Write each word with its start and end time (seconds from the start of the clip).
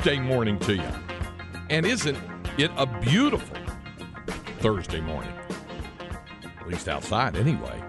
Thursday 0.00 0.18
morning 0.18 0.58
to 0.60 0.76
you. 0.76 0.92
And 1.68 1.84
isn't 1.84 2.16
it 2.56 2.70
a 2.78 2.86
beautiful 2.86 3.58
Thursday 4.60 5.02
morning? 5.02 5.30
At 6.58 6.66
least 6.66 6.88
outside, 6.88 7.36
anyway. 7.36 7.82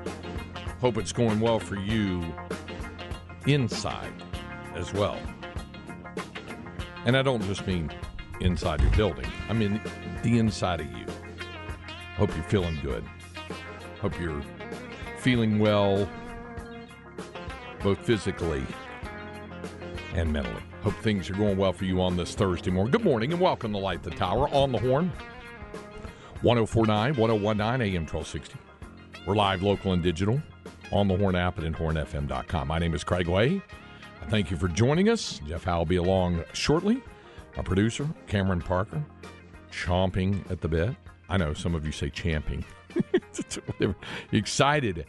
Hope 0.81 0.97
it's 0.97 1.13
going 1.13 1.39
well 1.39 1.57
for 1.57 1.77
you 1.77 2.21
inside 3.47 4.11
as 4.75 4.91
well. 4.91 5.17
And 7.05 7.15
I 7.15 7.21
don't 7.21 7.43
just 7.43 7.65
mean 7.65 7.89
inside 8.41 8.81
your 8.81 8.91
building, 8.91 9.31
I 9.47 9.53
mean 9.53 9.79
the 10.21 10.37
inside 10.37 10.81
of 10.81 10.91
you. 10.91 11.05
Hope 12.17 12.35
you're 12.35 12.43
feeling 12.43 12.77
good. 12.83 13.05
Hope 14.01 14.19
you're 14.19 14.43
feeling 15.19 15.59
well, 15.59 16.09
both 17.81 17.99
physically 17.99 18.65
and 20.13 20.33
mentally. 20.33 20.61
Hope 20.83 20.95
things 20.95 21.29
are 21.29 21.33
going 21.33 21.57
well 21.57 21.73
for 21.73 21.85
you 21.85 22.01
on 22.01 22.17
this 22.17 22.33
Thursday 22.33 22.71
morning. 22.71 22.91
Good 22.91 23.03
morning 23.03 23.31
and 23.31 23.39
welcome 23.39 23.71
to 23.71 23.77
Light 23.77 24.01
the 24.01 24.09
Tower 24.09 24.49
on 24.49 24.71
the 24.71 24.79
Horn. 24.79 25.11
1049, 26.41 27.15
1019 27.17 27.95
AM 27.95 28.01
1260. 28.01 28.55
We're 29.27 29.35
live, 29.35 29.61
local, 29.61 29.93
and 29.93 30.01
digital 30.01 30.41
on 30.91 31.07
the 31.07 31.15
Horn 31.15 31.35
app 31.35 31.59
and 31.59 31.67
in 31.67 31.75
hornfm.com. 31.75 32.67
My 32.67 32.79
name 32.79 32.95
is 32.95 33.03
Craig 33.03 33.27
Way. 33.27 33.61
Thank 34.29 34.49
you 34.49 34.57
for 34.57 34.67
joining 34.67 35.09
us. 35.09 35.39
Jeff 35.47 35.65
Howe 35.65 35.77
will 35.77 35.85
be 35.85 35.97
along 35.97 36.43
shortly. 36.53 37.03
Our 37.57 37.63
producer, 37.63 38.09
Cameron 38.25 38.61
Parker, 38.61 39.03
chomping 39.71 40.49
at 40.49 40.61
the 40.61 40.67
bit. 40.67 40.95
I 41.29 41.37
know 41.37 41.53
some 41.53 41.75
of 41.75 41.85
you 41.85 41.91
say 41.91 42.09
champing. 42.09 42.65
Excited 44.31 45.05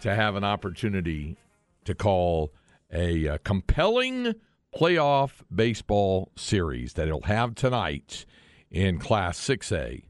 to 0.00 0.12
have 0.12 0.34
an 0.34 0.42
opportunity 0.42 1.36
to 1.84 1.94
call 1.94 2.52
a, 2.92 3.28
uh 3.28 3.38
compelling 3.44 4.34
playoff 4.74 5.42
baseball 5.54 6.30
series 6.36 6.94
that 6.94 7.06
he'll 7.06 7.22
have 7.22 7.54
tonight 7.54 8.24
in 8.70 8.98
Class 8.98 9.38
6A, 9.38 10.04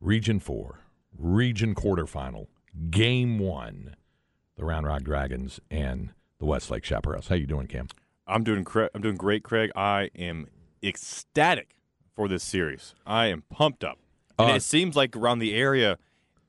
Region 0.00 0.40
4, 0.40 0.80
Region 1.16 1.74
quarterfinal, 1.74 2.46
Game 2.90 3.38
1, 3.38 3.94
the 4.56 4.64
Round 4.64 4.86
Rock 4.86 5.02
Dragons 5.02 5.60
and 5.70 6.10
the 6.38 6.44
Westlake 6.44 6.82
Chaparrals. 6.82 7.28
How 7.28 7.36
you 7.36 7.46
doing, 7.46 7.66
Cam? 7.68 7.86
I'm 8.26 8.42
doing 8.42 8.66
I'm 8.94 9.02
doing 9.02 9.16
great, 9.16 9.42
Craig. 9.44 9.70
I 9.76 10.10
am 10.16 10.48
ecstatic 10.82 11.76
for 12.16 12.26
this 12.26 12.42
series. 12.42 12.94
I 13.06 13.26
am 13.26 13.42
pumped 13.50 13.84
up, 13.84 13.98
and 14.38 14.50
Uh, 14.50 14.54
it 14.54 14.62
seems 14.62 14.96
like 14.96 15.14
around 15.14 15.40
the 15.40 15.54
area, 15.54 15.98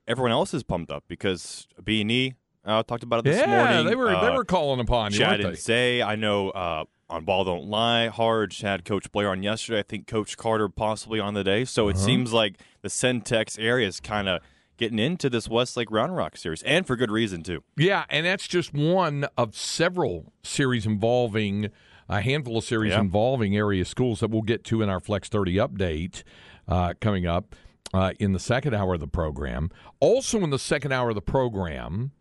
everyone 0.08 0.32
else 0.32 0.54
is 0.54 0.64
pumped 0.64 0.90
up 0.90 1.04
because 1.08 1.68
B 1.84 2.02
and 2.02 2.10
E 2.12 2.34
uh, 2.64 2.82
talked 2.84 3.04
about 3.04 3.20
it 3.20 3.24
this 3.26 3.38
morning. 3.46 3.54
yeah, 3.56 3.66
morning. 3.74 3.86
they 3.88 3.96
were 3.96 4.08
they 4.10 4.16
Uh, 4.16 4.36
were 4.36 4.46
calling 4.46 4.80
upon 4.80 5.12
you, 5.12 5.20
Chad 5.20 5.42
and 5.42 5.52
they? 5.54 5.58
Zay. 5.60 6.02
I 6.02 6.16
know 6.16 6.50
uh, 6.52 6.86
on 7.10 7.24
Ball 7.26 7.44
Don't 7.44 7.68
Lie 7.68 8.08
hard. 8.08 8.54
Had 8.54 8.86
Coach 8.86 9.12
Blair 9.12 9.30
on 9.30 9.44
yesterday. 9.44 9.80
I 9.80 9.84
think 9.84 10.08
Coach 10.08 10.38
Carter 10.38 10.70
possibly 10.70 11.20
on 11.20 11.34
the 11.34 11.44
day. 11.44 11.66
So 11.66 11.84
Uh-huh. 11.90 11.92
it 11.92 11.98
seems 12.02 12.34
like 12.34 12.56
the 12.82 12.90
Centex 12.90 13.58
area 13.60 13.88
is 13.88 14.00
kind 14.00 14.28
of 14.28 14.42
getting 14.78 15.00
into 15.00 15.30
this 15.30 15.48
Westlake 15.48 15.90
Round 15.90 16.16
Rock 16.16 16.36
series, 16.36 16.62
and 16.64 16.86
for 16.86 16.96
good 16.98 17.10
reason 17.12 17.44
too. 17.44 17.64
Yeah, 17.78 18.04
and 18.10 18.26
that's 18.26 18.46
just 18.48 18.74
one 18.74 19.26
of 19.38 19.56
several 19.56 20.34
series 20.44 20.86
involving 20.86 21.70
a 22.10 22.20
handful 22.22 22.58
of 22.58 22.64
series 22.66 22.92
Yeah. 22.92 23.00
involving 23.00 23.56
area 23.56 23.86
schools 23.86 24.20
that 24.20 24.30
we'll 24.30 24.42
get 24.42 24.64
to 24.66 24.82
in 24.82 24.90
our 24.90 25.00
Flex 25.00 25.30
30 25.30 25.56
update 25.56 26.24
uh, 26.68 26.94
coming 27.00 27.26
up 27.26 27.56
uh, 27.94 28.12
in 28.20 28.34
the 28.34 28.40
second 28.40 28.74
hour 28.74 28.96
of 28.96 29.00
the 29.00 29.08
program. 29.08 29.70
Also, 30.02 30.40
in 30.44 30.50
the 30.50 30.60
second 30.60 30.92
hour 30.92 31.10
of 31.10 31.16
the 31.16 31.22
program, 31.22 32.12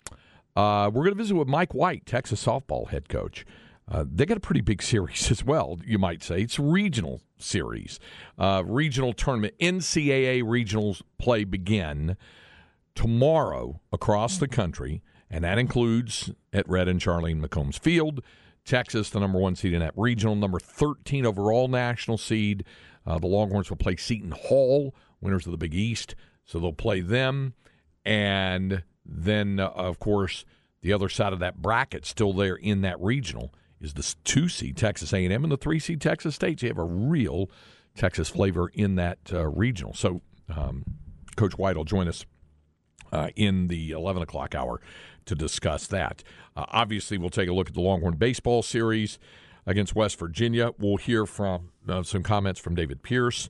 uh, 0.57 0.89
we're 0.93 1.03
going 1.05 1.15
to 1.15 1.19
visit 1.19 1.35
with 1.35 1.49
Mike 1.49 1.75
White, 1.75 2.07
Texas 2.07 2.45
softball 2.45 2.89
head 2.91 3.09
coach. 3.09 3.45
Uh, 3.91 4.05
they 4.11 4.25
got 4.25 4.37
a 4.37 4.41
pretty 4.41 4.61
big 4.61 4.83
series 4.83 5.31
as 5.31 5.45
well, 5.45 5.79
you 5.85 5.99
might 5.99 6.23
say. 6.23 6.43
It's 6.43 6.59
a 6.59 6.63
regional 6.63 7.21
series, 7.39 7.99
uh, 8.39 8.63
regional 8.67 9.13
tournament. 9.13 9.55
NCAA 9.61 10.43
regionals 10.43 11.03
play 11.19 11.45
begin 11.45 12.17
tomorrow 12.95 13.81
across 13.93 14.39
the 14.39 14.49
country, 14.49 15.03
and 15.31 15.45
that 15.45 15.59
includes 15.59 16.31
at 16.53 16.69
Red 16.69 16.89
and 16.89 17.01
Charlene 17.01 17.45
McCombs 17.45 17.79
Field. 17.79 18.23
Texas, 18.65 19.11
the 19.11 19.21
number 19.21 19.39
one 19.39 19.57
seed 19.57 19.75
in 19.75 19.81
that 19.81 19.93
regional, 19.97 20.35
number 20.35 20.59
13 20.59 21.27
overall 21.27 21.69
national 21.69 22.17
seed. 22.17 22.65
Uh, 23.07 23.19
the 23.19 23.27
Longhorns 23.27 23.69
will 23.69 23.77
play 23.77 23.97
Seton 23.97 24.31
Hall, 24.31 24.95
winners 25.21 25.45
of 25.47 25.53
the 25.53 25.59
Big 25.59 25.75
East, 25.75 26.15
so 26.45 26.59
they'll 26.59 26.73
play 26.73 27.01
them. 27.01 27.53
And 28.07 28.85
then, 29.05 29.61
uh, 29.61 29.69
of 29.69 29.99
course, 29.99 30.47
the 30.81 30.93
other 30.93 31.11
side 31.11 31.35
of 31.35 31.41
that 31.41 31.61
bracket, 31.61 32.07
still 32.07 32.33
there 32.33 32.57
in 32.57 32.81
that 32.83 32.99
regional, 33.01 33.53
is 33.85 33.95
the 33.95 34.15
two 34.25 34.49
seed 34.49 34.77
Texas 34.77 35.13
A&M 35.13 35.31
and 35.31 35.53
the 35.53 35.57
three 35.57 35.79
seed 35.79 36.01
Texas 36.01 36.35
State. 36.35 36.61
So 36.61 36.67
you 36.67 36.71
have 36.71 36.79
a 36.79 36.85
real 36.85 37.51
Texas 37.97 38.29
flavor 38.29 38.69
in 38.75 38.97
that 38.97 39.19
uh, 39.33 39.47
regional. 39.47 39.95
So 39.95 40.23
um, 40.55 40.85
Coach 41.37 41.57
White 41.57 41.77
will 41.77 41.85
join 41.85 42.09
us 42.09 42.25
uh, 43.13 43.29
in 43.37 43.69
the 43.69 43.93
11 43.93 44.23
o'clock 44.23 44.55
hour 44.55 44.81
to 45.27 45.35
discuss 45.35 45.87
that. 45.89 46.23
Uh, 46.57 46.67
obviously, 46.69 47.19
we'll 47.19 47.31
take 47.31 47.49
a 47.49 47.53
look 47.53 47.69
at 47.69 47.75
the 47.75 47.81
Longhorn 47.81 48.17
baseball 48.17 48.63
series 48.63 49.19
against 49.67 49.95
West 49.95 50.19
Virginia. 50.19 50.73
We'll 50.79 50.97
hear 50.97 51.27
from 51.27 51.71
uh, 51.89 52.03
some 52.03 52.23
comments 52.23 52.61
from 52.61 52.75
David 52.75 53.03
Pierce 53.03 53.49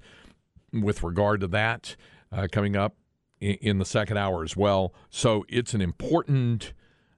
with 0.73 1.03
regard 1.03 1.41
to 1.41 1.47
that 1.49 1.97
uh, 2.31 2.49
coming 2.50 2.77
up 2.77 2.97
in, 3.41 3.55
in 3.55 3.78
the 3.78 3.84
second 3.84 4.17
hour 4.17 4.43
as 4.43 4.56
well. 4.56 4.94
So 5.11 5.44
it's 5.49 5.75
an 5.75 5.81
important 5.81 6.73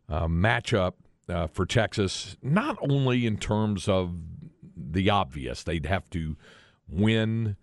uh, 0.09 0.27
matchup 0.27 0.95
uh, 1.29 1.47
for 1.47 1.67
Texas, 1.67 2.37
not 2.43 2.79
only 2.81 3.27
in 3.27 3.37
terms 3.37 3.89
of 3.89 4.15
the 4.77 5.11
obvious, 5.11 5.63
they'd 5.63 5.87
have 5.87 6.09
to 6.11 6.37
win 6.89 7.57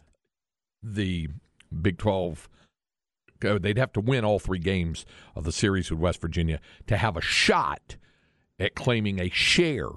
the 0.82 1.30
Big 1.82 1.98
12 1.98 2.50
uh, 3.44 3.60
they'd 3.60 3.78
have 3.78 3.92
to 3.92 4.00
win 4.00 4.24
all 4.24 4.40
three 4.40 4.60
games 4.60 5.06
of 5.36 5.44
the 5.44 5.52
series 5.52 5.92
with 5.92 6.00
West 6.00 6.22
Virginia 6.22 6.60
to 6.88 6.98
have 6.98 7.18
a 7.18 7.22
shot 7.22 7.98
at 8.60 8.76
claiming 8.76 9.20
a 9.20 9.30
share 9.30 9.90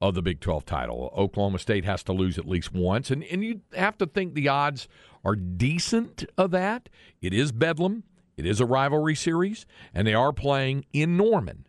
of 0.00 0.14
the 0.14 0.22
Big 0.22 0.40
12 0.40 0.64
title. 0.64 1.12
Oklahoma 1.16 1.58
State 1.58 1.84
has 1.84 2.02
to 2.04 2.12
lose 2.12 2.38
at 2.38 2.46
least 2.46 2.72
once, 2.72 3.10
and, 3.10 3.24
and 3.24 3.44
you 3.44 3.60
have 3.74 3.98
to 3.98 4.06
think 4.06 4.34
the 4.34 4.48
odds 4.48 4.88
are 5.24 5.34
decent 5.34 6.24
of 6.36 6.50
that. 6.52 6.88
It 7.20 7.32
is 7.32 7.50
Bedlam, 7.50 8.04
it 8.36 8.46
is 8.46 8.60
a 8.60 8.66
rivalry 8.66 9.14
series, 9.14 9.66
and 9.94 10.06
they 10.06 10.14
are 10.14 10.32
playing 10.32 10.84
in 10.92 11.16
Norman. 11.16 11.66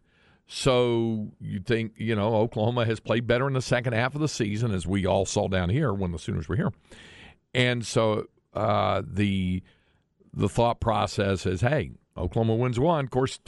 So 0.48 1.34
you 1.42 1.60
think, 1.60 1.94
you 1.98 2.16
know, 2.16 2.36
Oklahoma 2.36 2.86
has 2.86 3.02
played 3.02 3.28
better 3.28 3.48
in 3.48 3.54
the 3.54 3.62
second 3.62 3.94
half 3.94 4.16
of 4.16 4.22
the 4.22 4.30
season, 4.30 4.72
as 4.72 4.88
we 4.88 5.06
all 5.06 5.26
saw 5.26 5.50
down 5.50 5.70
here 5.70 5.94
when 5.94 6.14
the 6.14 6.20
Sooners 6.20 6.48
were 6.48 6.56
here. 6.56 6.72
And 7.54 7.86
so 7.86 8.28
uh, 8.54 9.02
the 9.06 9.62
the 10.34 10.48
thought 10.48 10.80
process 10.80 11.46
is, 11.46 11.62
hey, 11.62 11.92
Oklahoma 12.16 12.56
wins 12.56 12.80
one. 12.80 13.06
Of 13.06 13.12
course, 13.12 13.40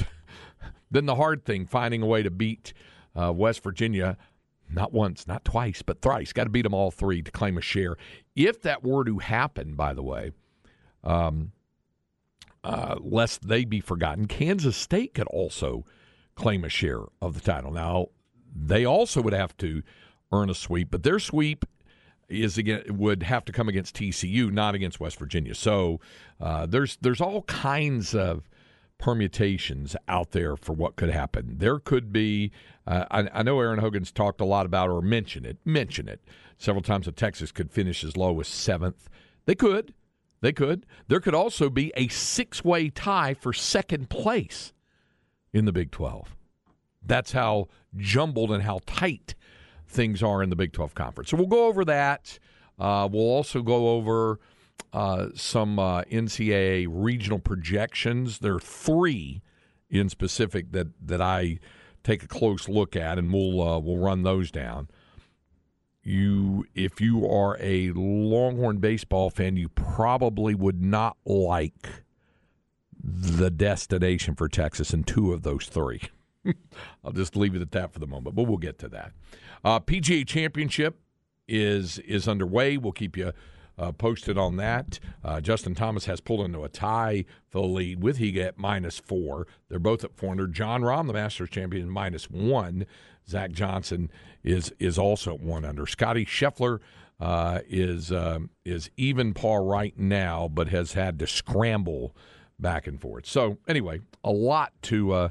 then 0.92 1.06
the 1.06 1.16
hard 1.16 1.46
thing, 1.46 1.66
finding 1.66 2.02
a 2.02 2.06
way 2.06 2.22
to 2.22 2.32
beat 2.32 2.74
uh, 3.16 3.32
West 3.32 3.64
Virginia. 3.64 4.18
Not 4.72 4.94
once, 4.94 5.26
not 5.26 5.44
twice, 5.44 5.82
but 5.82 6.02
thrice. 6.02 6.32
Got 6.32 6.44
to 6.44 6.52
beat 6.52 6.62
them 6.62 6.76
all 6.76 6.92
three 6.92 7.24
to 7.24 7.32
claim 7.32 7.58
a 7.58 7.62
share. 7.62 7.96
If 8.36 8.62
that 8.62 8.84
were 8.84 9.04
to 9.04 9.18
happen, 9.18 9.74
by 9.74 9.96
the 9.96 10.04
way, 10.04 10.32
um, 11.04 11.54
uh, 12.64 12.98
lest 13.00 13.48
they 13.48 13.66
be 13.66 13.80
forgotten, 13.80 14.28
Kansas 14.28 14.78
State 14.78 15.16
could 15.16 15.28
also 15.28 15.86
claim 16.40 16.64
a 16.64 16.70
share 16.70 17.02
of 17.22 17.34
the 17.34 17.42
title. 17.42 17.72
Now, 17.72 18.08
they 18.56 18.86
also 18.86 19.22
would 19.22 19.34
have 19.34 19.56
to 19.58 19.84
earn 20.32 20.50
a 20.50 20.56
sweep, 20.56 20.90
but 20.90 21.04
their 21.04 21.20
sweep 21.20 21.66
is 22.30 22.58
again 22.58 22.84
would 22.90 23.24
have 23.24 23.44
to 23.46 23.52
come 23.52 23.68
against 23.68 23.96
TCU, 23.96 24.52
not 24.52 24.76
against 24.76 25.00
West 25.00 25.20
Virginia. 25.20 25.54
So 25.54 26.00
uh, 26.40 26.66
there's 26.66 26.98
there's 27.02 27.22
all 27.22 27.42
kinds 27.44 28.16
of 28.16 28.50
permutations 28.98 29.96
out 30.08 30.32
there 30.32 30.56
for 30.56 30.74
what 30.74 30.96
could 30.96 31.10
happen. 31.10 31.58
There 31.58 31.80
could 31.80 32.14
be. 32.14 32.52
Uh, 32.88 33.06
I, 33.12 33.30
I, 33.34 33.44
know 33.44 33.60
Aaron 33.60 33.80
Hogan's 33.80 34.12
talked 34.12 34.42
a 34.42 34.46
lot 34.46 34.66
about 34.66 34.90
or 34.90 35.02
mentioned 35.02 35.46
it, 35.46 35.58
mention 35.66 36.08
it 36.08 36.22
several 36.58 36.82
times. 36.82 37.06
That 37.06 37.18
Texas 37.18 37.52
could 37.52 37.72
finish 37.72 38.04
as 38.04 38.16
low 38.16 38.40
as 38.40 38.48
seventh. 38.48 39.10
They 39.46 39.56
could. 39.56 39.94
They 40.42 40.54
could. 40.54 40.86
There 41.08 41.20
could 41.20 41.36
also 41.36 41.70
be 41.70 41.92
a 41.98 42.08
six-way 42.08 42.90
tie 42.90 43.34
for 43.34 43.52
second 43.52 44.10
place 44.10 44.72
in 45.54 45.66
the 45.66 45.72
Big 45.72 45.92
12. 45.92 46.36
That's 47.06 47.32
how 47.32 47.68
jumbled 47.96 48.52
and 48.52 48.64
how 48.64 48.80
tight 48.86 49.36
things 49.88 50.22
are 50.22 50.44
in 50.44 50.50
the 50.50 50.56
Big 50.56 50.74
12 50.74 50.94
conference. 50.94 51.30
So 51.30 51.38
we'll 51.38 51.48
go 51.48 51.66
over 51.66 51.86
that. 51.86 52.40
Uh, 52.78 53.08
we'll 53.12 53.22
also 53.22 53.62
go 53.62 53.90
over 53.90 54.40
uh, 54.94 55.28
some 55.36 55.80
uh, 55.80 56.04
NCAA 56.04 56.88
regional 56.90 57.40
projections. 57.40 58.40
There 58.40 58.56
are 58.56 58.60
three 58.60 59.42
in 59.90 60.10
specific 60.10 60.72
that 60.72 60.88
that 61.06 61.22
I 61.22 61.60
take 62.04 62.24
a 62.24 62.28
close 62.28 62.70
look 62.70 62.96
at, 62.96 63.18
and 63.18 63.34
we'll 63.34 63.62
uh, 63.62 63.80
we'll 63.80 63.98
run 63.98 64.24
those 64.24 64.52
down. 64.52 64.90
You, 66.02 66.66
if 66.74 67.02
you 67.02 67.30
are 67.30 67.58
a 67.60 67.92
Longhorn 67.92 68.78
baseball 68.78 69.30
fan, 69.30 69.58
you 69.58 69.70
probably 69.70 70.56
would 70.56 70.82
not 70.82 71.18
like 71.26 72.04
the 73.10 73.50
destination 73.50 74.36
for 74.36 74.48
Texas 74.48 74.94
in 74.94 75.04
two 75.04 75.34
of 75.34 75.44
those 75.44 75.66
three. 75.66 76.02
I'll 77.04 77.12
just 77.12 77.36
leave 77.36 77.56
it 77.56 77.62
at 77.62 77.72
that 77.72 77.92
for 77.94 78.00
the 78.00 78.08
moment, 78.08 78.36
but 78.36 78.44
we'll 78.44 78.58
get 78.58 78.80
to 78.80 78.90
that. 78.90 79.12
Uh, 79.64 79.80
PGA 79.80 80.26
Championship 80.26 81.00
is 81.48 82.00
is 82.00 82.28
underway. 82.28 82.78
We'll 82.78 82.94
keep 82.94 83.18
you 83.18 83.34
uh, 83.78 83.92
posted 83.94 84.38
on 84.38 84.58
that. 84.58 85.00
Uh, 85.24 85.42
Justin 85.42 85.74
Thomas 85.74 86.06
has 86.06 86.20
pulled 86.20 86.46
into 86.46 86.64
a 86.64 86.70
tie 86.70 87.26
for 87.48 87.62
the 87.62 87.68
lead 87.68 88.04
with 88.04 88.20
Higa 88.20 88.48
at 88.48 88.58
minus 88.58 89.00
four. 89.00 89.48
They're 89.70 89.80
both 89.80 90.04
at 90.04 90.16
400. 90.16 90.54
Jon 90.54 90.82
Rahm, 90.82 91.08
the 91.08 91.14
Masters 91.14 91.50
champion, 91.50 91.90
minus 91.90 92.30
one. 92.30 92.86
Zach 93.28 93.52
Johnson 93.52 94.12
is 94.44 94.74
is 94.80 94.98
also 94.98 95.36
at 95.36 95.42
one 95.42 95.66
under. 95.66 95.86
Scottie 95.86 96.26
Scheffler 96.26 96.80
uh, 97.20 97.60
is 97.68 98.12
uh, 98.12 98.40
is 98.66 98.90
even 98.98 99.34
par 99.34 99.64
right 99.64 99.98
now, 99.98 100.48
but 100.48 100.70
has 100.70 100.94
had 100.94 101.20
to 101.20 101.28
scramble 101.28 102.16
back 102.60 102.88
and 102.88 103.00
forth. 103.00 103.26
So 103.26 103.58
anyway, 103.68 104.02
a 104.24 104.32
lot 104.32 104.74
to 104.84 105.12
uh, 105.14 105.30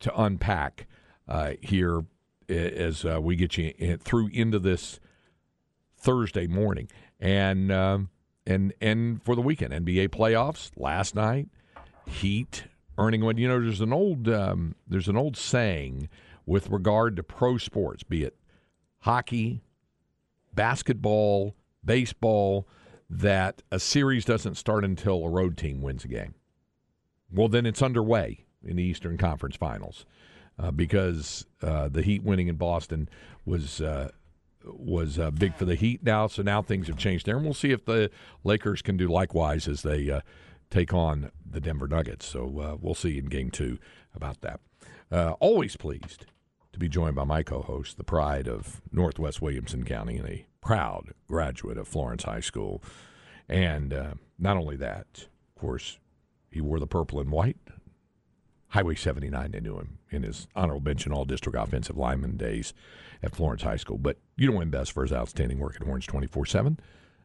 to 0.00 0.20
unpack 0.20 0.86
uh, 1.28 1.52
here 1.60 2.02
as 2.48 3.04
uh, 3.04 3.20
we 3.20 3.36
get 3.36 3.56
you 3.56 3.72
in, 3.78 3.98
through 3.98 4.28
into 4.32 4.58
this 4.58 5.00
Thursday 5.96 6.46
morning, 6.46 6.88
and 7.20 7.72
um, 7.72 8.10
and 8.46 8.72
and 8.80 9.22
for 9.22 9.34
the 9.34 9.42
weekend 9.42 9.72
NBA 9.72 10.08
playoffs 10.10 10.70
last 10.76 11.14
night, 11.14 11.48
Heat 12.06 12.64
earning 12.98 13.24
one. 13.24 13.38
You 13.38 13.48
know, 13.48 13.60
there's 13.60 13.80
an 13.80 13.92
old 13.92 14.28
um, 14.28 14.74
there's 14.86 15.08
an 15.08 15.16
old 15.16 15.36
saying 15.36 16.08
with 16.44 16.70
regard 16.70 17.16
to 17.16 17.22
pro 17.22 17.58
sports, 17.58 18.02
be 18.02 18.22
it 18.22 18.36
hockey, 19.00 19.62
basketball, 20.54 21.54
baseball, 21.84 22.66
that 23.08 23.62
a 23.70 23.78
series 23.78 24.24
doesn't 24.24 24.56
start 24.56 24.84
until 24.84 25.24
a 25.24 25.28
road 25.28 25.56
team 25.56 25.80
wins 25.80 26.04
a 26.04 26.08
game. 26.08 26.34
Well, 27.32 27.48
then 27.48 27.66
it's 27.66 27.82
underway 27.82 28.46
in 28.64 28.76
the 28.76 28.82
Eastern 28.82 29.16
Conference 29.16 29.56
Finals 29.56 30.04
uh, 30.58 30.70
because 30.70 31.46
uh, 31.62 31.88
the 31.88 32.02
Heat 32.02 32.22
winning 32.22 32.48
in 32.48 32.56
Boston 32.56 33.08
was 33.44 33.80
uh, 33.80 34.10
was 34.64 35.18
uh, 35.18 35.30
big 35.30 35.54
for 35.54 35.64
the 35.64 35.74
Heat 35.74 36.02
now. 36.02 36.26
So 36.26 36.42
now 36.42 36.62
things 36.62 36.88
have 36.88 36.96
changed 36.96 37.26
there, 37.26 37.36
and 37.36 37.44
we'll 37.44 37.54
see 37.54 37.72
if 37.72 37.84
the 37.84 38.10
Lakers 38.44 38.82
can 38.82 38.96
do 38.96 39.08
likewise 39.08 39.68
as 39.68 39.82
they 39.82 40.10
uh, 40.10 40.20
take 40.70 40.92
on 40.92 41.30
the 41.48 41.60
Denver 41.60 41.86
Nuggets. 41.86 42.26
So 42.26 42.60
uh, 42.60 42.76
we'll 42.80 42.94
see 42.94 43.18
in 43.18 43.26
Game 43.26 43.50
Two 43.50 43.78
about 44.14 44.40
that. 44.40 44.60
always 45.40 45.76
pleased 45.76 46.26
to 46.72 46.78
be 46.78 46.88
joined 46.88 47.14
by 47.14 47.24
my 47.24 47.42
co-host, 47.42 47.96
the 47.96 48.04
pride 48.04 48.48
of 48.48 48.82
Northwest 48.92 49.40
Williamson 49.40 49.84
County, 49.84 50.16
and 50.16 50.28
a 50.28 50.46
proud 50.60 51.12
graduate 51.28 51.78
of 51.78 51.86
Florence 51.86 52.24
High 52.24 52.40
School. 52.40 52.82
And 53.48 53.94
not 54.38 54.56
only 54.56 54.76
that, 54.76 55.06
of 55.54 55.60
course, 55.60 55.98
he 56.56 56.60
wore 56.62 56.80
the 56.80 56.86
purple 56.86 57.20
and 57.20 57.30
white 57.30 57.56
Highway 58.70 58.94
79, 58.96 59.52
they 59.52 59.60
knew 59.60 59.78
him 59.78 59.98
in 60.10 60.22
his 60.22 60.48
honorable 60.56 60.82
mention 60.82 61.12
all 61.12 61.24
district 61.24 61.56
offensive 61.56 61.96
lineman 61.96 62.36
days 62.36 62.74
at 63.22 63.34
Florence 63.34 63.62
High 63.62 63.76
School. 63.76 63.96
But 63.96 64.18
you 64.36 64.50
know 64.50 64.60
him 64.60 64.70
best 64.70 64.92
for 64.92 65.02
his 65.02 65.12
outstanding 65.12 65.58
work 65.58 65.76
at 65.80 65.86
Horns 65.86 66.04
24 66.06 66.46
7. 66.46 66.78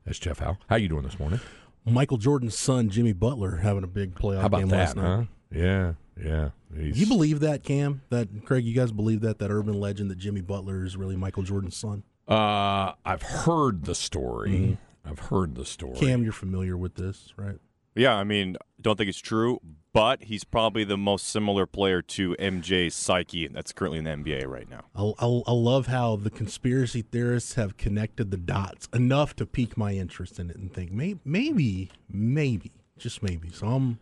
That's 0.06 0.19
Jeff 0.19 0.39
Howe. 0.39 0.57
How 0.69 0.75
you 0.75 0.88
doing 0.88 1.04
this 1.04 1.19
morning? 1.19 1.39
Michael 1.83 2.18
Jordan's 2.18 2.57
son, 2.57 2.89
Jimmy 2.89 3.12
Butler, 3.12 3.57
having 3.57 3.83
a 3.83 3.88
big 3.88 4.13
playoff 4.16 4.42
How 4.42 4.45
about 4.45 4.60
game 4.60 4.69
that, 4.69 4.78
last 4.78 4.95
night. 4.95 5.04
huh? 5.04 5.24
Yeah, 5.51 5.94
yeah. 6.24 6.50
He's, 6.75 7.00
You 7.00 7.07
believe 7.07 7.39
that, 7.39 7.63
Cam? 7.63 8.01
That 8.10 8.45
Craig, 8.45 8.63
you 8.63 8.75
guys 8.75 8.92
believe 8.92 9.22
that 9.22 9.39
that 9.39 9.50
urban 9.50 9.80
legend 9.80 10.12
that 10.12 10.19
Jimmy 10.19 10.42
Butler 10.42 10.86
is 10.86 10.95
really 10.95 11.16
Michael 11.16 11.44
Jordan's 11.44 11.75
son? 11.75 12.04
uh, 12.27 12.94
I've 13.04 13.24
heard 13.24 13.86
the 13.86 13.95
story. 13.95 14.77
I've 15.04 15.19
heard 15.19 15.56
the 15.56 15.66
story. 15.66 15.98
Cam, 15.98 16.24
you're 16.24 16.31
familiar 16.31 16.77
with 16.77 16.95
this, 16.95 17.34
right? 17.36 17.57
Yeah, 17.95 18.15
I 18.15 18.23
mean, 18.23 18.57
don't 18.79 18.97
think 18.97 19.09
it's 19.09 19.19
true, 19.19 19.59
but 19.93 20.23
he's 20.23 20.43
probably 20.45 20.83
the 20.85 20.97
most 20.97 21.27
similar 21.27 21.65
player 21.65 22.01
to 22.01 22.35
MJ's 22.39 22.95
psyche 22.95 23.47
that's 23.47 23.73
currently 23.73 23.99
in 23.99 24.05
the 24.05 24.11
NBA 24.11 24.47
right 24.47 24.69
now. 24.69 24.85
I, 24.95 25.25
I, 25.25 25.41
I 25.47 25.51
love 25.51 25.88
how 25.88 26.15
the 26.15 26.29
conspiracy 26.29 27.01
theorists 27.01 27.55
have 27.55 27.75
connected 27.77 28.31
the 28.31 28.38
dots 28.38 28.88
enough 28.93 29.35
to 29.38 29.45
pique 29.45 29.75
my 29.77 29.91
interest 29.93 30.39
in 30.39 30.49
it 30.49 30.55
and 30.55 30.73
think 30.73 30.91
maybe, 30.93 31.19
maybe, 31.25 31.89
maybe, 32.09 32.71
just 32.97 33.21
maybe. 33.21 33.49
So 33.51 33.67
I'm, 33.67 33.99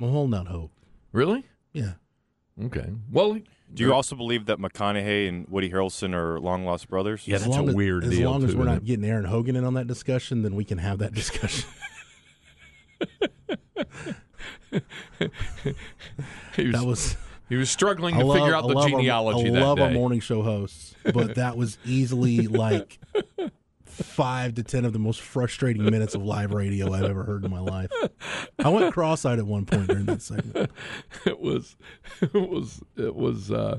I'm 0.00 0.10
holding 0.10 0.38
out 0.38 0.48
hope. 0.48 0.70
Really? 1.12 1.44
Yeah. 1.72 1.92
Okay. 2.62 2.90
Well, 3.10 3.40
Do 3.72 3.82
you 3.82 3.94
also 3.94 4.14
believe 4.16 4.44
that 4.46 4.58
McConaughey 4.58 5.28
and 5.28 5.48
Woody 5.48 5.70
Harrelson 5.70 6.14
are 6.14 6.38
long 6.38 6.64
lost 6.66 6.88
brothers? 6.88 7.26
Yeah, 7.26 7.36
As 7.36 7.44
that's 7.44 7.56
a 7.56 7.58
long 7.60 7.68
as- 7.70 7.74
weird 7.74 8.04
As 8.04 8.10
deal, 8.10 8.30
long 8.30 8.44
as 8.44 8.54
we're 8.54 8.60
isn't 8.62 8.66
not 8.66 8.76
it? 8.82 8.84
getting 8.84 9.04
Aaron 9.06 9.24
Hogan 9.24 9.56
in 9.56 9.64
on 9.64 9.74
that 9.74 9.86
discussion, 9.86 10.42
then 10.42 10.54
we 10.54 10.64
can 10.64 10.76
have 10.78 10.98
that 10.98 11.14
discussion. 11.14 11.68
He 16.56 16.64
was, 16.66 16.72
that 16.72 16.84
was. 16.84 17.16
he 17.48 17.56
was 17.56 17.70
struggling 17.70 18.14
I 18.16 18.20
to 18.20 18.26
love, 18.26 18.38
figure 18.38 18.54
out 18.54 18.64
I 18.64 18.68
the 18.74 18.88
genealogy 18.88 19.48
I 19.48 19.52
that 19.52 19.60
love 19.60 19.78
day. 19.78 19.84
our 19.84 19.90
morning 19.90 20.20
show 20.20 20.42
hosts, 20.42 20.94
but 21.12 21.34
that 21.36 21.56
was 21.56 21.78
easily 21.84 22.46
like 22.46 22.98
five 23.84 24.54
to 24.54 24.62
ten 24.62 24.84
of 24.84 24.92
the 24.92 24.98
most 24.98 25.20
frustrating 25.20 25.84
minutes 25.84 26.14
of 26.14 26.22
live 26.24 26.52
radio 26.52 26.92
I've 26.92 27.04
ever 27.04 27.22
heard 27.24 27.44
in 27.44 27.50
my 27.50 27.60
life. 27.60 27.90
I 28.58 28.68
went 28.68 28.92
cross-eyed 28.92 29.38
at 29.38 29.46
one 29.46 29.66
point 29.66 29.88
during 29.88 30.06
that 30.06 30.22
segment. 30.22 30.70
it 31.26 31.38
was 31.40 31.76
it 32.20 32.34
was 32.34 32.82
it 32.96 33.14
was 33.14 33.50
uh, 33.50 33.78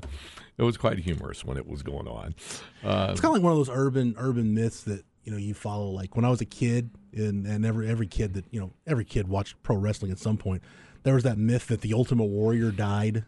it 0.57 0.63
was 0.63 0.77
quite 0.77 0.99
humorous 0.99 1.43
when 1.43 1.57
it 1.57 1.67
was 1.67 1.81
going 1.83 2.07
on. 2.07 2.35
Uh, 2.83 3.09
It's 3.11 3.19
kind 3.21 3.31
of 3.31 3.33
like 3.33 3.41
one 3.43 3.51
of 3.51 3.57
those 3.57 3.69
urban 3.69 4.15
urban 4.17 4.53
myths 4.53 4.83
that 4.83 5.03
you 5.23 5.31
know 5.31 5.37
you 5.37 5.53
follow. 5.53 5.89
Like 5.89 6.15
when 6.15 6.23
I 6.23 6.29
was 6.29 6.39
a 6.39 6.45
kid, 6.45 6.91
and 7.13 7.45
and 7.45 7.65
every 7.65 7.89
every 7.89 8.07
kid 8.07 8.35
that 8.35 8.45
you 8.51 8.59
know 8.61 8.71
every 8.87 9.03
kid 9.05 9.27
watched 9.27 9.61
pro 9.63 9.75
wrestling 9.75 10.11
at 10.11 10.19
some 10.19 10.37
point. 10.37 10.61
There 11.05 11.13
was 11.13 11.23
that 11.23 11.37
myth 11.37 11.67
that 11.67 11.81
the 11.81 11.93
Ultimate 11.93 12.25
Warrior 12.25 12.71
died, 12.71 13.25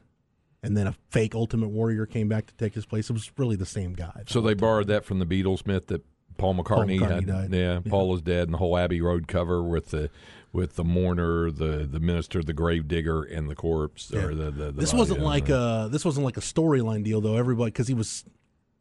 and 0.63 0.75
then 0.75 0.87
a 0.87 0.95
fake 1.11 1.35
Ultimate 1.35 1.69
Warrior 1.69 2.07
came 2.07 2.27
back 2.27 2.47
to 2.47 2.53
take 2.55 2.73
his 2.73 2.87
place. 2.87 3.09
It 3.09 3.13
was 3.13 3.31
really 3.37 3.55
the 3.55 3.67
same 3.67 3.93
guy. 3.93 4.23
so 4.27 4.41
they 4.41 4.55
borrowed 4.55 4.87
that 4.87 5.05
from 5.05 5.19
the 5.19 5.25
Beatles 5.25 5.65
myth 5.67 5.85
that 5.87 6.03
Paul 6.37 6.55
McCartney, 6.55 6.99
McCartney 6.99 7.27
had. 7.27 7.27
died. 7.27 7.53
Yeah, 7.53 7.79
Yeah. 7.85 7.89
Paul 7.89 8.15
is 8.15 8.23
dead, 8.23 8.47
and 8.47 8.53
the 8.53 8.57
whole 8.57 8.75
Abbey 8.75 8.99
Road 8.99 9.27
cover 9.27 9.61
with 9.61 9.91
the 9.91 10.09
with 10.51 10.75
the 10.75 10.83
mourner, 10.83 11.51
the 11.51 11.87
the 11.89 11.99
minister, 11.99 12.41
the 12.41 12.53
grave 12.53 12.87
digger, 12.87 13.21
and 13.21 13.47
the 13.47 13.55
corpse. 13.55 14.11
Or 14.11 14.33
the, 14.33 14.45
the, 14.45 14.51
the 14.51 14.71
this 14.71 14.93
wasn't 14.93 15.21
like 15.21 15.49
right. 15.49 15.85
a 15.85 15.89
this 15.91 16.03
wasn't 16.03 16.25
like 16.25 16.37
a 16.37 16.41
storyline 16.41 17.03
deal 17.03 17.21
though. 17.21 17.37
Everybody 17.37 17.69
because 17.69 17.87
he 17.87 17.93
was 17.93 18.25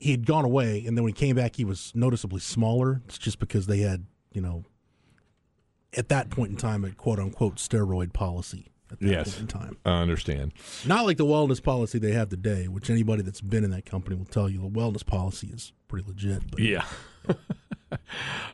he 0.01 0.11
had 0.11 0.25
gone 0.25 0.47
away, 0.47 0.85
and 0.87 0.97
then 0.97 1.05
when 1.05 1.13
he 1.13 1.19
came 1.19 1.37
back, 1.37 1.57
he 1.57 1.67
was 1.67 1.93
noticeably 1.95 2.41
smaller. 2.41 3.03
It's 3.07 3.19
just 3.19 3.39
because 3.39 3.67
they 3.67 3.81
had 3.81 4.07
you 4.33 4.41
know 4.41 4.65
at 5.95 6.09
that 6.09 6.31
point 6.31 6.53
in 6.53 6.57
time 6.57 6.85
a 6.85 6.93
quote 6.93 7.19
unquote 7.19 7.57
steroid 7.57 8.13
policy. 8.13 8.71
At 8.97 9.07
that 9.07 9.11
Yes. 9.13 9.31
point 9.39 9.41
in 9.41 9.47
time, 9.61 9.77
I 9.85 10.01
understand. 10.03 10.53
not 10.87 11.05
like 11.07 11.17
the 11.17 11.25
wellness 11.27 11.63
policy 11.63 11.99
they 11.99 12.13
have 12.13 12.29
today, 12.29 12.69
which 12.69 12.91
anybody 12.91 13.23
that's 13.23 13.41
been 13.41 13.65
in 13.65 13.71
that 13.71 13.85
company 13.87 14.17
will 14.17 14.25
tell 14.25 14.49
you 14.49 14.61
the 14.61 14.69
wellness 14.69 15.05
policy 15.05 15.49
is 15.49 15.73
pretty 15.89 16.07
legit. 16.09 16.51
But 16.51 16.61
Yeah. 16.61 16.85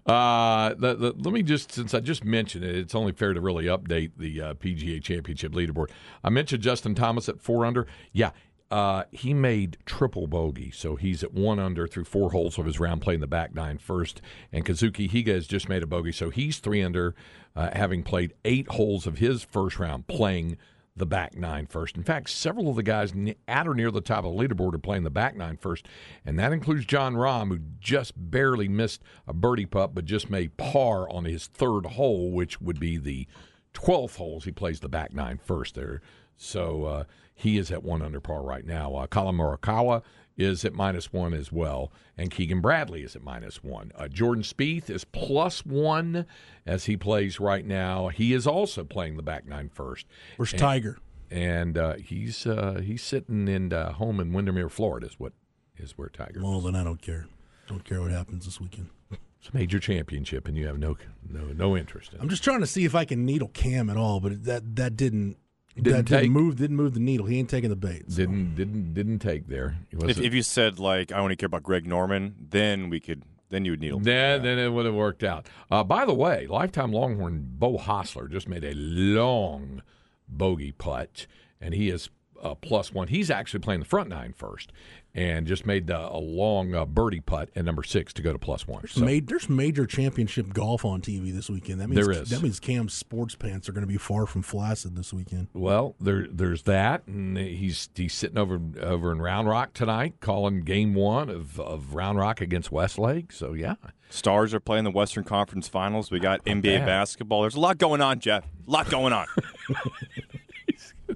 Uh, 0.07 0.75
the, 0.75 0.95
the, 0.95 1.13
let 1.17 1.33
me 1.33 1.43
just, 1.43 1.73
since 1.73 1.95
I 1.95 2.01
just 2.01 2.25
mentioned 2.25 2.65
it, 2.65 2.75
it's 2.77 2.95
only 2.95 3.13
fair 3.13 3.33
to 3.33 3.41
really 3.41 3.65
update 3.65 4.13
the 4.17 4.41
uh, 4.43 4.55
PGA 4.55 5.03
Championship 5.03 5.53
leaderboard. 5.53 5.91
I 6.25 6.31
mentioned 6.31 6.63
Justin 6.63 6.95
Thomas 6.95 7.29
at 7.29 7.41
four 7.41 7.65
under. 7.65 7.87
Yeah, 8.13 8.31
uh, 8.73 9.05
he 9.13 9.35
made 9.35 9.77
triple 9.85 10.27
bogey, 10.27 10.71
so 10.71 10.97
he's 10.97 11.23
at 11.23 11.35
one 11.35 11.59
under 11.59 11.87
through 11.87 12.07
four 12.07 12.33
holes 12.33 12.59
of 12.59 12.65
his 12.65 12.81
round, 12.81 13.03
playing 13.03 13.21
the 13.21 13.27
back 13.27 13.55
nine 13.55 13.77
first. 13.77 14.23
And 14.51 14.65
Kazuki 14.65 15.11
Higa 15.11 15.35
has 15.35 15.47
just 15.47 15.69
made 15.69 15.83
a 15.83 15.87
bogey, 15.87 16.11
so 16.11 16.31
he's 16.31 16.59
three 16.59 16.83
under, 16.83 17.15
uh, 17.55 17.69
having 17.75 18.03
played 18.03 18.33
eight 18.47 18.67
holes 18.69 19.07
of 19.07 19.19
his 19.19 19.45
first 19.45 19.79
round, 19.79 20.07
playing 20.07 20.57
the 20.97 21.05
back 21.05 21.37
nine 21.37 21.67
first. 21.67 21.99
In 21.99 22.03
fact, 22.03 22.31
several 22.31 22.71
of 22.71 22.77
the 22.77 22.83
guys 22.83 23.13
at 23.47 23.69
or 23.69 23.75
near 23.75 23.91
the 23.91 24.01
top 24.01 24.25
of 24.25 24.35
the 24.35 24.43
leaderboard 24.43 24.75
are 24.75 24.79
playing 24.79 25.05
the 25.05 25.11
back 25.11 25.37
nine 25.37 25.59
first, 25.59 25.87
and 26.25 26.39
that 26.39 26.55
includes 26.55 26.87
Jon 26.87 27.15
Rahm, 27.15 27.49
who 27.49 27.59
just 27.79 28.15
barely 28.17 28.69
missed 28.69 29.03
a 29.27 29.35
birdie 29.35 29.67
putt, 29.67 29.95
but 29.95 30.07
just 30.07 30.31
made 30.31 30.57
par 30.57 31.07
on 31.11 31.27
his 31.27 31.47
third 31.47 31.85
hole, 31.85 32.31
which 32.31 32.59
would 32.63 32.81
be 32.81 32.97
the 32.97 33.27
12th 33.75 34.17
holes. 34.17 34.45
He 34.45 34.53
plays 34.53 34.81
the 34.81 34.89
back 34.89 35.13
nine 35.13 35.39
first 35.45 35.75
there. 35.75 36.01
So 36.37 36.85
uh, 36.85 37.05
he 37.35 37.59
is 37.59 37.71
at 37.71 37.83
one 37.83 38.03
under 38.03 38.21
par 38.21 38.43
right 38.43 38.65
now. 38.65 38.95
Uh, 38.95 39.07
Collin 39.07 39.37
Morikawa 39.37 40.03
is 40.37 40.65
at 40.65 40.73
minus 40.73 41.13
one 41.13 41.35
as 41.35 41.53
well, 41.53 41.93
and 42.17 42.31
Keegan 42.31 42.61
Bradley 42.61 43.03
is 43.03 43.15
at 43.15 43.23
minus 43.23 43.63
one. 43.63 43.93
Uh, 43.95 44.09
Jordan 44.09 44.43
Spieth 44.43 44.89
is 44.89 45.05
plus 45.05 45.65
one 45.65 46.27
as 46.67 46.87
he 46.87 46.97
plays 46.97 47.39
right 47.39 47.67
now. 47.67 48.09
He 48.09 48.33
is 48.33 48.47
also 48.47 48.85
playing 48.85 49.17
the 49.17 49.23
back 49.23 49.47
nine 49.47 49.69
first. 49.69 50.07
Where's 50.37 50.53
and, 50.53 50.61
Tiger? 50.61 50.99
And 51.31 51.77
uh, 51.79 51.95
he's 51.95 52.47
uh, 52.47 52.81
he's 52.85 53.03
sitting 53.03 53.49
in 53.49 53.73
uh, 53.73 53.93
home 53.93 54.21
in 54.21 54.33
Windermere, 54.33 54.69
Florida. 54.69 55.07
Is 55.07 55.19
what 55.19 55.33
is 55.77 55.93
where 55.99 56.09
Tiger. 56.09 56.43
Well, 56.43 56.61
then 56.61 56.77
I 56.77 56.85
don't 56.85 57.01
care. 57.01 57.27
Don't 57.69 57.85
care 57.85 58.01
what 58.01 58.11
happens 58.11 58.45
this 58.45 58.61
weekend. 58.61 58.91
It's 59.11 59.49
a 59.53 59.57
major 59.57 59.81
championship, 59.81 60.47
and 60.47 60.57
you 60.57 60.67
have 60.67 60.79
no 60.79 60.97
no 61.29 61.47
no 61.47 61.77
interest 61.77 62.15
in. 62.15 62.21
I'm 62.21 62.29
just 62.29 62.45
trying 62.45 62.61
to 62.61 62.67
see 62.67 62.85
if 62.85 62.95
I 62.95 63.05
can 63.05 63.25
needle 63.25 63.49
Cam 63.49 63.91
at 63.91 63.97
all, 63.97 64.21
but 64.21 64.45
that 64.45 64.77
that 64.77 64.97
didn't 64.97 65.37
didn't 65.81 66.05
take. 66.05 66.21
didn't 66.21 66.33
move 66.33 66.57
didn't 66.57 66.77
move 66.77 66.95
the 66.95 67.01
needle. 67.01 67.27
He 67.27 67.39
ain't 67.39 67.51
taking 67.51 67.71
the 67.71 67.77
bait. 67.77 68.05
so. 68.09 68.17
Didn't 68.17 68.55
didn't 68.55 68.95
didn't 68.95 69.21
take 69.21 69.49
there. 69.49 69.77
If, 69.91 70.19
if 70.21 70.35
you 70.35 70.43
said 70.43 70.79
like 70.79 71.13
I 71.13 71.19
only 71.19 71.37
care 71.37 71.47
about 71.47 71.63
Greg 71.63 71.87
Norman, 71.87 72.35
then 72.51 72.91
we 72.91 73.01
could 73.01 73.23
then 73.53 73.65
you 73.65 73.73
would 73.73 73.81
needle. 73.81 74.01
Then, 74.01 74.43
then 74.43 74.59
it 74.59 74.71
would 74.71 74.87
have 74.87 74.95
worked 74.95 75.23
out. 75.23 75.47
Uh, 75.71 75.85
by 75.85 76.07
the 76.07 76.15
way, 76.15 76.47
lifetime 76.47 76.91
Longhorn 76.91 77.51
Beau 77.59 77.77
Hossler 77.77 78.31
just 78.31 78.49
made 78.49 78.65
a 78.65 78.73
long 78.75 79.83
bogey 80.27 80.73
putt, 80.73 81.27
and 81.61 81.75
he 81.75 81.91
is 81.91 82.09
uh, 82.43 82.55
plus 82.55 82.93
one. 82.93 83.09
He's 83.09 83.31
actually 83.31 83.61
playing 83.61 83.81
the 83.81 83.87
front 83.87 84.09
nine 84.09 84.33
first, 84.33 84.73
and 85.15 85.47
just 85.47 85.67
made 85.67 85.87
the, 85.89 85.99
a 85.99 86.17
long 86.19 86.75
uh, 86.75 86.87
birdie 86.87 87.21
putt 87.21 87.51
at 87.55 87.65
number 87.65 87.83
six 87.83 88.13
to 88.15 88.23
go 88.23 88.33
to 88.33 88.39
plus 88.39 88.67
one. 88.67 88.81
There's, 88.83 88.93
So, 88.93 89.01
ma- 89.05 89.21
there's 89.23 89.49
major 89.49 89.85
championship 89.87 90.53
golf 90.55 90.85
on 90.87 91.03
TV 91.03 91.33
this 91.35 91.51
weekend. 91.51 91.81
That 91.81 91.89
means 91.91 92.07
There 92.07 92.15
is. 92.23 92.31
that 92.31 92.43
means 92.43 92.59
Cam's 92.59 92.95
sports 92.95 93.35
pants 93.35 93.69
are 93.69 93.73
going 93.73 93.83
to 93.83 93.87
be 93.93 93.99
far 93.99 94.27
from 94.27 94.43
flaccid 94.43 94.97
this 94.97 95.13
weekend. 95.13 95.49
well, 95.53 95.95
there 96.01 96.27
there's 96.31 96.63
that, 96.63 97.07
and 97.07 97.37
he's 97.37 97.91
he's 97.95 98.15
sitting 98.15 98.39
over 98.39 98.59
over 98.81 99.13
in 99.13 99.21
Round 99.21 99.49
Rock 99.49 99.75
tonight, 99.75 100.15
calling 100.21 100.63
game 100.63 100.95
one 100.95 101.29
of, 101.29 101.61
of 101.61 101.95
Round 101.95 102.19
Rock 102.19 102.41
against 102.41 102.73
Westlake. 102.73 103.33
So 103.33 103.53
yeah, 103.53 103.75
Stars 104.09 104.55
are 104.55 104.61
playing 104.61 104.85
the 104.85 104.91
Western 104.91 105.25
Conference 105.25 105.69
Finals. 105.69 106.11
We 106.11 106.21
got 106.21 106.45
NBA 106.45 106.79
bad. 106.81 106.87
basketball. 106.87 107.43
There's 107.43 107.55
a 107.55 107.61
lot 107.61 107.79
going 107.79 108.01
on, 108.01 108.19
Jeff. 108.21 108.45
A 108.67 108.71
lot 108.71 108.89
going 108.91 109.13
on. 109.13 109.27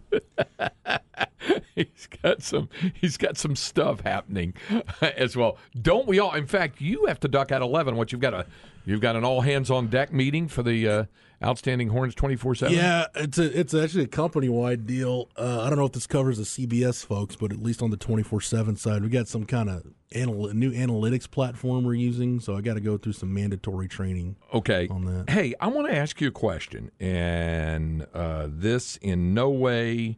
he's 1.75 2.09
got 2.23 2.43
some 2.43 2.69
he's 2.95 3.17
got 3.17 3.37
some 3.37 3.57
stuff 3.57 4.01
happening 4.01 4.55
as 5.01 5.37
well. 5.37 5.59
Don't 5.81 6.07
we 6.07 6.19
all? 6.19 6.35
In 6.35 6.47
fact, 6.47 6.81
you 6.81 7.07
have 7.07 7.21
to 7.21 7.29
duck 7.29 7.53
at 7.53 7.63
eleven. 7.63 7.97
What 7.97 8.13
you've 8.13 8.21
got 8.21 8.35
a 8.35 8.47
you've 8.85 9.01
got 9.01 9.17
an 9.17 9.25
all 9.25 9.43
hands 9.43 9.71
on 9.71 9.89
deck 9.89 10.13
meeting 10.13 10.49
for 10.49 10.63
the 10.63 10.89
uh, 10.89 11.05
outstanding 11.45 11.89
horns 11.89 12.15
twenty 12.15 12.37
four 12.37 12.55
seven. 12.55 12.75
Yeah, 12.77 13.07
it's 13.15 13.39
a 13.39 13.59
it's 13.59 13.75
actually 13.75 14.05
a 14.05 14.09
company 14.09 14.49
wide 14.49 14.87
deal. 14.87 15.29
Uh, 15.37 15.63
I 15.63 15.69
don't 15.69 15.79
know 15.79 15.85
if 15.87 15.93
this 15.93 16.07
covers 16.07 16.39
the 16.39 16.45
CBS 16.45 17.05
folks, 17.05 17.37
but 17.37 17.53
at 17.53 17.63
least 17.63 17.83
on 17.83 17.91
the 17.91 17.97
twenty 17.97 18.23
four 18.23 18.41
seven 18.41 18.77
side, 18.77 19.03
we 19.03 19.09
got 19.09 19.29
some 19.29 19.45
kind 19.45 19.69
of 19.69 19.87
anal- 20.13 20.55
new 20.55 20.73
analytics 20.73 21.31
platform 21.31 21.85
we're 21.85 21.95
using. 21.95 22.41
So 22.41 22.57
I 22.57 22.61
got 22.61 22.75
to 22.75 22.81
go 22.81 22.97
through 22.97 23.13
some 23.15 23.33
mandatory 23.35 23.89
training. 23.89 24.37
Okay. 24.55 24.89
on 24.89 25.05
that. 25.05 25.31
Hey, 25.31 25.55
I 25.61 25.67
want 25.69 25.89
to 25.89 25.97
ask 25.97 26.21
you 26.21 26.29
a 26.29 26.33
question, 26.33 26.91
and 27.01 28.07
uh, 28.15 28.49
this 28.51 28.97
in 28.99 29.35
no 29.35 29.51
way, 29.51 30.17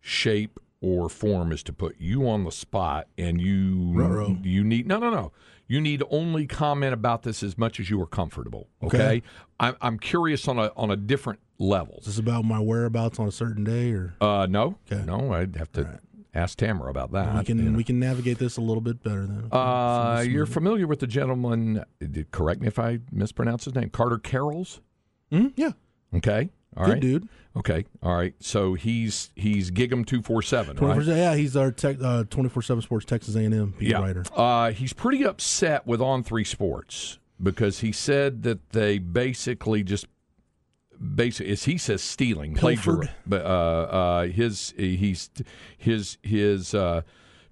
shape, 0.00 0.58
or 0.80 1.08
form 1.08 1.52
is 1.52 1.62
to 1.64 1.72
put 1.72 1.96
you 1.98 2.28
on 2.28 2.44
the 2.44 2.52
spot, 2.52 3.08
and 3.16 3.40
you 3.40 3.92
Ruh-roh. 3.94 4.36
you 4.42 4.62
need 4.64 4.86
no 4.86 4.98
no 4.98 5.10
no. 5.10 5.32
You 5.68 5.80
need 5.80 6.02
only 6.10 6.46
comment 6.46 6.92
about 6.94 7.22
this 7.22 7.42
as 7.42 7.58
much 7.58 7.80
as 7.80 7.90
you 7.90 8.00
are 8.00 8.06
comfortable. 8.06 8.68
Okay, 8.82 8.96
Okay. 8.96 9.22
I'm, 9.58 9.76
I'm 9.80 9.98
curious 9.98 10.46
on 10.48 10.58
a 10.58 10.70
on 10.76 10.90
a 10.90 10.96
different 10.96 11.40
level. 11.58 11.96
Is 12.00 12.06
this 12.06 12.18
about 12.18 12.44
my 12.44 12.60
whereabouts 12.60 13.18
on 13.18 13.26
a 13.26 13.32
certain 13.32 13.64
day, 13.64 13.90
or 13.92 14.14
Uh, 14.20 14.46
no, 14.48 14.78
Okay. 14.90 15.04
no, 15.04 15.32
I'd 15.32 15.56
have 15.56 15.72
to 15.72 15.98
ask 16.34 16.58
Tamara 16.58 16.90
about 16.90 17.12
that. 17.12 17.34
we 17.34 17.44
can 17.44 17.58
you 17.58 17.70
know. 17.70 17.76
we 17.76 17.82
can 17.84 17.98
navigate 17.98 18.38
this 18.38 18.58
a 18.58 18.60
little 18.60 18.82
bit 18.82 19.02
better 19.02 19.26
then? 19.26 19.48
Uh, 19.50 20.22
you're 20.26 20.44
familiar 20.46 20.86
with 20.86 21.00
the 21.00 21.06
gentleman? 21.06 21.82
Correct 22.30 22.60
me 22.60 22.66
if 22.68 22.78
I 22.78 23.00
mispronounce 23.10 23.64
his 23.64 23.74
name. 23.74 23.90
Carter 23.90 24.18
Karels. 24.18 24.80
Mhm, 25.32 25.52
yeah, 25.56 25.72
Okay, 26.14 26.50
all 26.76 26.86
good 26.86 26.92
right. 26.92 27.00
dude. 27.00 27.28
Okay, 27.56 27.86
all 28.02 28.14
right. 28.14 28.34
So 28.40 28.74
he's 28.74 29.30
he's 29.34 29.70
Gig'em 29.70 30.04
two 30.04 30.20
four 30.20 30.42
seven, 30.42 30.76
24 30.76 31.02
right? 31.12 31.16
Yeah, 31.18 31.34
he's 31.34 31.56
our 31.56 31.70
tech, 31.72 31.96
uh, 32.02 32.24
24/7 32.24 32.82
Sports 32.82 33.06
Texas 33.06 33.34
A&M 33.34 33.74
beat 33.78 33.88
Yeah. 33.90 34.00
writer. 34.00 34.24
Uh, 34.34 34.72
he's 34.72 34.92
pretty 34.92 35.24
upset 35.24 35.86
with 35.86 36.00
On 36.02 36.22
Three 36.22 36.44
Sports 36.44 37.18
because 37.42 37.80
he 37.80 37.92
said 37.92 38.42
that 38.42 38.70
they 38.70 38.98
basically 38.98 39.82
just 39.82 40.06
basically, 41.14 41.52
as 41.52 41.64
he 41.64 41.78
says, 41.78 42.02
stealing, 42.02 42.54
plagiar. 42.54 42.76
Pilfered. 43.00 43.10
But 43.26 43.42
uh, 43.46 43.48
uh, 43.48 44.26
his 44.26 44.74
he's 44.76 45.30
his 45.78 46.18
his 46.22 46.74
uh, 46.74 47.02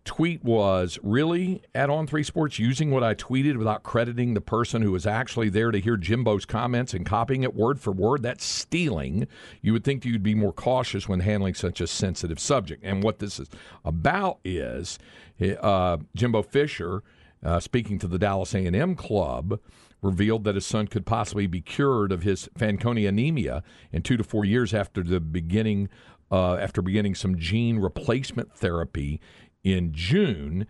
tweet 0.04 0.44
was 0.44 0.98
really 1.02 1.62
at 1.74 1.88
On 1.88 2.06
Three 2.06 2.22
Sports 2.22 2.58
using 2.58 2.90
what 2.90 3.02
I 3.02 3.14
tweeted 3.14 3.56
without 3.56 3.82
crediting 3.82 4.34
the 4.34 4.40
person 4.40 4.82
who 4.82 4.92
was 4.92 5.06
actually 5.06 5.48
there 5.48 5.70
to 5.70 5.80
hear 5.80 5.96
Jimbo's 5.96 6.44
comments 6.44 6.92
and 6.92 7.06
copying 7.06 7.42
it 7.42 7.54
word 7.54 7.80
for 7.80 7.90
word. 7.90 8.22
That's 8.22 8.44
stealing. 8.44 9.26
You 9.62 9.72
would 9.72 9.84
think 9.84 10.04
you'd 10.04 10.22
be 10.22 10.34
more 10.34 10.52
cautious 10.52 11.08
when 11.08 11.20
handling 11.20 11.54
such 11.54 11.80
a 11.80 11.86
sensitive 11.86 12.38
subject. 12.38 12.84
And 12.84 13.02
what 13.02 13.18
this 13.18 13.40
is 13.40 13.48
about 13.84 14.38
is 14.44 14.98
uh, 15.60 15.98
Jimbo 16.14 16.42
Fisher, 16.42 17.02
uh, 17.42 17.60
speaking 17.60 17.98
to 17.98 18.06
the 18.06 18.18
Dallas 18.18 18.54
A&M 18.54 18.94
club, 18.96 19.58
revealed 20.02 20.44
that 20.44 20.54
his 20.54 20.66
son 20.66 20.86
could 20.86 21.06
possibly 21.06 21.46
be 21.46 21.62
cured 21.62 22.12
of 22.12 22.22
his 22.22 22.48
Fanconi 22.58 23.08
anemia 23.08 23.62
in 23.90 24.02
two 24.02 24.18
to 24.18 24.24
four 24.24 24.44
years 24.44 24.74
after 24.74 25.02
the 25.02 25.18
beginning, 25.18 25.88
uh, 26.30 26.56
after 26.56 26.82
beginning 26.82 27.14
some 27.14 27.38
gene 27.38 27.78
replacement 27.78 28.54
therapy 28.54 29.20
in 29.64 29.92
June. 29.92 30.66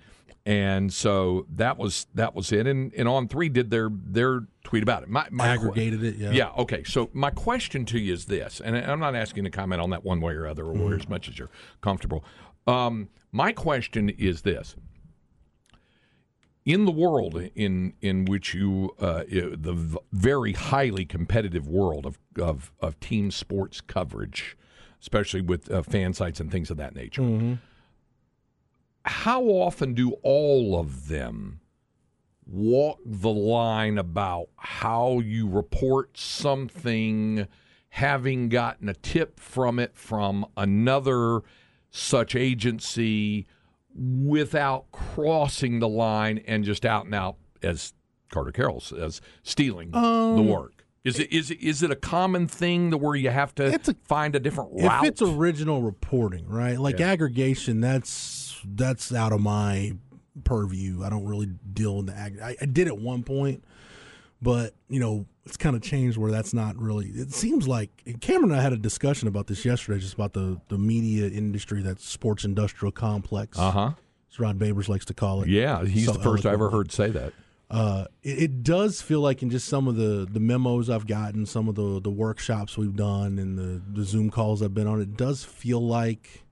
And 0.47 0.93
so 0.93 1.47
that 1.55 1.79
was 1.79 2.07
that 2.15 2.35
was 2.35 2.53
it. 2.53 2.67
And, 2.67 2.93
and 2.95 3.09
on 3.09 3.29
three 3.29 3.49
did 3.49 3.71
their 3.71 3.89
their 3.91 4.47
tweet 4.63 4.83
about 4.83 5.03
it. 5.03 5.09
My, 5.09 5.27
my 5.31 5.49
Aggregated 5.49 6.05
it, 6.05 6.17
yeah. 6.17 6.31
yeah. 6.33 6.51
Okay. 6.59 6.85
So 6.85 7.09
my 7.15 7.31
question 7.31 7.85
to 7.87 7.99
you 7.99 8.13
is 8.13 8.27
this, 8.27 8.61
and 8.61 8.77
I'm 8.77 9.01
not 9.01 9.15
asking 9.15 9.45
to 9.45 9.51
comment 9.51 9.81
on 9.81 9.89
that 9.91 10.05
one 10.05 10.21
way 10.21 10.35
or 10.35 10.47
other, 10.47 10.65
or 10.67 10.75
Mm-hmm. 10.75 11.01
as 11.01 11.09
much 11.09 11.29
as 11.31 11.39
you're 11.39 11.51
comfortable. 11.81 12.25
Um, 12.67 13.09
my 13.33 13.53
question 13.53 14.11
is 14.11 14.43
this: 14.43 14.77
in 16.67 16.85
the 16.85 16.93
world 16.93 17.41
in 17.55 17.95
in 18.03 18.27
which 18.27 18.53
you 18.55 18.95
uh, 19.01 19.25
the 19.29 19.73
v- 19.75 19.99
very 20.13 20.53
highly 20.53 21.07
competitive 21.07 21.67
world 21.67 22.05
of 22.05 22.19
of, 22.39 22.71
of 22.81 23.01
team 23.01 23.31
sports 23.31 23.81
coverage, 23.81 24.57
especially 25.01 25.41
with 25.41 25.71
uh, 25.71 25.83
fan 25.83 26.13
sites 26.13 26.39
and 26.39 26.51
things 26.51 26.71
of 26.71 26.77
that 26.77 26.95
nature, 26.95 27.23
how 29.05 29.43
often 29.45 29.95
do 29.95 30.13
all 30.23 30.79
of 30.79 31.09
them 31.09 31.61
walk 32.47 32.99
the 33.05 33.31
line 33.31 33.99
about 33.99 34.49
how 34.57 35.19
you 35.19 35.49
report 35.49 36.17
something 36.17 37.47
having 37.91 38.49
gotten 38.49 38.89
a 38.89 38.95
tip 38.95 39.39
from 39.39 39.79
it 39.79 39.97
from 39.97 40.45
another 40.57 41.41
such 41.91 42.35
agency 42.35 43.47
without 43.95 44.91
crossing 44.91 45.79
the 45.79 45.89
line 45.89 46.43
and 46.47 46.65
just 46.65 46.85
out 46.85 47.05
and 47.05 47.15
out 47.15 47.37
as 47.63 47.93
Carter 48.31 48.51
Karels 48.51 48.83
says 48.83 49.21
stealing 49.43 49.91
the 49.93 49.99
um, 49.99 50.49
work? 50.49 50.85
Is 51.05 51.19
it 51.21 51.33
is 51.33 51.51
it, 51.51 51.61
is 51.61 51.83
it 51.83 51.91
a 51.91 51.97
common 51.97 52.49
thing 52.49 52.91
that 52.91 52.97
where 52.97 53.15
you 53.15 53.31
have 53.31 53.55
to 53.57 53.75
a- 53.75 53.95
find 54.05 54.35
a 54.35 54.41
different 54.41 54.71
route 54.73 55.05
If 55.05 55.11
it's 55.11 55.23
original 55.23 55.83
reporting, 55.83 56.49
right? 56.49 56.79
Like 56.79 57.01
aggregation, 57.01 57.81
that's 57.81 58.44
that's 58.67 59.13
out 59.15 59.33
of 59.33 59.41
my 59.41 59.95
purview. 60.45 61.03
I 61.05 61.11
don't 61.11 61.25
really 61.27 61.49
deal 61.73 61.99
in 62.01 62.07
the 62.07 62.15
ag. 62.17 62.39
I, 62.43 62.57
I 62.61 62.67
did 62.67 62.89
at 62.89 62.99
one 62.99 63.23
point, 63.23 63.65
but 64.43 64.75
you 64.89 65.01
know, 65.01 65.27
it's 65.47 65.57
kind 65.57 65.77
of 65.77 65.83
changed 65.83 66.17
where 66.17 66.31
that's 66.33 66.55
not 66.55 66.77
really. 66.79 67.07
It 67.09 67.33
seems 67.33 67.69
like 67.69 67.91
Cameron 68.21 68.51
and 68.51 68.61
I 68.61 68.63
had 68.63 68.73
a 68.73 68.79
discussion 68.79 69.29
about 69.29 69.47
this 69.47 69.65
yesterday, 69.65 69.99
just 70.01 70.15
about 70.15 70.33
the 70.33 70.61
the 70.69 70.79
media 70.79 71.29
industry, 71.29 71.83
that 71.83 72.01
sports 72.01 72.45
industrial 72.45 72.93
complex. 72.93 73.59
uh-huh 73.59 73.93
as 74.31 74.41
Rod 74.41 74.59
Babers 74.59 74.89
likes 74.89 75.05
to 75.07 75.15
call 75.15 75.43
it. 75.43 75.49
yeah 75.49 75.85
he's 75.85 76.07
So 76.07 76.13
the 76.13 76.19
first 76.21 76.45
I 76.45 76.53
ever 76.53 76.71
heard 76.71 76.91
say 76.91 77.11
that 77.11 77.33
Uh, 77.71 78.07
it, 78.23 78.43
it 78.43 78.63
does 78.63 79.01
feel 79.01 79.21
like 79.21 79.43
in 79.43 79.51
just 79.51 79.69
some 79.69 79.87
of 79.89 79.97
the, 79.97 80.27
the 80.31 80.41
memos 80.41 80.91
I've 80.91 81.07
gotten, 81.07 81.47
some 81.47 81.69
of 81.69 81.75
the, 81.77 82.01
the 82.01 82.11
workshops 82.11 82.77
we've 82.77 82.97
done, 82.97 83.39
and 83.39 83.59
the, 83.59 83.81
the 83.93 84.05
Zoom 84.05 84.31
calls 84.31 84.63
I've 84.63 84.75
been 84.75 84.87
on, 84.87 85.01
it 85.01 85.17
does 85.17 85.45
feel 85.45 85.81
like 85.87 86.44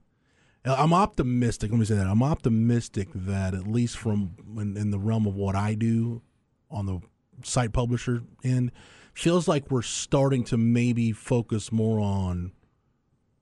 I'm 0.65 0.93
optimistic. 0.93 1.71
Let 1.71 1.79
me 1.79 1.85
say 1.85 1.95
that 1.95 2.07
I'm 2.07 2.23
optimistic 2.23 3.09
that 3.13 3.53
at 3.53 3.67
least 3.67 3.97
from 3.97 4.35
in, 4.57 4.77
in 4.77 4.91
the 4.91 4.99
realm 4.99 5.25
of 5.27 5.35
what 5.35 5.55
I 5.55 5.73
do 5.75 6.21
on 6.71 6.85
the 6.85 6.99
site 7.43 7.73
publisher 7.73 8.23
end, 8.43 8.71
feels 9.13 9.47
like 9.47 9.69
we're 9.69 9.81
starting 9.81 10.43
to 10.45 10.57
maybe 10.57 11.11
focus 11.11 11.71
more 11.71 11.99
on 11.99 12.51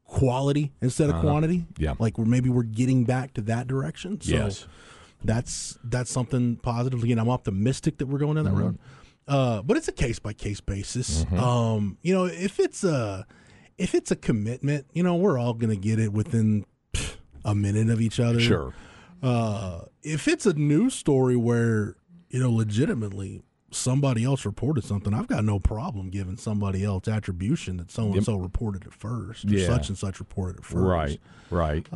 quality 0.05 0.71
instead 0.81 1.09
of 1.09 1.21
quantity. 1.21 1.65
Yeah. 1.77 1.93
like 1.99 2.17
we're 2.17 2.25
maybe 2.25 2.49
we're 2.49 2.63
getting 2.63 3.05
back 3.05 3.33
to 3.35 3.41
that 3.43 3.67
direction. 3.67 4.19
So 4.19 4.31
Yes. 4.31 4.67
that's 5.23 5.77
that's 5.83 6.11
something 6.11 6.57
positive. 6.57 7.03
Again, 7.03 7.19
I'm 7.19 7.29
optimistic 7.29 7.97
that 7.99 8.07
we're 8.07 8.19
going 8.19 8.35
down 8.35 8.45
that 8.45 8.53
road. 8.53 8.79
Uh, 9.27 9.61
but 9.61 9.77
it's 9.77 9.87
a 9.87 9.91
case 9.93 10.19
by 10.19 10.33
case 10.33 10.59
basis. 10.59 11.25
Um, 11.31 11.97
you 12.01 12.13
know, 12.13 12.25
if 12.25 12.59
it's 12.59 12.83
a 12.83 13.25
if 13.77 13.95
it's 13.95 14.11
a 14.11 14.15
commitment, 14.15 14.87
you 14.93 15.03
know, 15.03 15.15
we're 15.15 15.37
all 15.39 15.53
going 15.53 15.69
to 15.69 15.75
get 15.79 15.97
it 15.99 16.11
within 16.11 16.65
a 17.45 17.55
minute 17.55 17.89
of 17.89 18.01
each 18.01 18.19
other. 18.19 18.39
Sure. 18.39 18.73
Uh, 19.21 19.81
if 20.03 20.27
it's 20.27 20.45
a 20.45 20.53
news 20.53 20.93
story 20.95 21.35
where 21.35 21.95
you 22.29 22.39
know 22.39 22.51
legitimately 22.51 23.41
somebody 23.71 24.23
else 24.23 24.45
reported 24.45 24.83
something, 24.83 25.13
I've 25.13 25.27
got 25.27 25.43
no 25.45 25.59
problem 25.59 26.09
giving 26.09 26.37
somebody 26.37 26.83
else 26.83 27.07
attribution 27.07 27.77
that 27.77 27.91
so 27.91 28.11
and 28.13 28.23
so 28.25 28.35
reported 28.35 28.83
it 28.85 28.93
first, 28.93 29.45
Yeah. 29.45 29.67
such 29.67 29.89
and 29.89 29.97
such 29.97 30.19
reported 30.19 30.59
it 30.59 30.65
first. 30.65 30.83
Right. 30.83 31.21
Right. 31.49 31.87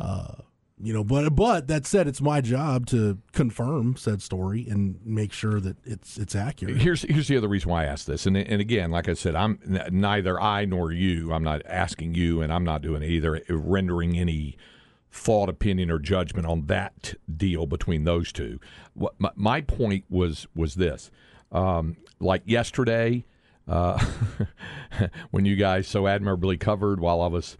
You 0.78 0.92
know, 0.92 1.02
but 1.04 1.30
but 1.34 1.68
that 1.68 1.86
said, 1.86 2.06
it's 2.06 2.20
my 2.20 2.42
job 2.42 2.84
to 2.88 3.16
confirm 3.32 3.96
said 3.96 4.20
story 4.20 4.66
and 4.68 4.98
make 5.06 5.32
sure 5.32 5.58
that 5.58 5.78
it's 5.86 6.18
it's 6.18 6.34
accurate. 6.36 6.76
Here's 6.82 7.00
here's 7.00 7.28
the 7.28 7.36
other 7.38 7.48
reason 7.48 7.70
why 7.70 7.84
I 7.84 7.86
asked 7.86 8.06
this, 8.06 8.26
and 8.26 8.36
and 8.36 8.60
again, 8.60 8.90
like 8.90 9.08
I 9.08 9.14
said, 9.14 9.34
I'm 9.34 9.58
n- 9.66 9.88
neither 9.90 10.38
I 10.38 10.66
nor 10.66 10.92
you. 10.92 11.32
I'm 11.32 11.42
not 11.42 11.62
asking 11.64 12.14
you, 12.14 12.42
and 12.42 12.52
I'm 12.52 12.62
not 12.64 12.82
doing 12.82 13.02
either. 13.02 13.40
Rendering 13.48 14.18
any 14.18 14.58
thought, 15.16 15.48
opinion, 15.48 15.90
or 15.90 15.98
judgment 15.98 16.46
on 16.46 16.66
that 16.66 17.14
deal 17.34 17.66
between 17.66 18.04
those 18.04 18.32
two. 18.32 18.60
What 18.94 19.14
my, 19.18 19.30
my 19.34 19.60
point 19.60 20.04
was 20.08 20.46
was 20.54 20.74
this: 20.74 21.10
um, 21.52 21.96
like 22.20 22.42
yesterday, 22.44 23.24
uh, 23.68 24.04
when 25.30 25.44
you 25.44 25.56
guys 25.56 25.88
so 25.88 26.06
admirably 26.06 26.56
covered 26.56 27.00
while 27.00 27.20
I 27.20 27.26
was 27.26 27.56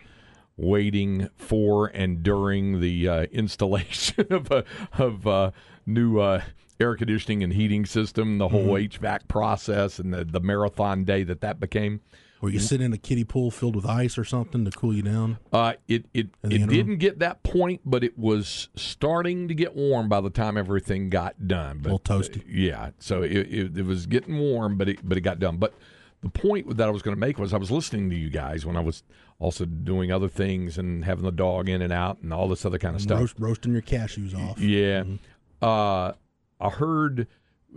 waiting 0.56 1.28
for 1.36 1.88
and 1.88 2.22
during 2.22 2.80
the 2.80 3.08
uh, 3.08 3.22
installation 3.32 4.32
of 4.32 4.50
a 4.50 4.64
of 4.98 5.26
a 5.26 5.52
new 5.84 6.18
uh, 6.20 6.42
air 6.78 6.94
conditioning 6.94 7.42
and 7.42 7.52
heating 7.52 7.86
system, 7.86 8.38
the 8.38 8.48
whole 8.48 8.68
HVAC 8.68 9.28
process, 9.28 9.98
and 9.98 10.12
the, 10.12 10.24
the 10.24 10.40
marathon 10.40 11.04
day 11.04 11.22
that 11.24 11.40
that 11.40 11.58
became. 11.58 12.00
Or 12.42 12.50
you 12.50 12.58
sit 12.58 12.80
in 12.82 12.92
a 12.92 12.98
kiddie 12.98 13.24
pool 13.24 13.50
filled 13.50 13.74
with 13.74 13.86
ice 13.86 14.18
or 14.18 14.24
something 14.24 14.64
to 14.66 14.70
cool 14.70 14.94
you 14.94 15.02
down. 15.02 15.38
Uh, 15.52 15.72
it 15.88 16.04
it, 16.12 16.28
it 16.42 16.52
interim? 16.52 16.68
didn't 16.68 16.96
get 16.98 17.18
that 17.20 17.42
point, 17.42 17.80
but 17.84 18.04
it 18.04 18.18
was 18.18 18.68
starting 18.76 19.48
to 19.48 19.54
get 19.54 19.74
warm 19.74 20.08
by 20.08 20.20
the 20.20 20.28
time 20.30 20.56
everything 20.58 21.08
got 21.08 21.48
done. 21.48 21.78
But, 21.78 21.90
A 21.90 21.92
little 21.94 22.20
toasty. 22.20 22.42
yeah, 22.46 22.90
so 22.98 23.22
it, 23.22 23.32
it, 23.32 23.78
it 23.78 23.86
was 23.86 24.06
getting 24.06 24.38
warm, 24.38 24.76
but 24.76 24.88
it 24.88 24.98
but 25.08 25.16
it 25.16 25.22
got 25.22 25.38
done. 25.38 25.56
But 25.56 25.74
the 26.22 26.28
point 26.28 26.76
that 26.76 26.86
I 26.86 26.90
was 26.90 27.02
going 27.02 27.16
to 27.16 27.20
make 27.20 27.38
was 27.38 27.54
I 27.54 27.56
was 27.58 27.70
listening 27.70 28.10
to 28.10 28.16
you 28.16 28.28
guys 28.30 28.66
when 28.66 28.76
I 28.76 28.80
was 28.80 29.02
also 29.38 29.64
doing 29.64 30.12
other 30.12 30.28
things 30.28 30.76
and 30.78 31.04
having 31.04 31.24
the 31.24 31.32
dog 31.32 31.68
in 31.68 31.80
and 31.82 31.92
out 31.92 32.18
and 32.22 32.32
all 32.34 32.48
this 32.48 32.64
other 32.66 32.78
kind 32.78 32.94
of 32.96 33.02
stuff. 33.02 33.18
Roast, 33.20 33.34
roasting 33.38 33.72
your 33.72 33.82
cashews 33.82 34.34
off. 34.34 34.58
Yeah. 34.60 35.04
Uh, 35.62 36.12
I 36.60 36.68
heard 36.70 37.26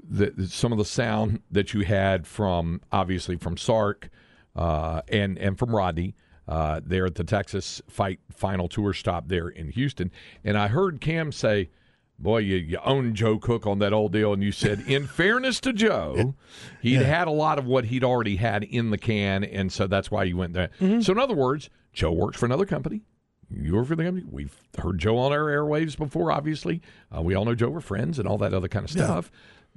that 0.09 0.49
some 0.49 0.71
of 0.71 0.77
the 0.77 0.85
sound 0.85 1.41
that 1.51 1.73
you 1.73 1.81
had 1.81 2.25
from 2.27 2.81
obviously 2.91 3.35
from 3.35 3.57
Sark 3.57 4.09
uh, 4.55 5.01
and 5.07 5.37
and 5.37 5.57
from 5.57 5.75
Rodney 5.75 6.15
uh, 6.47 6.81
there 6.83 7.05
at 7.05 7.15
the 7.15 7.23
Texas 7.23 7.81
Fight 7.87 8.19
Final 8.31 8.67
Tour 8.67 8.93
stop 8.93 9.27
there 9.27 9.49
in 9.49 9.69
Houston, 9.71 10.11
and 10.43 10.57
I 10.57 10.67
heard 10.67 11.01
Cam 11.01 11.31
say. 11.31 11.69
Boy, 12.21 12.39
you, 12.39 12.57
you 12.57 12.77
own 12.83 13.15
Joe 13.15 13.39
Cook 13.39 13.65
on 13.65 13.79
that 13.79 13.93
old 13.93 14.11
deal, 14.11 14.33
and 14.33 14.43
you 14.43 14.51
said, 14.51 14.81
in 14.87 15.07
fairness 15.15 15.61
to 15.61 15.71
Joe, 15.71 16.35
he'd 16.81 16.95
had 17.01 17.29
a 17.29 17.31
lot 17.31 17.57
of 17.57 17.65
what 17.65 17.85
he'd 17.85 18.03
already 18.03 18.35
had 18.35 18.65
in 18.65 18.89
the 18.89 18.97
can, 18.97 19.45
and 19.45 19.71
so 19.71 19.87
that's 19.87 20.11
why 20.11 20.25
you 20.25 20.35
went 20.35 20.51
there. 20.51 20.69
So, 21.01 21.13
in 21.13 21.17
other 21.17 21.33
words, 21.33 21.69
Joe 21.93 22.11
works 22.11 22.37
for 22.37 22.45
another 22.45 22.65
company. 22.65 23.03
You 23.49 23.75
work 23.77 23.87
for 23.87 23.95
the 23.95 24.03
company. 24.03 24.25
We've 24.29 24.53
heard 24.77 24.97
Joe 24.99 25.17
on 25.17 25.31
our 25.31 25.45
airwaves 25.45 25.97
before, 25.97 26.29
obviously. 26.29 26.81
Uh, 27.15 27.21
we 27.21 27.35
all 27.35 27.45
know 27.45 27.55
Joe. 27.55 27.69
We're 27.69 27.79
friends 27.79 28.19
and 28.19 28.27
all 28.27 28.37
that 28.39 28.53
other 28.53 28.67
kind 28.67 28.83
of 28.83 28.91
stuff. 28.91 29.31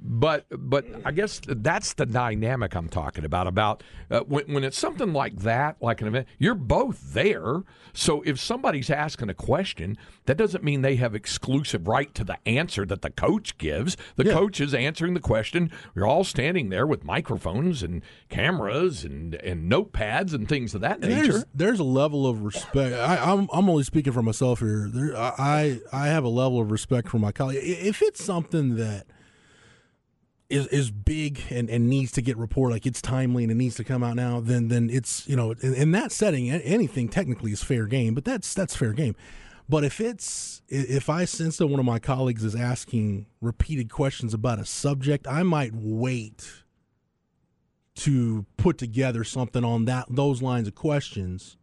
But 0.05 0.45
but 0.51 0.85
I 1.05 1.13
guess 1.13 1.39
that's 1.47 1.93
the 1.93 2.05
dynamic 2.05 2.75
I'm 2.75 2.89
talking 2.89 3.23
about. 3.23 3.47
About 3.47 3.83
uh, 4.11 4.19
when, 4.21 4.53
when 4.53 4.63
it's 4.65 4.77
something 4.77 5.13
like 5.13 5.37
that, 5.37 5.77
like 5.81 6.01
an 6.01 6.07
event, 6.07 6.27
you're 6.37 6.55
both 6.55 7.13
there. 7.13 7.63
So 7.93 8.21
if 8.23 8.37
somebody's 8.37 8.89
asking 8.89 9.29
a 9.29 9.33
question, 9.33 9.97
that 10.25 10.35
doesn't 10.35 10.61
mean 10.63 10.81
they 10.81 10.97
have 10.97 11.15
exclusive 11.15 11.87
right 11.87 12.13
to 12.15 12.25
the 12.25 12.37
answer 12.45 12.85
that 12.85 13.01
the 13.01 13.11
coach 13.11 13.57
gives. 13.57 13.95
The 14.17 14.25
coach 14.25 14.59
is 14.59 14.73
answering 14.73 15.13
the 15.13 15.21
question. 15.21 15.71
You're 15.95 16.07
all 16.07 16.25
standing 16.25 16.67
there 16.67 16.85
with 16.85 17.05
microphones 17.05 17.81
and 17.81 18.01
cameras 18.29 19.05
and, 19.05 19.35
and 19.35 19.71
notepads 19.71 20.33
and 20.33 20.49
things 20.49 20.75
of 20.75 20.81
that 20.81 20.99
nature. 20.99 21.31
There's 21.31 21.45
there's 21.53 21.79
a 21.79 21.85
level 21.85 22.27
of 22.27 22.43
respect. 22.43 22.93
I, 22.95 23.31
I'm 23.31 23.47
I'm 23.53 23.69
only 23.69 23.83
speaking 23.83 24.11
for 24.11 24.21
myself 24.21 24.59
here. 24.59 24.89
There, 24.91 25.15
I 25.15 25.79
I 25.93 26.07
have 26.07 26.25
a 26.25 26.29
level 26.29 26.59
of 26.59 26.71
respect 26.71 27.07
for 27.07 27.19
my 27.19 27.31
colleague. 27.31 27.61
If 27.63 28.01
it's 28.01 28.21
something 28.21 28.75
that 28.75 29.05
is 30.53 30.67
is 30.67 30.91
big 30.91 31.41
and, 31.49 31.69
and 31.69 31.89
needs 31.89 32.11
to 32.13 32.21
get 32.21 32.37
reported, 32.37 32.73
like 32.73 32.85
it's 32.85 33.01
timely 33.01 33.43
and 33.43 33.51
it 33.51 33.55
needs 33.55 33.75
to 33.75 33.83
come 33.83 34.03
out 34.03 34.15
now, 34.15 34.39
then 34.39 34.67
then 34.67 34.89
it's 34.89 35.27
you 35.27 35.35
know 35.35 35.51
in, 35.61 35.73
in 35.73 35.91
that 35.91 36.11
setting, 36.11 36.49
anything 36.51 37.09
technically 37.09 37.51
is 37.51 37.63
fair 37.63 37.85
game. 37.85 38.13
But 38.13 38.25
that's 38.25 38.53
that's 38.53 38.75
fair 38.75 38.93
game. 38.93 39.15
But 39.69 39.83
if 39.83 39.99
it's 40.01 40.61
if 40.67 41.09
I 41.09 41.25
sense 41.25 41.57
that 41.57 41.67
one 41.67 41.79
of 41.79 41.85
my 41.85 41.99
colleagues 41.99 42.43
is 42.43 42.55
asking 42.55 43.25
repeated 43.41 43.89
questions 43.89 44.33
about 44.33 44.59
a 44.59 44.65
subject, 44.65 45.27
I 45.27 45.43
might 45.43 45.71
wait 45.73 46.63
to 47.95 48.45
put 48.57 48.77
together 48.77 49.23
something 49.23 49.63
on 49.63 49.85
that 49.85 50.05
those 50.09 50.41
lines 50.41 50.67
of 50.67 50.75
questions 50.75 51.57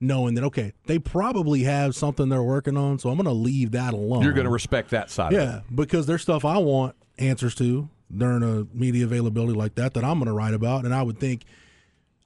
knowing 0.00 0.34
that 0.34 0.42
okay 0.42 0.72
they 0.86 0.98
probably 0.98 1.62
have 1.62 1.94
something 1.94 2.28
they're 2.28 2.42
working 2.42 2.76
on 2.76 2.98
so 2.98 3.08
i'm 3.08 3.16
going 3.16 3.24
to 3.26 3.32
leave 3.32 3.70
that 3.70 3.94
alone 3.94 4.22
You're 4.22 4.32
going 4.32 4.46
to 4.46 4.50
respect 4.50 4.90
that 4.90 5.08
side 5.08 5.32
of 5.32 5.38
it. 5.38 5.42
yeah 5.44 5.60
because 5.72 6.06
there's 6.06 6.22
stuff 6.22 6.44
i 6.44 6.58
want 6.58 6.96
answers 7.18 7.54
to 7.54 7.88
during 8.16 8.42
a 8.42 8.66
media 8.76 9.04
availability 9.04 9.52
like 9.52 9.74
that 9.74 9.94
that 9.94 10.04
i'm 10.04 10.18
going 10.18 10.26
to 10.26 10.32
write 10.32 10.54
about 10.54 10.84
and 10.84 10.94
i 10.94 11.02
would 11.02 11.18
think 11.18 11.44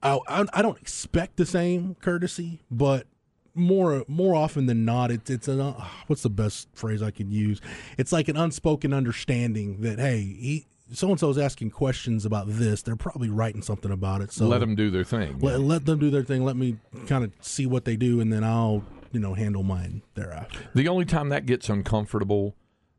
I, 0.03 0.19
I, 0.29 0.45
I 0.55 0.63
don't 0.63 0.79
expect 0.81 1.37
the 1.37 1.47
same 1.47 1.95
courtesy 2.01 2.61
but 2.71 3.07
more 3.55 4.05
more 4.07 4.35
often 4.35 4.67
than 4.67 4.85
not 4.85 5.11
it's 5.11 5.31
it's 5.31 5.49
an 5.49 5.61
uh, 5.61 5.73
what's 6.09 6.23
the 6.23 6.31
best 6.31 6.69
phrase 6.75 7.03
i 7.03 7.11
can 7.11 7.31
use 7.31 7.61
it's 7.97 8.13
like 8.13 8.29
an 8.29 8.37
unspoken 8.37 8.93
understanding 8.93 9.81
that 9.81 9.99
hey 9.99 10.19
he 10.19 10.67
so 10.93 11.09
and 11.09 11.19
so 11.19 11.31
is 11.31 11.39
asking 11.39 11.71
questions 11.71 12.25
about 12.27 12.45
this 12.49 12.83
they're 12.83 12.95
probably 12.97 13.31
writing 13.31 13.63
something 13.63 13.91
about 13.91 14.21
it 14.21 14.31
so 14.31 14.47
Let 14.47 14.59
them 14.59 14.75
do 14.77 14.91
their 14.91 15.05
thing. 15.05 15.39
let, 15.41 15.61
let 15.61 15.85
them 15.87 15.99
do 15.99 16.11
their 16.11 16.23
thing. 16.23 16.45
Let 16.45 16.55
me 16.57 16.77
kind 17.07 17.25
of 17.25 17.33
see 17.41 17.67
what 17.67 17.85
they 17.85 17.97
do, 17.97 18.21
and 18.21 18.33
then 18.33 18.45
I'll 18.45 18.85
you 19.11 19.19
know 19.19 19.35
handle 19.35 19.65
mine 19.65 20.03
thereafter. 20.15 20.61
The 20.77 20.87
only 20.87 21.05
time 21.05 21.31
that 21.31 21.45
gets 21.45 21.69
uncomfortable, 21.69 22.55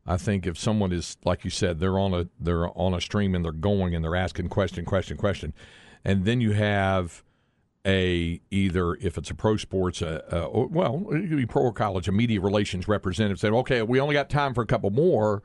I 0.07 0.17
think, 0.17 0.47
if 0.47 0.57
someone 0.57 0.91
is 0.91 1.17
like 1.25 1.43
you 1.43 1.49
said, 1.49 1.79
they're 1.79 1.99
on 1.99 2.13
a 2.13 2.27
they're 2.39 2.69
on 2.77 2.93
a 2.93 3.01
stream 3.01 3.35
and 3.35 3.43
they're 3.43 3.51
going 3.51 3.93
and 3.93 4.03
they're 4.03 4.15
asking 4.15 4.47
question, 4.49 4.85
question, 4.85 5.17
question, 5.17 5.53
and 6.05 6.25
then 6.25 6.39
you 6.39 6.53
have 6.53 7.23
a 7.85 8.41
either 8.49 8.95
if 8.95 9.17
it's 9.17 9.29
a 9.29 9.35
pro 9.35 9.57
sports, 9.57 10.01
uh, 10.01 10.21
uh, 10.31 10.45
or, 10.45 10.67
well, 10.67 11.05
it 11.11 11.27
could 11.27 11.37
be 11.37 11.45
pro 11.45 11.63
or 11.63 11.73
college, 11.73 12.07
a 12.07 12.11
media 12.11 12.39
relations 12.39 12.87
representative 12.87 13.39
said, 13.39 13.51
"Okay, 13.51 13.81
we 13.81 13.99
only 13.99 14.13
got 14.13 14.29
time 14.29 14.53
for 14.53 14.61
a 14.61 14.65
couple 14.65 14.89
more. 14.89 15.43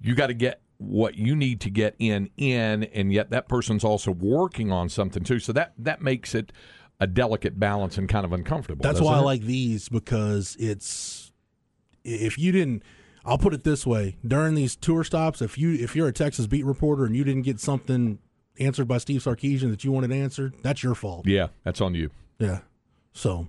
You 0.00 0.14
got 0.14 0.28
to 0.28 0.34
get." 0.34 0.60
what 0.78 1.14
you 1.14 1.34
need 1.34 1.58
to 1.58 1.70
get 1.70 1.96
in 1.98 2.28
in 2.36 2.84
and 2.84 3.10
yet 3.10 3.30
that 3.30 3.48
person's 3.48 3.82
also 3.82 4.10
working 4.10 4.70
on 4.70 4.90
something 4.90 5.24
too 5.24 5.38
so 5.38 5.50
that 5.50 5.72
that 5.78 6.02
makes 6.02 6.34
it 6.34 6.52
a 7.00 7.06
delicate 7.06 7.58
balance 7.58 7.96
and 7.96 8.10
kind 8.10 8.26
of 8.26 8.32
uncomfortable 8.34 8.82
That's 8.82 9.00
why 9.00 9.14
I 9.14 9.20
like 9.20 9.40
these 9.40 9.88
because 9.88 10.54
it's 10.60 11.32
if 12.04 12.38
you 12.38 12.52
didn't. 12.52 12.82
I'll 13.26 13.38
put 13.38 13.52
it 13.54 13.64
this 13.64 13.86
way: 13.86 14.16
during 14.26 14.54
these 14.54 14.76
tour 14.76 15.04
stops, 15.04 15.42
if 15.42 15.58
you 15.58 15.72
if 15.74 15.94
you're 15.96 16.08
a 16.08 16.12
Texas 16.12 16.46
beat 16.46 16.64
reporter 16.64 17.04
and 17.04 17.14
you 17.16 17.24
didn't 17.24 17.42
get 17.42 17.60
something 17.60 18.18
answered 18.58 18.86
by 18.88 18.98
Steve 18.98 19.22
Sarkisian 19.22 19.70
that 19.70 19.84
you 19.84 19.92
wanted 19.92 20.12
answered, 20.12 20.54
that's 20.62 20.82
your 20.82 20.94
fault. 20.94 21.26
yeah 21.26 21.48
that's 21.64 21.80
on 21.80 21.94
you 21.94 22.10
Yeah. 22.38 22.60
So 23.12 23.48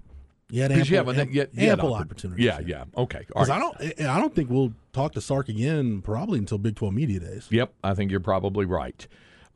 you 0.49 0.61
had 0.61 0.71
ample, 0.71 0.87
you 0.87 0.95
have 0.97 1.07
a, 1.09 1.11
am- 1.21 1.29
you 1.31 1.39
had- 1.41 1.49
you 1.53 1.69
ample 1.69 1.91
oppor- 1.91 2.01
opportunity. 2.01 2.43
Yeah, 2.43 2.59
yeah. 2.59 2.85
Okay. 2.97 3.23
Because 3.27 3.49
right. 3.49 3.57
I 3.57 3.59
don't, 3.59 4.01
I 4.09 4.17
don't 4.19 4.33
think 4.33 4.49
we'll 4.49 4.73
talk 4.93 5.11
to 5.13 5.21
Sark 5.21 5.49
again 5.49 6.01
probably 6.01 6.39
until 6.39 6.57
Big 6.57 6.75
Twelve 6.75 6.93
Media 6.93 7.19
Days. 7.19 7.47
Yep, 7.51 7.73
I 7.83 7.93
think 7.93 8.11
you're 8.11 8.19
probably 8.21 8.65
right. 8.65 9.05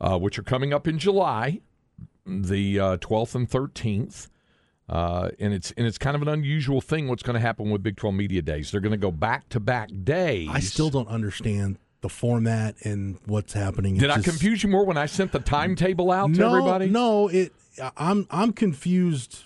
Uh, 0.00 0.18
which 0.18 0.38
are 0.38 0.42
coming 0.42 0.72
up 0.74 0.86
in 0.88 0.98
July, 0.98 1.60
the 2.26 2.78
uh, 2.80 2.96
12th 2.98 3.34
and 3.36 3.48
13th. 3.48 4.28
Uh, 4.92 5.30
and 5.38 5.54
it's 5.54 5.70
and 5.78 5.86
it's 5.86 5.96
kind 5.96 6.14
of 6.14 6.20
an 6.20 6.28
unusual 6.28 6.82
thing. 6.82 7.08
What's 7.08 7.22
going 7.22 7.32
to 7.34 7.40
happen 7.40 7.70
with 7.70 7.82
Big 7.82 7.96
12 7.96 8.14
Media 8.14 8.42
Days? 8.42 8.70
They're 8.70 8.80
going 8.82 8.90
to 8.92 8.98
go 8.98 9.10
back 9.10 9.48
to 9.48 9.58
back 9.58 9.88
days. 10.04 10.50
I 10.52 10.60
still 10.60 10.90
don't 10.90 11.08
understand 11.08 11.78
the 12.02 12.10
format 12.10 12.74
and 12.84 13.18
what's 13.24 13.54
happening. 13.54 13.94
Did 13.94 14.04
It's 14.04 14.12
I 14.12 14.16
just- 14.16 14.28
confuse 14.28 14.62
you 14.62 14.68
more 14.68 14.84
when 14.84 14.98
I 14.98 15.06
sent 15.06 15.32
the 15.32 15.38
timetable 15.38 16.10
out 16.10 16.34
to 16.34 16.44
everybody? 16.44 16.90
No, 16.90 17.28
it. 17.28 17.54
I'm 17.96 18.26
I'm 18.30 18.52
confused. 18.52 19.44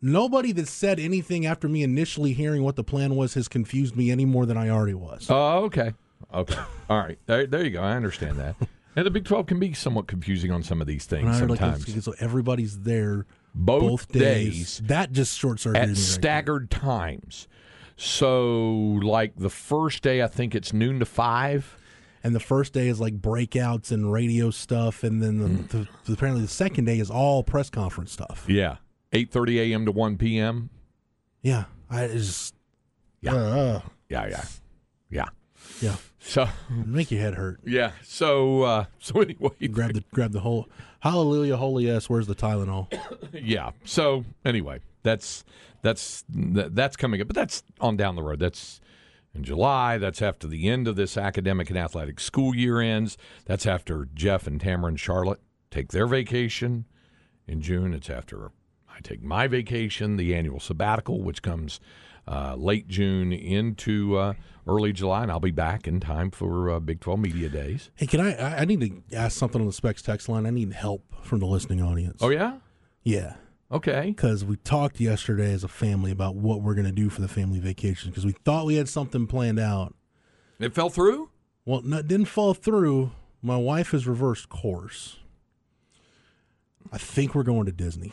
Nobody 0.00 0.52
that 0.52 0.68
said 0.68 0.98
anything 0.98 1.44
after 1.44 1.68
me 1.68 1.82
initially 1.82 2.32
hearing 2.32 2.62
what 2.62 2.76
the 2.76 2.84
plan 2.84 3.14
was 3.14 3.34
has 3.34 3.46
confused 3.46 3.94
me 3.94 4.10
any 4.10 4.24
more 4.24 4.46
than 4.46 4.56
I 4.56 4.70
already 4.70 4.94
was. 4.94 5.26
Oh, 5.28 5.64
okay. 5.64 5.92
Okay. 6.32 6.56
All 6.88 6.98
right. 6.98 7.18
There, 7.26 7.46
there 7.46 7.62
you 7.64 7.70
go. 7.70 7.82
I 7.82 7.94
understand 7.94 8.38
that. 8.38 8.54
And 8.96 9.04
the 9.04 9.10
Big 9.10 9.24
12 9.26 9.46
can 9.46 9.58
be 9.58 9.74
somewhat 9.74 10.06
confusing 10.06 10.50
on 10.50 10.62
some 10.62 10.80
of 10.80 10.86
these 10.86 11.04
things 11.04 11.26
I 11.28 11.40
heard, 11.40 11.50
like, 11.50 11.58
sometimes. 11.58 12.04
so 12.04 12.14
everybody's 12.20 12.80
there 12.80 13.26
both, 13.58 13.82
both 13.82 14.08
days. 14.12 14.78
days 14.78 14.82
That 14.86 15.12
just 15.12 15.38
short 15.38 15.60
circuited 15.60 15.82
at 15.82 15.88
me. 15.88 15.94
right 15.94 15.98
staggered 16.02 16.70
times. 16.70 17.48
So, 17.96 18.70
like 19.02 19.34
the 19.36 19.50
first 19.50 20.02
day, 20.02 20.22
I 20.22 20.28
think 20.28 20.54
it's 20.54 20.72
noon 20.72 21.00
to 21.00 21.04
five. 21.04 21.76
And 22.24 22.34
the 22.34 22.40
first 22.40 22.72
day 22.72 22.88
is 22.88 23.00
like 23.00 23.20
breakouts 23.20 23.90
and 23.92 24.12
radio 24.12 24.50
stuff, 24.50 25.02
and 25.04 25.22
then 25.22 25.38
the, 25.38 25.48
Mm. 25.78 25.86
the, 26.04 26.12
apparently 26.12 26.42
the 26.42 26.48
second 26.48 26.84
day 26.84 26.98
is 26.98 27.10
all 27.10 27.42
press 27.44 27.70
conference 27.70 28.10
stuff. 28.12 28.44
Yeah, 28.48 28.76
eight 29.12 29.30
thirty 29.30 29.60
a.m. 29.60 29.84
to 29.86 29.92
one 29.92 30.16
p.m. 30.18 30.68
Yeah, 31.42 31.64
I 31.88 32.08
just 32.08 32.54
Yeah. 33.20 33.34
uh, 33.34 33.80
Yeah, 34.08 34.26
yeah, 34.26 34.44
yeah. 35.10 35.24
Yeah, 35.80 35.96
So, 36.20 36.48
make 36.68 37.10
your 37.10 37.20
head 37.20 37.34
hurt. 37.34 37.60
yeah. 37.64 37.92
So, 38.02 38.62
uh, 38.62 38.84
so 38.98 39.20
anyway, 39.20 39.50
Grab 39.70 39.92
the 39.94 40.04
grab 40.12 40.32
the 40.32 40.40
whole 40.40 40.68
hallelujah, 41.00 41.56
holy 41.56 41.86
yes. 41.86 42.08
Where's 42.10 42.26
the 42.26 42.34
Tylenol? 42.34 42.92
yeah. 43.32 43.70
So 43.84 44.24
anyway, 44.44 44.80
that's 45.02 45.44
that's 45.82 46.24
that's 46.28 46.96
coming 46.96 47.20
up, 47.20 47.28
but 47.28 47.36
that's 47.36 47.62
on 47.80 47.96
down 47.96 48.16
the 48.16 48.22
road. 48.22 48.40
That's 48.40 48.80
in 49.34 49.44
July. 49.44 49.98
That's 49.98 50.20
after 50.22 50.46
the 50.48 50.68
end 50.68 50.88
of 50.88 50.96
this 50.96 51.16
academic 51.16 51.70
and 51.70 51.78
athletic 51.78 52.18
school 52.20 52.54
year 52.54 52.80
ends. 52.80 53.16
That's 53.44 53.66
after 53.66 54.08
Jeff 54.14 54.46
and 54.46 54.60
Tamara 54.60 54.88
and 54.88 55.00
Charlotte 55.00 55.40
take 55.70 55.92
their 55.92 56.06
vacation 56.06 56.86
in 57.46 57.60
June. 57.60 57.94
It's 57.94 58.10
after 58.10 58.50
I 58.88 59.00
take 59.00 59.22
my 59.22 59.46
vacation, 59.46 60.16
the 60.16 60.34
annual 60.34 60.58
sabbatical, 60.60 61.22
which 61.22 61.42
comes 61.42 61.78
uh, 62.28 62.54
late 62.56 62.88
June 62.88 63.32
into 63.32 64.16
uh, 64.18 64.34
early 64.66 64.92
July, 64.92 65.22
and 65.22 65.32
I'll 65.32 65.40
be 65.40 65.50
back 65.50 65.88
in 65.88 65.98
time 65.98 66.30
for 66.30 66.70
uh, 66.70 66.78
Big 66.80 67.00
Twelve 67.00 67.20
Media 67.20 67.48
Days. 67.48 67.90
Hey, 67.94 68.06
can 68.06 68.20
I? 68.20 68.34
I 68.34 68.58
I 68.58 68.64
need 68.64 68.80
to 68.80 69.16
ask 69.16 69.36
something 69.36 69.60
on 69.60 69.66
the 69.66 69.72
specs 69.72 70.02
text 70.02 70.28
line. 70.28 70.46
I 70.46 70.50
need 70.50 70.72
help 70.72 71.02
from 71.22 71.40
the 71.40 71.46
listening 71.46 71.82
audience. 71.82 72.18
Oh 72.20 72.28
yeah, 72.28 72.58
yeah. 73.02 73.36
okay. 73.72 74.12
because 74.14 74.44
we 74.44 74.56
talked 74.56 75.00
yesterday 75.00 75.52
as 75.52 75.64
a 75.64 75.68
family 75.68 76.10
about 76.10 76.36
what 76.36 76.60
we're 76.62 76.74
going 76.74 76.86
to 76.86 76.92
do 76.92 77.08
for 77.08 77.20
the 77.20 77.28
family 77.28 77.60
vacation 77.60 78.10
because 78.10 78.26
we 78.26 78.32
thought 78.32 78.66
we 78.66 78.74
had 78.74 78.88
something 78.88 79.26
planned 79.26 79.58
out. 79.58 79.94
It 80.58 80.74
fell 80.74 80.90
through. 80.90 81.30
Well, 81.64 81.82
no, 81.82 81.98
it 81.98 82.08
didn't 82.08 82.26
fall 82.26 82.54
through. 82.54 83.12
My 83.42 83.56
wife 83.56 83.92
has 83.92 84.06
reversed 84.06 84.48
course. 84.48 85.18
I 86.90 86.98
think 86.98 87.34
we're 87.34 87.42
going 87.42 87.66
to 87.66 87.72
Disney. 87.72 88.12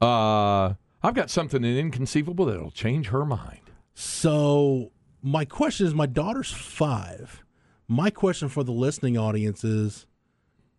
Uh, 0.00 0.74
I've 1.02 1.14
got 1.14 1.30
something 1.30 1.64
inconceivable 1.64 2.46
that'll 2.46 2.70
change 2.70 3.08
her 3.08 3.24
mind. 3.24 3.60
So, 3.94 4.92
my 5.22 5.44
question 5.44 5.86
is 5.86 5.94
my 5.94 6.06
daughter's 6.06 6.52
five. 6.52 7.44
My 7.88 8.10
question 8.10 8.48
for 8.48 8.64
the 8.64 8.72
listening 8.72 9.16
audience 9.16 9.64
is 9.64 10.06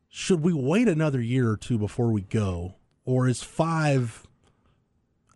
should 0.09 0.41
we 0.41 0.53
wait 0.53 0.87
another 0.87 1.21
year 1.21 1.49
or 1.49 1.57
two 1.57 1.77
before 1.77 2.11
we 2.11 2.21
go? 2.21 2.75
Or 3.05 3.27
is 3.27 3.41
five 3.41 4.27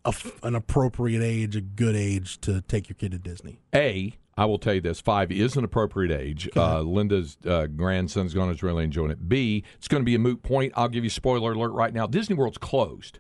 a 0.04 0.13
an 0.44 0.56
appropriate 0.56 1.24
age, 1.24 1.56
a 1.56 1.62
good 1.62 1.96
age 1.96 2.39
to 2.41 2.62
take 2.62 2.89
your 2.89 2.96
kid 2.96 3.12
to 3.12 3.20
Disney? 3.20 3.62
A, 3.74 4.17
I 4.38 4.46
will 4.46 4.60
tell 4.60 4.74
you 4.74 4.82
this: 4.82 5.00
five 5.00 5.32
is 5.32 5.56
an 5.56 5.63
appropriate 5.63 6.12
age. 6.12 6.50
Uh, 6.56 6.82
Linda's 6.82 7.38
uh, 7.46 7.67
grandson's 7.67 8.34
going 8.34 8.54
to 8.54 8.65
really 8.65 8.84
enjoying 8.84 9.12
it. 9.12 9.30
B, 9.30 9.63
it's 9.78 9.88
going 9.88 10.02
to 10.02 10.06
be 10.06 10.15
a 10.15 10.20
moot 10.20 10.44
point. 10.44 10.74
I'll 10.76 10.89
give 10.89 11.04
you 11.04 11.10
spoiler 11.10 11.54
alert 11.54 11.72
right 11.72 11.94
now. 11.94 12.08
Disney 12.08 12.36
World's 12.36 12.58
closed 12.58 13.20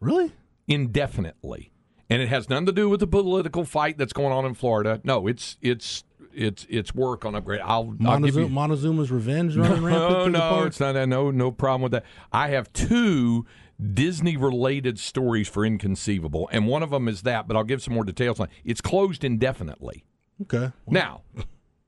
Really? 0.00 0.32
Indefinitely, 0.68 1.72
and 2.08 2.22
it 2.22 2.28
has 2.28 2.48
nothing 2.48 2.66
to 2.66 2.72
do 2.72 2.88
with 2.88 3.00
the 3.00 3.06
political 3.06 3.64
fight 3.64 3.98
that's 3.98 4.12
going 4.12 4.32
on 4.32 4.44
in 4.44 4.54
Florida. 4.54 5.00
No, 5.04 5.26
it's 5.26 5.56
it's 5.60 6.04
it's 6.32 6.66
it's 6.70 6.94
work 6.94 7.24
on 7.24 7.34
upgrade. 7.34 7.60
I'll, 7.64 7.96
I'll 8.06 8.24
you. 8.24 8.48
Montezuma's 8.48 9.10
revenge 9.10 9.56
running 9.56 9.82
rampant 9.82 10.10
No, 10.10 10.24
the 10.24 10.30
no, 10.30 10.38
park? 10.38 10.66
it's 10.68 10.78
not. 10.80 10.94
No, 11.08 11.30
no 11.30 11.50
problem 11.50 11.82
with 11.82 11.92
that. 11.92 12.04
I 12.32 12.48
have 12.48 12.72
two 12.72 13.46
Disney-related 13.94 14.98
stories 14.98 15.48
for 15.48 15.64
inconceivable, 15.64 16.48
and 16.52 16.66
one 16.66 16.82
of 16.82 16.90
them 16.90 17.08
is 17.08 17.22
that. 17.22 17.48
But 17.48 17.56
I'll 17.56 17.64
give 17.64 17.82
some 17.82 17.94
more 17.94 18.04
details 18.04 18.38
on. 18.40 18.48
It's 18.64 18.80
closed 18.80 19.24
indefinitely. 19.24 20.04
Okay. 20.42 20.70
Now, 20.86 21.22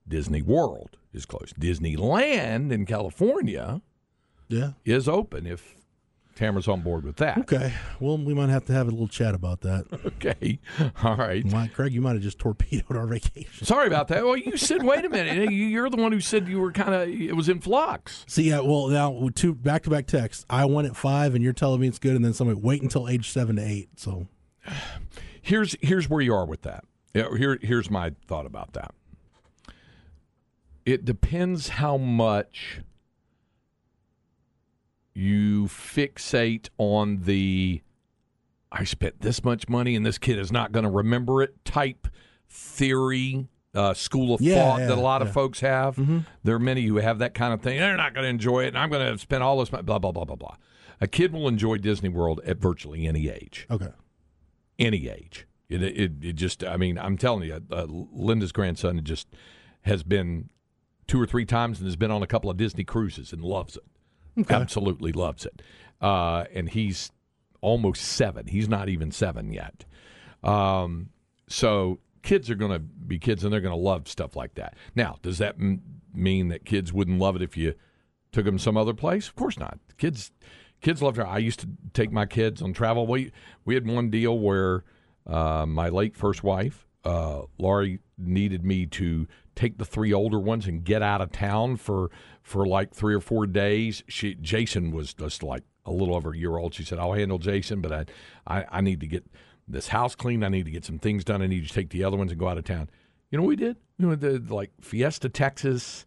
Disney 0.09 0.43
World 0.43 0.97
is 1.13 1.25
closed. 1.27 1.57
Disneyland 1.59 2.73
in 2.73 2.85
California 2.87 3.81
Yeah. 4.49 4.73
is 4.85 5.09
open 5.09 5.47
if 5.47 5.77
Tamara's 6.41 6.69
on 6.69 6.81
board 6.81 7.05
with 7.05 7.17
that. 7.17 7.37
Okay. 7.39 7.73
Well, 8.01 8.17
we 8.17 8.33
might 8.33 8.49
have 8.49 8.65
to 8.65 8.73
have 8.73 8.89
a 8.89 8.91
little 8.91 9.09
chat 9.09 9.35
about 9.35 9.61
that. 9.61 9.85
Okay. 10.21 10.59
All 11.03 11.17
right. 11.17 11.45
Mike, 11.45 11.73
Craig, 11.75 11.93
you 11.95 12.01
might 12.01 12.13
have 12.15 12.23
just 12.23 12.39
torpedoed 12.39 12.97
our 12.97 13.07
vacation. 13.07 13.65
Sorry 13.67 13.87
about 13.87 14.09
that. 14.09 14.25
Well, 14.25 14.37
you 14.37 14.57
said, 14.57 14.83
wait 14.83 15.05
a 15.05 15.09
minute. 15.09 15.51
You- 15.51 15.67
You're 15.67 15.89
the 15.91 15.97
one 15.97 16.13
who 16.13 16.21
said 16.21 16.49
you 16.49 16.59
were 16.61 16.73
kind 16.73 16.95
of, 16.95 17.09
it 17.09 17.35
was 17.37 17.49
in 17.49 17.61
flux. 17.61 18.25
See, 18.29 18.49
yeah, 18.49 18.61
well, 18.61 18.89
now 18.89 19.11
with 19.11 19.35
two 19.35 19.55
back 19.55 19.83
to 19.85 19.91
back 19.91 20.07
texts. 20.07 20.45
I 20.51 20.65
went 20.67 20.89
at 20.89 20.97
five, 20.97 21.35
and 21.35 21.43
you're 21.45 21.53
telling 21.53 21.81
me 21.81 21.89
it's 21.89 21.99
good, 21.99 22.17
and 22.17 22.25
then 22.25 22.33
somebody 22.35 22.59
wait 22.61 22.83
until 22.83 23.09
age 23.09 23.31
seven 23.31 23.57
to 23.57 23.63
eight. 23.63 23.89
So, 23.99 24.27
Here's 25.43 25.75
here's 25.81 26.09
where 26.11 26.21
you 26.21 26.35
are 26.35 26.45
with 26.47 26.63
that. 26.63 26.85
Yeah, 27.15 27.35
Here 27.37 27.59
here's 27.63 27.91
my 27.91 28.13
thought 28.27 28.45
about 28.47 28.75
that. 28.75 28.95
It 30.85 31.05
depends 31.05 31.69
how 31.69 31.97
much 31.97 32.81
you 35.15 35.65
fixate 35.65 36.69
on 36.79 37.23
the 37.23 37.83
I 38.73 38.85
spent 38.85 39.21
this 39.21 39.43
much 39.45 39.69
money 39.69 39.97
and 39.97 40.07
this 40.07 40.19
kid 40.19 40.39
is 40.39 40.53
not 40.53 40.73
going 40.73 40.85
to 40.85 40.91
remember 40.91 41.43
it 41.43 41.65
type 41.65 42.07
theory, 42.49 43.49
uh, 43.75 43.95
school 43.95 44.35
of 44.35 44.41
Yeah, 44.41 44.55
thought 44.55 44.81
yeah, 44.81 44.87
that 44.87 44.99
a 44.99 45.01
lot 45.01 45.23
of 45.23 45.33
folks 45.33 45.61
have. 45.61 45.97
There 46.45 46.55
are 46.55 46.61
many 46.61 46.85
who 46.87 46.97
have 46.97 47.19
that 47.19 47.35
kind 47.35 47.53
of 47.53 47.63
thing. 47.63 47.79
They're 47.79 47.97
not 47.97 48.15
going 48.15 48.25
to 48.25 48.31
enjoy 48.31 48.65
it, 48.65 48.69
and 48.69 48.79
I'm 48.79 48.91
going 48.91 49.13
to 49.13 49.19
spend 49.19 49.43
all 49.43 49.59
this 49.59 49.73
money, 49.73 49.83
blah, 49.83 49.99
blah, 49.99 50.13
blah, 50.13 50.25
blah, 50.25 50.37
blah. 50.37 50.57
A 51.01 51.07
kid 51.07 51.33
will 51.33 51.49
enjoy 51.49 51.79
Disney 51.79 52.11
World 52.11 52.41
at 52.45 52.59
virtually 52.59 53.07
any 53.07 53.29
age 53.29 53.67
okay. 53.71 53.89
any 54.79 55.09
age. 55.09 55.47
It, 55.69 55.83
it, 55.83 56.13
it 56.21 56.33
just, 56.35 56.65
I 56.65 56.77
mean, 56.77 56.99
I'm 56.99 57.17
telling 57.17 57.45
you, 57.45 57.61
uh, 57.71 57.87
Linda's 57.89 58.53
grandson 58.53 59.03
just 59.05 59.29
has 59.83 60.03
been 60.03 60.51
two 61.07 61.21
or 61.21 61.27
three 61.27 61.45
times 61.45 61.79
and 61.79 61.87
has 61.87 61.97
been 61.97 62.11
on 62.11 62.23
a 62.23 62.27
couple 62.27 62.51
of 62.51 62.57
Disney 62.57 62.85
cruises 62.85 63.33
and 63.33 63.43
loves 63.43 63.77
it. 63.77 63.85
Absolutely 64.49 65.13
loves 65.13 65.47
it. 65.47 65.63
Uh, 66.01 66.45
and 66.55 66.69
he's 66.71 67.11
almost 67.61 68.03
seven. 68.03 68.47
He's 68.47 68.69
not 68.69 68.89
even 68.89 69.11
seven 69.11 69.53
yet. 69.53 69.85
Um, 70.43 71.11
so 71.49 71.99
kids 72.23 72.51
are 72.51 72.55
going 72.55 72.73
to 72.73 72.79
be 72.79 73.19
kids 73.19 73.45
and 73.45 73.53
they're 73.53 73.61
going 73.61 73.75
to 73.75 73.81
love 73.81 74.09
stuff 74.09 74.37
like 74.37 74.55
that. 74.55 74.75
Now, 74.95 75.17
does 75.23 75.39
that 75.39 75.57
m- 75.59 75.83
mean 76.15 76.49
that 76.49 76.65
kids 76.65 76.93
wouldn't 76.93 77.19
love 77.19 77.37
it 77.37 77.43
if 77.43 77.57
you 77.57 77.75
took 78.33 78.45
them 78.45 78.59
some 78.59 78.77
other 78.77 78.95
place? 78.95 79.29
Of 79.29 79.37
course 79.37 79.59
not. 79.59 79.79
Kids, 79.99 80.31
kids 80.81 81.03
love 81.03 81.15
travel. 81.15 81.33
I 81.33 81.39
used 81.39 81.61
to 81.61 81.69
take 81.93 82.13
my 82.13 82.27
kids 82.27 82.63
on 82.63 82.73
travel. 82.73 83.07
We 83.07 83.33
we 83.65 83.75
had 83.75 83.87
one 83.87 84.11
deal 84.11 84.39
where 84.39 84.85
uh, 85.27 85.67
my 85.67 85.89
late 85.89 86.17
first 86.17 86.43
wife, 86.43 86.87
uh, 87.05 87.43
Laurie, 87.59 88.01
needed 88.17 88.65
me 88.65 88.87
to 88.87 89.27
take 89.55 89.79
the 89.79 89.85
three 89.85 90.13
older 90.13 90.39
ones 90.39 90.67
and 90.67 90.85
get 90.85 91.03
out 91.03 91.21
of 91.21 91.33
town 91.33 91.77
for 91.77 92.11
for 92.43 92.67
like 92.67 92.95
three 92.95 93.15
or 93.15 93.21
four 93.21 93.47
days. 93.47 94.03
She 94.09 94.35
Jason 94.35 94.91
was 94.93 95.15
just 95.15 95.43
like 95.43 95.65
a 95.85 95.93
little 95.93 96.15
over 96.15 96.33
a 96.33 96.37
year 96.37 96.57
old. 96.57 96.75
She 96.75 96.85
said, 96.85 96.99
"I'll 96.99 97.13
handle 97.15 97.39
Jason, 97.39 97.81
but 97.81 97.93
I 97.93 98.07
I, 98.47 98.65
I 98.71 98.81
need 98.81 99.01
to 99.01 99.07
get." 99.07 99.25
This 99.69 99.87
house 99.87 100.17
cleaned. 100.17 100.45
I 100.45 100.49
need 100.49 100.65
to 100.65 100.71
get 100.73 100.85
some 100.85 100.99
things 100.99 101.23
done. 101.23 101.43
I 101.43 101.47
need 101.47 101.65
to 101.65 101.73
take 101.73 101.91
the 101.91 102.03
other 102.03 102.17
ones 102.17 102.33
and 102.33 102.41
go 102.41 102.49
out 102.49 102.59
of 102.59 102.65
town. 102.65 102.91
You 103.31 103.39
know 103.39 103.45
what 103.45 103.51
we 103.51 103.55
did? 103.57 103.77
We 104.01 104.07
went 104.07 104.21
to 104.23 104.41
like 104.49 104.73
Fiesta, 104.81 105.29
Texas, 105.29 106.05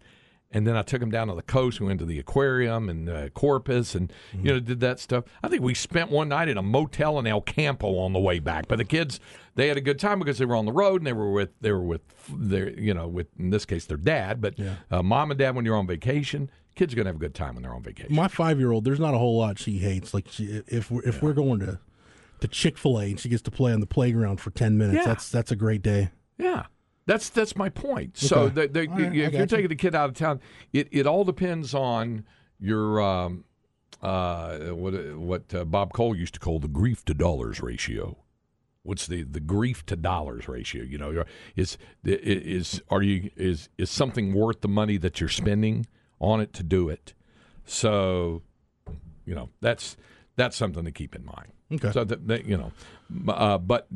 and 0.54 0.66
then 0.68 0.78
I 0.78 0.82
took 0.84 1.00
them 1.00 1.12
down 1.12 1.28
to 1.28 1.36
the 1.36 1.42
coast. 1.42 1.82
We 1.82 1.88
went 1.88 2.00
to 2.00 2.06
the 2.06 2.20
aquarium 2.20 2.88
and 2.90 3.10
uh, 3.10 3.30
Corpus, 3.30 3.96
and 3.96 4.12
you 4.34 4.54
know 4.54 4.60
did 4.60 4.80
that 4.82 5.00
stuff. 5.00 5.26
I 5.44 5.48
think 5.50 5.62
we 5.64 5.74
spent 5.74 6.12
one 6.12 6.30
night 6.30 6.48
at 6.48 6.58
a 6.58 6.62
motel 6.62 7.20
in 7.20 7.28
El 7.28 7.42
Campo 7.42 7.98
on 8.00 8.14
the 8.14 8.20
way 8.20 8.40
back. 8.40 8.68
But 8.68 8.78
the 8.78 8.86
kids, 8.86 9.20
they 9.56 9.68
had 9.68 9.78
a 9.78 9.82
good 9.82 10.00
time 10.00 10.20
because 10.20 10.38
they 10.38 10.46
were 10.46 10.56
on 10.56 10.66
the 10.66 10.72
road 10.72 11.02
and 11.02 11.08
they 11.08 11.14
were 11.14 11.32
with 11.32 11.50
they 11.62 11.72
were 11.72 11.82
with 11.84 12.02
their 12.30 12.70
you 12.80 12.94
know 12.94 13.08
with 13.08 13.28
in 13.38 13.50
this 13.50 13.66
case 13.66 13.86
their 13.86 13.98
dad, 13.98 14.40
but 14.42 14.56
uh, 14.92 15.04
mom 15.04 15.32
and 15.32 15.38
dad 15.40 15.56
when 15.56 15.66
you're 15.66 15.76
on 15.76 15.88
vacation, 15.88 16.50
kids 16.76 16.94
are 16.94 16.96
gonna 16.98 17.10
have 17.10 17.16
a 17.16 17.20
good 17.20 17.36
time 17.36 17.56
when 17.56 17.64
they're 17.64 17.74
on 17.74 17.84
vacation. 17.84 18.16
My 18.16 18.28
five 18.28 18.60
year 18.60 18.72
old, 18.72 18.84
there's 18.86 19.00
not 19.00 19.14
a 19.14 19.18
whole 19.18 19.38
lot 19.38 19.58
she 19.60 19.80
hates. 19.80 20.14
Like, 20.14 20.28
she, 20.30 20.62
if 20.68 20.90
we're, 20.92 21.04
if 21.04 21.22
we're 21.22 21.34
going 21.34 21.60
to 21.62 21.80
to 22.42 22.48
Chick 22.48 22.78
fil 22.78 23.00
A 23.00 23.06
and 23.06 23.20
she 23.20 23.30
gets 23.30 23.42
to 23.44 23.52
play 23.52 23.72
on 23.74 23.80
the 23.80 23.86
playground 23.88 24.40
for 24.42 24.52
ten 24.52 24.78
minutes, 24.78 24.98
Yeah. 25.00 25.06
that's 25.06 25.30
that's 25.30 25.52
a 25.52 25.56
great 25.56 25.82
day. 25.82 26.12
Yeah. 26.38 26.66
That's 27.06 27.30
that's 27.30 27.56
my 27.56 27.70
point. 27.70 28.18
So 28.18 28.46
Okay. 28.46 28.56
All 28.88 28.98
right, 28.98 29.08
if 29.28 29.34
you're 29.34 29.42
you. 29.42 29.48
taking 29.48 29.70
the 29.70 29.76
kid 29.76 29.96
out 29.96 30.10
of 30.10 30.16
town, 30.16 30.40
it, 30.72 30.88
it 30.92 31.06
all 31.06 31.24
depends 31.24 31.74
on 31.74 32.26
your 32.60 33.02
um, 33.02 33.44
uh, 34.02 34.58
what 34.70 34.94
what 35.18 35.54
uh, 35.54 35.66
Bob 35.66 35.94
Cole 35.94 36.16
used 36.16 36.34
to 36.36 36.40
call 36.40 36.60
the 36.60 36.68
grief 36.68 37.04
to 37.06 37.14
dollars 37.14 37.62
ratio. 37.62 38.18
What's 38.84 39.08
the, 39.08 39.24
the 39.24 39.40
grief 39.40 39.86
to 39.86 39.96
dollars 39.96 40.48
ratio? 40.50 40.84
You 40.84 40.98
know, 40.98 41.24
is 41.56 41.78
is 42.04 42.82
are 42.90 43.02
you 43.02 43.32
is 43.36 43.70
is 43.78 43.90
something 43.90 44.34
worth 44.34 44.62
the 44.62 44.68
money 44.68 44.98
that 44.98 45.20
you're 45.20 45.30
spending 45.30 45.86
on 46.20 46.42
it 46.42 46.52
to 46.54 46.64
do 46.64 46.90
it? 46.90 47.14
So, 47.66 48.42
you 49.26 49.36
know, 49.36 49.50
that's 49.62 49.96
that's 50.36 50.58
something 50.58 50.84
to 50.84 50.92
keep 50.92 51.16
in 51.16 51.24
mind. 51.26 51.54
Okay. 51.72 51.92
So 51.92 52.04
that, 52.04 52.28
that 52.28 52.46
you 52.46 52.58
know, 52.58 52.72
uh, 53.32 53.58
but 53.58 53.88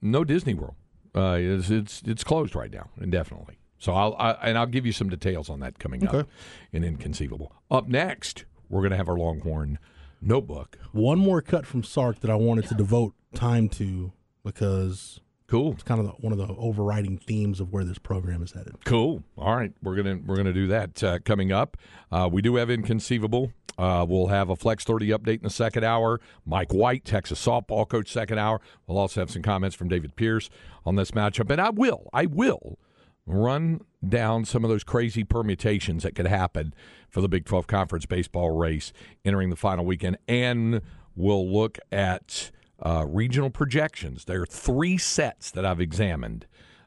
no 0.00 0.24
Disney 0.24 0.54
World. 0.54 0.76
Uh, 1.14 1.36
it's, 1.38 1.68
it's 1.70 2.02
it's 2.06 2.24
closed 2.24 2.54
right 2.54 2.70
now 2.72 2.88
indefinitely. 3.00 3.58
So 3.78 3.92
I'll 3.92 4.14
I, 4.18 4.30
and 4.42 4.56
I'll 4.56 4.66
give 4.66 4.86
you 4.86 4.92
some 4.92 5.08
details 5.08 5.50
on 5.50 5.60
that 5.60 5.78
coming 5.78 6.06
Okay. 6.06 6.20
up 6.20 6.28
in 6.72 6.84
Inconceivable. 6.84 7.52
Up 7.70 7.88
next, 7.88 8.44
we're 8.70 8.80
going 8.80 8.92
to 8.92 8.96
have 8.96 9.08
our 9.08 9.18
Longhorn 9.18 9.78
notebook. 10.20 10.78
One 10.92 11.18
more 11.18 11.42
cut 11.42 11.66
from 11.66 11.82
Sark 11.82 12.20
that 12.20 12.30
I 12.30 12.36
wanted 12.36 12.66
to 12.68 12.74
devote 12.74 13.14
time 13.34 13.68
to 13.70 14.12
because 14.44 15.20
Cool. 15.48 15.72
it's 15.72 15.82
kind 15.82 16.00
of 16.00 16.06
the, 16.06 16.12
one 16.12 16.32
of 16.32 16.38
the 16.38 16.46
overriding 16.56 17.18
themes 17.18 17.60
of 17.60 17.72
where 17.72 17.84
this 17.84 17.98
program 17.98 18.42
is 18.42 18.52
headed. 18.52 18.74
Cool. 18.86 19.22
All 19.36 19.54
right, 19.54 19.72
we're 19.82 19.96
gonna 19.96 20.18
we're 20.24 20.36
gonna 20.36 20.52
do 20.52 20.66
that 20.68 21.02
uh, 21.04 21.18
coming 21.18 21.52
up. 21.52 21.76
Uh, 22.10 22.28
we 22.32 22.40
do 22.40 22.56
have 22.56 22.70
inconceivable. 22.70 23.52
Uh, 23.78 24.04
we'll 24.08 24.28
have 24.28 24.50
a 24.50 24.56
Flex 24.56 24.84
30 24.84 25.08
update 25.08 25.38
in 25.38 25.42
the 25.42 25.50
second 25.50 25.84
hour. 25.84 26.20
Mike 26.44 26.72
White, 26.72 27.04
Texas 27.04 27.44
softball 27.44 27.88
coach, 27.88 28.10
second 28.10 28.38
hour. 28.38 28.60
We'll 28.86 28.98
also 28.98 29.20
have 29.20 29.30
some 29.30 29.42
comments 29.42 29.76
from 29.76 29.88
David 29.88 30.16
Pierce 30.16 30.50
on 30.84 30.96
this 30.96 31.12
matchup, 31.12 31.50
and 31.50 31.60
I 31.60 31.70
will, 31.70 32.08
I 32.12 32.26
will 32.26 32.78
run 33.24 33.80
down 34.06 34.44
some 34.44 34.64
of 34.64 34.70
those 34.70 34.84
crazy 34.84 35.24
permutations 35.24 36.02
that 36.02 36.14
could 36.14 36.26
happen 36.26 36.74
for 37.08 37.20
the 37.20 37.28
Big 37.28 37.44
12 37.44 37.66
Conference 37.66 38.06
baseball 38.06 38.50
race 38.50 38.92
entering 39.24 39.50
the 39.50 39.56
final 39.56 39.84
weekend, 39.84 40.18
and 40.26 40.82
we'll 41.14 41.48
look 41.50 41.78
at 41.90 42.50
uh, 42.84 43.04
regional 43.08 43.50
projections. 43.50 44.24
There 44.24 44.42
are 44.42 44.46
three 44.46 44.98
sets 44.98 45.50
that 45.52 45.64
I've 45.64 45.80
examined 45.80 46.46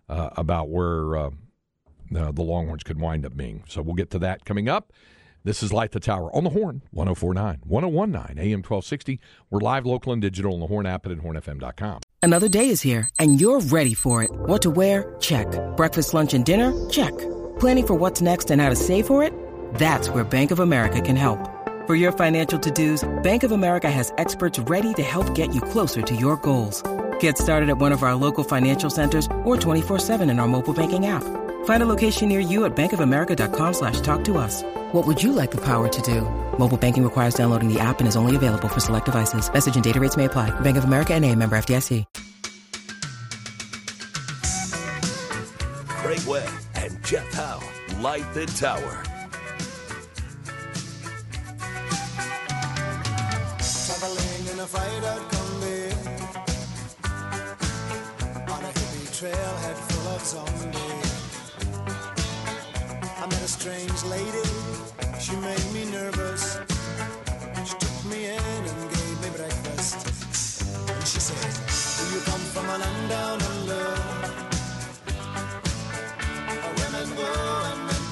uh, 0.10 0.30
about 0.38 0.70
where. 0.70 1.18
Uh, 1.18 1.30
the 2.12 2.44
Longhorns 2.44 2.84
could 2.84 3.00
wind 3.00 3.26
up 3.26 3.36
being. 3.36 3.64
So 3.68 3.82
we'll 3.82 3.96
get 3.96 4.12
to 4.12 4.20
that 4.20 4.46
coming 4.46 4.70
up. 4.70 4.94
This 5.46 5.62
is 5.62 5.72
Light 5.72 5.92
the 5.92 6.00
Tower 6.00 6.36
on 6.36 6.44
the 6.44 6.50
Horn, 6.50 6.82
1049, 6.90 7.60
1019, 7.66 8.40
AM 8.40 8.64
1260. 8.64 9.20
We're 9.52 9.60
live, 9.60 9.86
local, 9.86 10.12
and 10.12 10.20
digital 10.20 10.56
on 10.56 10.60
the 10.60 10.66
Horn 10.66 10.88
app 10.88 11.06
and 11.06 11.20
at 11.20 11.24
hornfm.com. 11.24 12.00
Another 12.24 12.50
day 12.50 12.70
is 12.70 12.82
here, 12.82 13.08
and 13.20 13.40
you're 13.40 13.60
ready 13.60 13.94
for 13.94 14.24
it. 14.24 14.32
What 14.34 14.64
to 14.64 14.72
wear? 14.72 15.16
Check. 15.20 15.46
Breakfast, 15.78 16.16
lunch, 16.16 16.34
and 16.34 16.44
dinner? 16.44 16.74
Check. 16.90 17.16
Planning 17.60 17.86
for 17.86 17.94
what's 17.94 18.22
next 18.22 18.50
and 18.50 18.60
how 18.60 18.70
to 18.70 18.76
save 18.76 19.06
for 19.06 19.22
it? 19.22 19.32
That's 19.76 20.10
where 20.10 20.24
Bank 20.24 20.50
of 20.50 20.60
America 20.60 21.00
can 21.00 21.16
help. 21.16 21.38
For 21.86 21.94
your 21.94 22.12
financial 22.12 22.58
to-dos, 22.58 23.08
Bank 23.22 23.44
of 23.44 23.52
America 23.52 23.92
has 23.92 24.12
experts 24.18 24.58
ready 24.58 24.96
to 24.96 25.04
help 25.04 25.36
get 25.36 25.54
you 25.54 25.62
closer 25.62 26.02
to 26.02 26.16
your 26.16 26.38
goals. 26.38 26.82
Get 27.20 27.38
started 27.38 27.70
at 27.70 27.78
one 27.78 27.92
of 27.92 28.02
our 28.02 28.16
local 28.16 28.44
financial 28.44 28.90
centers 28.90 29.28
or 29.44 29.58
24-7 29.58 30.28
in 30.28 30.40
our 30.40 30.48
mobile 30.48 30.74
banking 30.74 31.06
app. 31.06 31.45
Find 31.66 31.82
a 31.82 31.88
location 31.88 32.30
near 32.30 32.40
you 32.40 32.66
at 32.66 32.76
bankofamerica.com 32.76 33.74
slash 33.74 34.00
talk 34.02 34.24
to 34.26 34.38
us. 34.38 34.64
What 34.94 35.06
would 35.06 35.22
you 35.22 35.32
like 35.32 35.52
the 35.52 35.62
power 35.62 35.88
to 35.88 36.02
do? 36.02 36.22
Mobile 36.58 36.78
banking 36.78 37.04
requires 37.04 37.36
downloading 37.36 37.72
the 37.72 37.80
app 37.80 38.00
and 38.00 38.08
is 38.08 38.16
only 38.16 38.36
available 38.36 38.68
for 38.68 38.80
select 38.80 39.06
devices. 39.06 39.52
Message 39.52 39.76
and 39.76 39.84
data 39.84 40.00
rates 40.00 40.16
may 40.18 40.26
apply. 40.26 40.52
Bank 40.62 40.78
of 40.78 40.86
America 40.86 41.14
and 41.14 41.24
a 41.26 41.36
member 41.36 41.56
FDIC. 41.56 42.06
Craig 45.88 46.28
Way 46.28 46.48
and 46.76 47.04
Jeff 47.04 47.34
Howe 47.34 47.60
light 48.00 48.32
the 48.36 48.46
tower. 48.46 49.04
Traveling 53.86 54.54
in 54.54 54.60
a 54.60 54.68
fried-out 54.68 55.32
Kombi 55.32 55.82
On 58.52 58.64
a 58.64 58.68
hippie 58.68 59.10
trailhead 59.18 59.76
full 59.76 60.08
of 60.14 60.22
zombies 60.22 60.76
I 60.76 60.84
met 60.86 61.02
a 61.02 61.05
strange 63.66 64.04
lady, 64.04 64.48
she 65.20 65.36
made 65.38 65.74
me 65.74 65.90
nervous 65.90 66.60
She 67.66 67.74
took 67.80 68.06
me 68.12 68.26
in 68.28 68.38
and 68.38 68.90
gave 68.94 69.22
me 69.24 69.30
breakfast 69.36 70.06
And 70.88 71.08
she 71.08 71.20
said, 71.20 71.50
do 71.98 72.04
you 72.14 72.22
come 72.26 72.42
from 72.54 72.66
a 72.70 72.78
land 72.78 73.10
down 73.10 73.42
under? 73.42 73.86
Women 76.78 77.10
go 77.18 77.32
and 77.72 77.82
men 77.88 78.04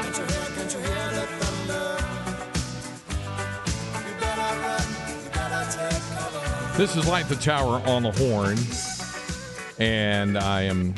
Can't 0.00 0.16
you 0.18 0.24
hear, 0.24 0.46
can't 0.56 0.72
you 0.74 0.80
hear 0.80 1.06
the 1.14 1.24
thunder? 1.38 1.88
You 4.08 4.14
better 4.18 4.50
run, 4.64 4.86
you 5.22 5.30
better 5.30 5.62
take 5.70 6.02
cover. 6.18 6.76
This 6.76 6.96
is 6.96 7.06
Light 7.06 7.28
the 7.28 7.36
Tower 7.36 7.80
on 7.86 8.02
the 8.02 8.10
Horn, 8.10 8.58
and 9.78 10.36
I 10.36 10.62
am 10.62 10.96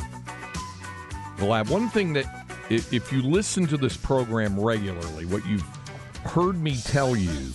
glad. 1.39 1.69
One 1.69 1.89
thing 1.89 2.13
that, 2.15 2.27
if 2.69 3.13
you 3.13 3.23
listen 3.23 3.67
to 3.69 3.77
this 3.77 3.97
program 3.97 4.59
regularly, 4.59 5.25
what 5.27 5.47
you've 5.47 5.67
heard 6.25 6.61
me 6.61 6.77
tell 6.77 7.17
you, 7.17 7.53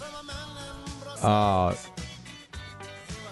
uh, 1.21 1.75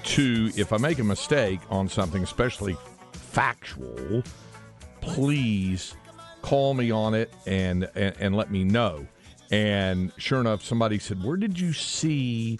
to 0.03 0.51
if 0.55 0.73
I 0.73 0.77
make 0.77 0.99
a 0.99 1.03
mistake 1.03 1.59
on 1.69 1.87
something, 1.87 2.23
especially 2.23 2.75
factual, 3.13 4.23
please 4.99 5.95
call 6.41 6.73
me 6.73 6.91
on 6.91 7.13
it 7.13 7.33
and, 7.45 7.89
and 7.95 8.15
and 8.19 8.35
let 8.35 8.51
me 8.51 8.63
know. 8.63 9.07
And 9.51 10.11
sure 10.17 10.39
enough, 10.39 10.63
somebody 10.63 10.99
said, 10.99 11.23
"Where 11.23 11.37
did 11.37 11.59
you 11.59 11.73
see 11.73 12.59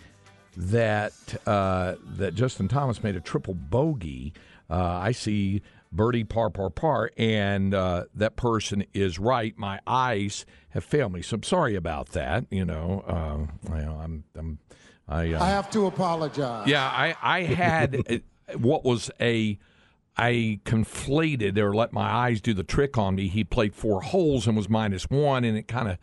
that 0.58 1.14
uh, 1.46 1.96
that 2.18 2.36
Justin 2.36 2.68
Thomas 2.68 3.04
made 3.04 3.16
a 3.16 3.22
triple 3.22 3.54
bogey?" 3.54 4.34
Uh, 4.70 5.00
I 5.02 5.12
see 5.12 5.62
birdie 5.92 6.24
par 6.24 6.50
par 6.50 6.70
par, 6.70 7.12
and 7.18 7.74
uh, 7.74 8.06
that 8.14 8.36
person 8.36 8.86
is 8.94 9.20
right. 9.20 9.58
My 9.58 9.80
eyes 9.86 10.46
have 10.70 10.84
failed 10.84 11.14
me, 11.14 11.22
so 11.22 11.36
I'm 11.36 11.44
sorry 11.44 11.76
about 11.76 12.10
that. 12.10 12.46
You 12.50 12.66
know, 12.66 13.04
uh, 13.08 13.76
you 13.76 13.86
know 13.86 14.00
I'm 14.02 14.24
I'm 14.36 14.60
I. 15.08 15.34
Uh, 15.34 15.44
I 15.44 15.50
have 15.50 15.70
to 15.72 15.86
apologize. 15.88 16.68
yeah, 16.68 16.86
I 16.86 17.16
I 17.22 17.44
had 17.44 18.24
what 18.58 18.84
was 18.84 19.12
a 19.20 19.58
I 20.18 20.60
conflated 20.66 21.58
or 21.58 21.74
let 21.74 21.94
my 21.94 22.10
eyes 22.10 22.42
do 22.42 22.54
the 22.54 22.64
trick 22.64 22.98
on 22.98 23.16
me. 23.16 23.28
He 23.28 23.44
played 23.44 23.74
four 23.74 24.02
holes 24.02 24.48
and 24.48 24.56
was 24.56 24.70
minus 24.70 25.10
one, 25.10 25.44
and 25.44 25.58
it 25.58 25.68
kind 25.68 25.88
of 25.88 25.98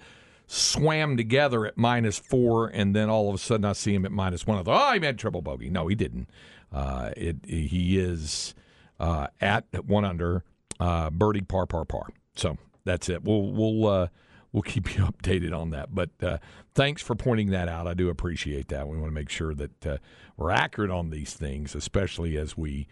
swam 0.46 1.16
together 1.16 1.66
at 1.66 1.76
minus 1.76 2.18
four, 2.18 2.68
and 2.68 2.96
then 2.96 3.10
all 3.10 3.28
of 3.28 3.34
a 3.34 3.38
sudden 3.38 3.64
I 3.64 3.74
see 3.74 3.94
him 3.94 4.04
at 4.04 4.12
minus 4.12 4.46
one. 4.46 4.58
I 4.58 4.62
thought, 4.62 4.90
oh, 4.90 4.92
he 4.94 4.98
made 4.98 5.18
triple 5.18 5.42
bogey. 5.42 5.70
No, 5.70 5.86
he 5.88 5.94
didn't. 5.94 6.28
Uh, 6.72 7.10
it 7.16 7.36
he 7.46 7.98
is 7.98 8.54
uh, 9.00 9.28
at 9.40 9.66
one 9.84 10.04
under 10.04 10.44
uh, 10.80 11.10
birdie 11.10 11.42
par 11.42 11.66
par 11.66 11.84
par. 11.84 12.08
So 12.34 12.56
that's 12.84 13.08
it. 13.08 13.22
We'll 13.24 13.52
we'll 13.52 13.86
uh, 13.86 14.08
we'll 14.52 14.62
keep 14.62 14.96
you 14.96 15.04
updated 15.04 15.56
on 15.56 15.70
that. 15.70 15.94
But 15.94 16.10
uh, 16.22 16.38
thanks 16.74 17.02
for 17.02 17.14
pointing 17.14 17.50
that 17.50 17.68
out. 17.68 17.86
I 17.86 17.94
do 17.94 18.08
appreciate 18.08 18.68
that. 18.68 18.88
We 18.88 18.96
want 18.96 19.10
to 19.10 19.14
make 19.14 19.30
sure 19.30 19.54
that 19.54 19.86
uh, 19.86 19.98
we're 20.36 20.50
accurate 20.50 20.90
on 20.90 21.10
these 21.10 21.34
things, 21.34 21.74
especially 21.74 22.36
as 22.36 22.56
we 22.56 22.86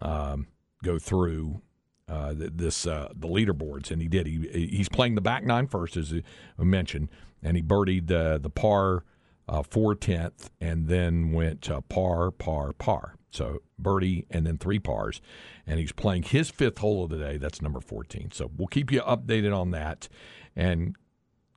um, 0.00 0.46
go 0.82 0.98
through 0.98 1.60
uh, 2.08 2.34
this 2.36 2.86
uh, 2.86 3.08
the 3.14 3.28
leaderboards. 3.28 3.90
And 3.90 4.00
he 4.00 4.08
did. 4.08 4.26
He 4.26 4.68
he's 4.70 4.88
playing 4.88 5.14
the 5.14 5.20
back 5.20 5.44
nine 5.44 5.66
first, 5.66 5.96
as 5.96 6.12
I 6.58 6.64
mentioned, 6.64 7.08
and 7.42 7.56
he 7.56 7.62
birdied 7.62 8.08
the 8.08 8.38
the 8.42 8.50
par 8.50 9.04
uh, 9.48 9.62
four 9.62 9.94
tenth, 9.94 10.50
and 10.60 10.88
then 10.88 11.32
went 11.32 11.70
uh, 11.70 11.80
par 11.82 12.30
par 12.30 12.72
par. 12.72 13.16
So 13.30 13.62
birdie 13.78 14.26
and 14.30 14.46
then 14.46 14.58
three 14.58 14.78
pars, 14.78 15.20
and 15.66 15.80
he's 15.80 15.92
playing 15.92 16.24
his 16.24 16.50
fifth 16.50 16.78
hole 16.78 17.04
of 17.04 17.10
the 17.10 17.18
day. 17.18 17.36
That's 17.36 17.60
number 17.60 17.80
fourteen. 17.80 18.30
So 18.32 18.50
we'll 18.56 18.68
keep 18.68 18.92
you 18.92 19.00
updated 19.00 19.56
on 19.56 19.70
that. 19.72 20.08
And 20.54 20.96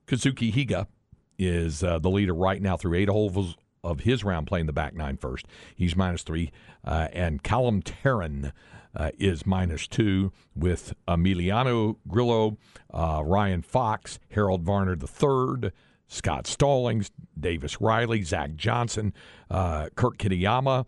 Kazuki 0.08 0.54
Higa 0.54 0.88
is 1.38 1.84
uh, 1.84 2.00
the 2.00 2.10
leader 2.10 2.34
right 2.34 2.62
now 2.62 2.78
through 2.78 2.95
eight 2.95 3.10
holes 3.10 3.56
of 3.84 4.02
his 4.02 4.23
round 4.23 4.47
playing 4.47 4.65
the 4.65 4.73
back 4.73 4.95
nine 4.95 5.17
first. 5.17 5.45
He's 5.76 5.95
minus 5.95 6.23
three. 6.23 6.52
Uh, 6.84 7.08
and 7.13 7.43
Callum 7.43 7.82
Tarren 7.82 8.52
uh, 8.95 9.12
is 9.17 9.45
minus 9.45 9.88
two 9.88 10.32
with 10.56 10.93
Emiliano 11.08 11.97
Grillo, 12.08 12.58
uh, 12.93 13.21
Ryan 13.23 13.62
Fox, 13.62 14.19
Harold 14.32 14.63
Varner 14.63 14.93
III, 14.95 15.71
Scott 16.07 16.47
Stallings, 16.47 17.11
Davis 17.39 17.81
Riley, 17.81 18.23
Zach 18.23 18.55
Johnson, 18.55 19.13
uh, 19.51 19.89
Kurt 19.95 20.17
Kitayama, 20.17 20.85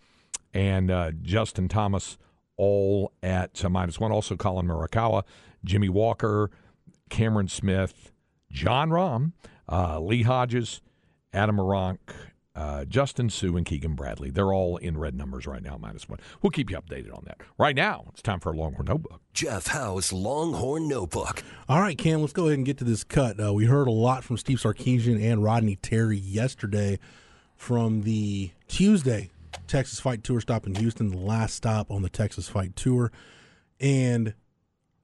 and 0.53 0.89
uh, 0.89 1.12
Justin 1.21 1.67
Thomas 1.67 2.17
all 2.58 3.12
at 3.21 3.63
uh, 3.63 3.69
minus 3.69 3.99
one. 3.99 4.12
Also, 4.12 4.36
Collin 4.36 4.67
Morikawa, 4.67 5.23
Jimmy 5.63 5.89
Walker, 5.89 6.49
Cameron 7.10 7.47
Smith, 7.47 8.12
Jon 8.51 8.89
Rahm, 8.89 9.34
uh, 9.71 9.99
Lee 9.99 10.23
Hodges, 10.23 10.82
Adam 11.34 11.58
Aronk, 11.58 11.99
uh, 12.60 12.84
Justin 12.84 13.30
Suh, 13.30 13.56
and 13.56 13.65
Keegan 13.65 13.95
Bradley. 13.95 14.30
They're 14.30 14.54
all 14.54 14.76
in 14.76 14.98
red 14.98 15.15
numbers 15.15 15.48
right 15.48 15.63
now, 15.63 15.78
minus 15.78 16.10
one. 16.10 16.19
We'll 16.41 16.52
keep 16.52 16.69
you 16.69 16.78
updated 16.78 17.15
on 17.15 17.24
that. 17.26 17.38
Right 17.58 17.76
now, 17.76 18.08
it's 18.10 18.22
time 18.22 18.41
for 18.41 18.52
a 18.52 18.56
Longhorn 18.56 18.88
Notebook. 18.88 19.22
Jeff 19.34 19.67
Howe's 19.67 20.12
Longhorn 20.12 20.89
Notebook. 20.89 21.41
All 21.69 21.80
right, 21.80 21.98
Cam, 21.98 22.19
let's 22.19 22.34
go 22.34 22.48
ahead 22.48 22.58
and 22.58 22.65
get 22.65 22.78
to 22.80 22.84
this 22.84 23.06
cut. 23.06 23.41
Uh, 23.41 23.54
we 23.54 23.63
heard 23.63 23.88
a 23.88 23.91
lot 23.91 24.26
from 24.26 24.36
Steve 24.36 24.58
Sarkisian 24.58 25.24
and 25.24 25.41
Rodney 25.41 25.78
Terry 25.78 26.17
yesterday 26.17 27.00
from 27.56 28.02
the 28.02 28.52
Tuesday 28.67 29.30
Texas 29.67 30.02
Fight 30.02 30.24
Tour 30.26 30.41
stop 30.41 30.67
in 30.67 30.76
Houston, 30.76 31.10
the 31.10 31.17
last 31.17 31.56
stop 31.56 31.89
on 31.89 32.02
the 32.02 32.10
Texas 32.10 32.50
Fight 32.50 32.76
Tour, 32.76 33.10
and 33.80 34.34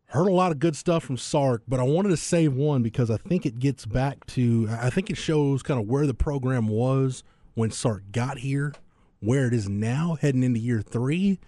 heard 0.08 0.28
a 0.28 0.34
lot 0.34 0.52
of 0.52 0.60
good 0.60 0.76
stuff 0.76 1.04
from 1.06 1.15
Sark. 1.15 1.63
But 1.70 1.80
I 1.80 1.84
wanted 1.84 2.10
to 2.10 2.18
save 2.18 2.54
one 2.54 2.84
because 2.84 3.10
I 3.10 3.15
think 3.15 3.46
it 3.46 3.60
gets 3.60 3.86
back 3.86 4.26
to 4.28 4.68
I 4.70 4.89
think 4.89 5.10
it 5.10 5.15
shows 5.15 5.63
kind 5.63 5.80
of 5.80 5.88
where 5.88 6.06
the 6.06 6.13
program 6.13 6.68
was 6.68 7.24
when 7.56 7.72
Sark 7.72 8.04
got 8.12 8.39
here, 8.39 8.74
where 9.20 9.48
it 9.48 9.54
is 9.54 9.68
now 9.68 10.18
heading 10.22 10.44
into 10.44 10.60
year 10.60 10.82
three, 10.82 11.39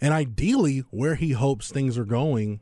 and 0.00 0.14
ideally 0.14 0.84
where 0.90 1.16
he 1.16 1.32
hopes 1.32 1.70
things 1.70 1.98
are 1.98 2.04
going 2.04 2.60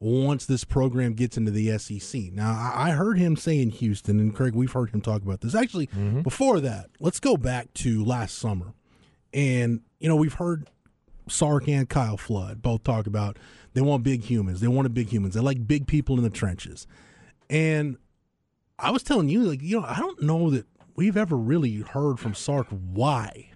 once 0.00 0.46
this 0.46 0.64
program 0.64 1.12
gets 1.12 1.36
into 1.36 1.50
the 1.50 1.76
SEC. 1.76 2.32
Now, 2.32 2.72
I 2.74 2.90
heard 2.90 3.18
him 3.18 3.36
say 3.36 3.60
in 3.60 3.70
Houston, 3.70 4.20
and 4.20 4.34
Craig, 4.34 4.54
we've 4.54 4.72
heard 4.72 4.90
him 4.90 5.00
talk 5.00 5.22
about 5.22 5.40
this. 5.40 5.54
Actually, 5.54 5.88
mm-hmm. 5.88 6.22
before 6.22 6.60
that, 6.60 6.90
let's 7.00 7.20
go 7.20 7.36
back 7.36 7.74
to 7.74 8.04
last 8.04 8.38
summer. 8.38 8.74
And, 9.34 9.80
you 9.98 10.08
know, 10.08 10.16
we've 10.16 10.34
heard 10.34 10.70
Sark 11.28 11.68
and 11.68 11.88
Kyle 11.88 12.16
Flood 12.16 12.62
both 12.62 12.84
talk 12.84 13.06
about 13.06 13.38
they 13.74 13.80
want 13.80 14.02
big 14.02 14.22
humans. 14.22 14.60
They 14.60 14.68
wanted 14.68 14.94
big 14.94 15.08
humans. 15.08 15.34
They 15.34 15.40
like 15.40 15.66
big 15.66 15.86
people 15.86 16.16
in 16.16 16.22
the 16.22 16.30
trenches. 16.30 16.86
And 17.50 17.96
I 18.78 18.92
was 18.92 19.02
telling 19.02 19.28
you, 19.28 19.42
like, 19.42 19.62
you 19.62 19.80
know, 19.80 19.86
I 19.86 19.98
don't 19.98 20.22
know 20.22 20.50
that 20.50 20.66
we've 20.98 21.16
ever 21.16 21.36
really 21.36 21.76
heard 21.76 22.18
from 22.18 22.34
Sark 22.34 22.66
why 22.70 23.50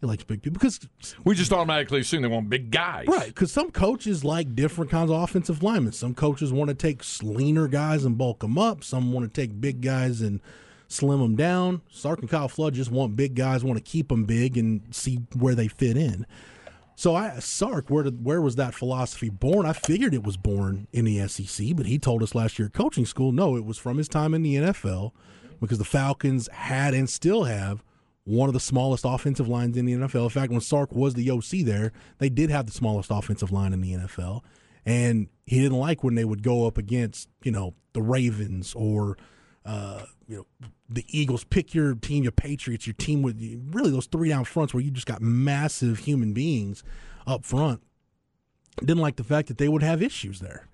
he 0.00 0.06
likes 0.06 0.22
big 0.22 0.40
people 0.40 0.60
because 0.60 0.78
We 1.24 1.34
just 1.34 1.52
automatically 1.52 1.98
assume 1.98 2.22
they 2.22 2.28
want 2.28 2.48
big 2.48 2.70
guys. 2.70 3.08
Right, 3.08 3.26
because 3.26 3.50
some 3.50 3.72
coaches 3.72 4.22
like 4.22 4.54
different 4.54 4.88
kinds 4.88 5.10
of 5.10 5.20
offensive 5.20 5.64
linemen. 5.64 5.92
Some 5.92 6.14
coaches 6.14 6.52
want 6.52 6.68
to 6.68 6.74
take 6.74 7.02
leaner 7.24 7.66
guys 7.66 8.04
and 8.04 8.16
bulk 8.16 8.38
them 8.38 8.56
up. 8.56 8.84
Some 8.84 9.12
want 9.12 9.32
to 9.32 9.40
take 9.40 9.60
big 9.60 9.80
guys 9.80 10.20
and 10.20 10.40
slim 10.86 11.18
them 11.18 11.34
down. 11.34 11.82
Sark 11.90 12.20
and 12.20 12.30
Kyle 12.30 12.46
Flood 12.46 12.74
just 12.74 12.92
want 12.92 13.16
big 13.16 13.34
guys, 13.34 13.64
want 13.64 13.78
to 13.78 13.82
keep 13.82 14.08
them 14.08 14.24
big 14.24 14.56
and 14.56 14.82
see 14.94 15.18
where 15.36 15.56
they 15.56 15.66
fit 15.66 15.96
in. 15.96 16.24
So 16.94 17.16
I 17.16 17.26
asked 17.26 17.50
Sark, 17.50 17.90
where 17.90 18.04
did, 18.04 18.24
where 18.24 18.40
was 18.40 18.54
that 18.56 18.74
philosophy 18.74 19.28
born? 19.28 19.66
I 19.66 19.72
figured 19.72 20.14
it 20.14 20.22
was 20.22 20.36
born 20.36 20.86
in 20.92 21.04
the 21.04 21.26
SEC, 21.26 21.66
but 21.74 21.86
he 21.86 21.98
told 21.98 22.22
us 22.22 22.32
last 22.32 22.60
year 22.60 22.66
at 22.66 22.74
coaching 22.74 23.06
school, 23.06 23.32
no, 23.32 23.56
it 23.56 23.64
was 23.64 23.76
from 23.76 23.98
his 23.98 24.06
time 24.06 24.34
in 24.34 24.44
the 24.44 24.54
NFL 24.54 25.10
because 25.60 25.78
the 25.78 25.84
Falcons 25.84 26.48
had 26.52 26.94
and 26.94 27.08
still 27.08 27.44
have 27.44 27.82
one 28.24 28.48
of 28.48 28.52
the 28.52 28.60
smallest 28.60 29.04
offensive 29.06 29.48
lines 29.48 29.76
in 29.76 29.86
the 29.86 29.92
NFL. 29.92 30.24
In 30.24 30.30
fact, 30.30 30.50
when 30.50 30.60
Sark 30.60 30.92
was 30.92 31.14
the 31.14 31.30
OC 31.30 31.64
there, 31.64 31.92
they 32.18 32.28
did 32.28 32.50
have 32.50 32.66
the 32.66 32.72
smallest 32.72 33.10
offensive 33.10 33.52
line 33.52 33.72
in 33.72 33.80
the 33.80 33.92
NFL. 33.92 34.42
And 34.84 35.28
he 35.46 35.60
didn't 35.60 35.78
like 35.78 36.02
when 36.02 36.16
they 36.16 36.24
would 36.24 36.42
go 36.42 36.66
up 36.66 36.76
against, 36.76 37.28
you 37.42 37.52
know, 37.52 37.74
the 37.92 38.02
Ravens 38.02 38.74
or, 38.74 39.16
uh, 39.64 40.02
you 40.26 40.38
know, 40.38 40.68
the 40.88 41.04
Eagles. 41.08 41.44
Pick 41.44 41.72
your 41.72 41.94
team, 41.94 42.24
your 42.24 42.32
Patriots, 42.32 42.86
your 42.86 42.94
team 42.94 43.22
with 43.22 43.40
really 43.70 43.90
those 43.90 44.06
three 44.06 44.28
down 44.28 44.44
fronts 44.44 44.74
where 44.74 44.82
you 44.82 44.90
just 44.90 45.06
got 45.06 45.22
massive 45.22 46.00
human 46.00 46.32
beings 46.32 46.82
up 47.26 47.44
front. 47.44 47.80
Didn't 48.80 48.98
like 48.98 49.16
the 49.16 49.24
fact 49.24 49.48
that 49.48 49.58
they 49.58 49.68
would 49.68 49.82
have 49.82 50.02
issues 50.02 50.40
there. 50.40 50.68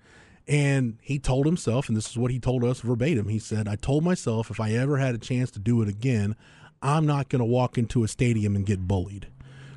And 0.47 0.97
he 1.01 1.19
told 1.19 1.45
himself, 1.45 1.87
and 1.87 1.95
this 1.95 2.09
is 2.09 2.17
what 2.17 2.31
he 2.31 2.39
told 2.39 2.63
us 2.63 2.81
verbatim. 2.81 3.29
He 3.29 3.39
said, 3.39 3.67
I 3.67 3.75
told 3.75 4.03
myself 4.03 4.51
if 4.51 4.59
I 4.59 4.71
ever 4.71 4.97
had 4.97 5.15
a 5.15 5.19
chance 5.19 5.49
to 5.51 5.59
do 5.59 5.81
it 5.81 5.87
again, 5.87 6.35
I'm 6.81 7.05
not 7.05 7.29
going 7.29 7.39
to 7.39 7.45
walk 7.45 7.77
into 7.77 8.03
a 8.03 8.09
stadium 8.09 8.55
and 8.55 8.65
get 8.65 8.87
bullied. 8.87 9.27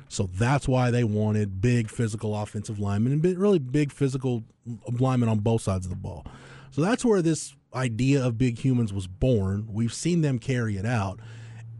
So 0.09 0.29
that's 0.33 0.67
why 0.67 0.91
they 0.91 1.03
wanted 1.03 1.61
big 1.61 1.89
physical 1.89 2.35
offensive 2.35 2.79
linemen 2.79 3.13
and 3.13 3.37
really 3.37 3.59
big 3.59 3.91
physical 3.91 4.43
linemen 4.89 5.29
on 5.29 5.39
both 5.39 5.61
sides 5.61 5.85
of 5.85 5.89
the 5.89 5.97
ball. 5.97 6.25
So 6.71 6.81
that's 6.81 7.03
where 7.03 7.21
this 7.21 7.55
idea 7.73 8.25
of 8.25 8.37
big 8.37 8.59
humans 8.59 8.93
was 8.93 9.07
born. 9.07 9.67
We've 9.69 9.93
seen 9.93 10.21
them 10.21 10.39
carry 10.39 10.77
it 10.77 10.85
out. 10.85 11.19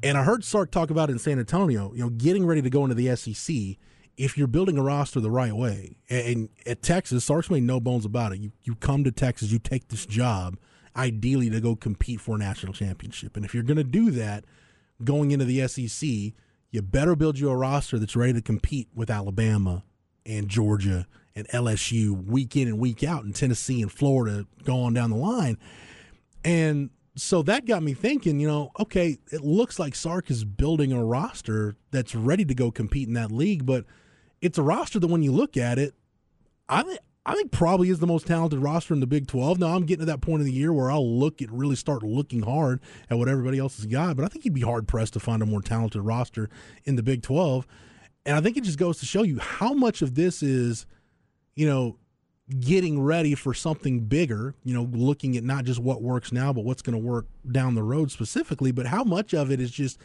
And 0.03 0.17
I 0.17 0.23
heard 0.23 0.43
Sark 0.43 0.71
talk 0.71 0.89
about 0.89 1.09
in 1.09 1.19
San 1.19 1.39
Antonio, 1.39 1.91
you 1.93 2.01
know, 2.01 2.09
getting 2.09 2.45
ready 2.45 2.61
to 2.61 2.69
go 2.69 2.83
into 2.83 2.95
the 2.95 3.15
SEC. 3.15 3.77
If 4.17 4.37
you're 4.37 4.47
building 4.47 4.77
a 4.77 4.83
roster 4.83 5.19
the 5.19 5.29
right 5.29 5.53
way, 5.53 5.97
and 6.09 6.49
at 6.65 6.81
Texas, 6.81 7.23
Sark's 7.23 7.51
made 7.51 7.63
no 7.63 7.79
bones 7.79 8.03
about 8.03 8.33
it. 8.33 8.39
You 8.39 8.51
you 8.63 8.75
come 8.75 9.03
to 9.03 9.11
Texas, 9.11 9.51
you 9.51 9.59
take 9.59 9.89
this 9.89 10.05
job, 10.05 10.57
ideally 10.95 11.49
to 11.51 11.61
go 11.61 11.75
compete 11.75 12.19
for 12.19 12.35
a 12.35 12.39
national 12.39 12.73
championship. 12.73 13.35
And 13.35 13.45
if 13.45 13.53
you're 13.53 13.63
going 13.63 13.77
to 13.77 13.83
do 13.83 14.09
that, 14.11 14.45
going 15.03 15.31
into 15.31 15.45
the 15.45 15.67
SEC, 15.67 16.09
you 16.71 16.81
better 16.81 17.15
build 17.15 17.39
you 17.39 17.49
a 17.49 17.55
roster 17.55 17.99
that's 17.99 18.15
ready 18.15 18.33
to 18.33 18.41
compete 18.41 18.89
with 18.93 19.09
Alabama 19.09 19.83
and 20.25 20.49
Georgia 20.49 21.07
and 21.35 21.47
LSU 21.49 22.25
week 22.25 22.55
in 22.55 22.67
and 22.67 22.79
week 22.79 23.03
out, 23.03 23.23
and 23.23 23.35
Tennessee 23.35 23.81
and 23.81 23.91
Florida 23.91 24.47
going 24.63 24.95
down 24.95 25.11
the 25.11 25.17
line. 25.17 25.57
And 26.43 26.89
so 27.15 27.41
that 27.43 27.65
got 27.65 27.83
me 27.83 27.93
thinking, 27.93 28.39
you 28.39 28.47
know, 28.47 28.71
okay, 28.79 29.17
it 29.31 29.41
looks 29.41 29.79
like 29.79 29.95
Sark 29.95 30.31
is 30.31 30.43
building 30.43 30.91
a 30.91 31.03
roster 31.03 31.75
that's 31.91 32.15
ready 32.15 32.45
to 32.45 32.55
go 32.55 32.71
compete 32.71 33.07
in 33.07 33.13
that 33.13 33.31
league, 33.31 33.65
but 33.65 33.85
it's 34.41 34.57
a 34.57 34.63
roster 34.63 34.99
that 34.99 35.07
when 35.07 35.23
you 35.23 35.31
look 35.31 35.57
at 35.57 35.79
it, 35.79 35.93
I 36.69 36.83
think 36.83 36.99
I 37.25 37.33
think 37.33 37.51
probably 37.51 37.89
is 37.89 37.99
the 37.99 38.07
most 38.07 38.25
talented 38.25 38.59
roster 38.59 38.93
in 38.93 39.01
the 39.01 39.07
Big 39.07 39.27
12. 39.27 39.59
Now 39.59 39.75
I'm 39.75 39.85
getting 39.85 40.05
to 40.05 40.11
that 40.11 40.21
point 40.21 40.39
of 40.39 40.45
the 40.45 40.53
year 40.53 40.71
where 40.71 40.89
I'll 40.89 41.19
look 41.19 41.41
at 41.41 41.51
really 41.51 41.75
start 41.75 42.01
looking 42.01 42.43
hard 42.43 42.79
at 43.09 43.17
what 43.17 43.27
everybody 43.27 43.59
else 43.59 43.75
has 43.75 43.85
got, 43.85 44.15
but 44.15 44.23
I 44.23 44.29
think 44.29 44.45
you'd 44.45 44.53
be 44.53 44.61
hard 44.61 44.87
pressed 44.87 45.13
to 45.13 45.19
find 45.19 45.41
a 45.41 45.45
more 45.45 45.61
talented 45.61 46.01
roster 46.01 46.49
in 46.85 46.95
the 46.95 47.03
Big 47.03 47.23
12. 47.23 47.67
And 48.25 48.37
I 48.37 48.41
think 48.41 48.55
it 48.55 48.63
just 48.63 48.77
goes 48.77 48.99
to 48.99 49.05
show 49.05 49.23
you 49.23 49.39
how 49.39 49.73
much 49.73 50.01
of 50.01 50.15
this 50.15 50.41
is, 50.41 50.85
you 51.55 51.65
know, 51.65 51.97
getting 52.61 53.01
ready 53.01 53.35
for 53.35 53.53
something 53.53 54.05
bigger, 54.05 54.55
you 54.63 54.73
know, 54.73 54.83
looking 54.83 55.35
at 55.35 55.43
not 55.43 55.65
just 55.65 55.79
what 55.79 56.01
works 56.01 56.31
now, 56.31 56.53
but 56.53 56.63
what's 56.63 56.81
going 56.81 56.97
to 56.97 57.05
work 57.05 57.25
down 57.51 57.75
the 57.75 57.83
road 57.83 58.09
specifically, 58.09 58.71
but 58.71 58.85
how 58.85 59.03
much 59.03 59.33
of 59.33 59.51
it 59.51 59.59
is 59.59 59.71
just 59.71 59.99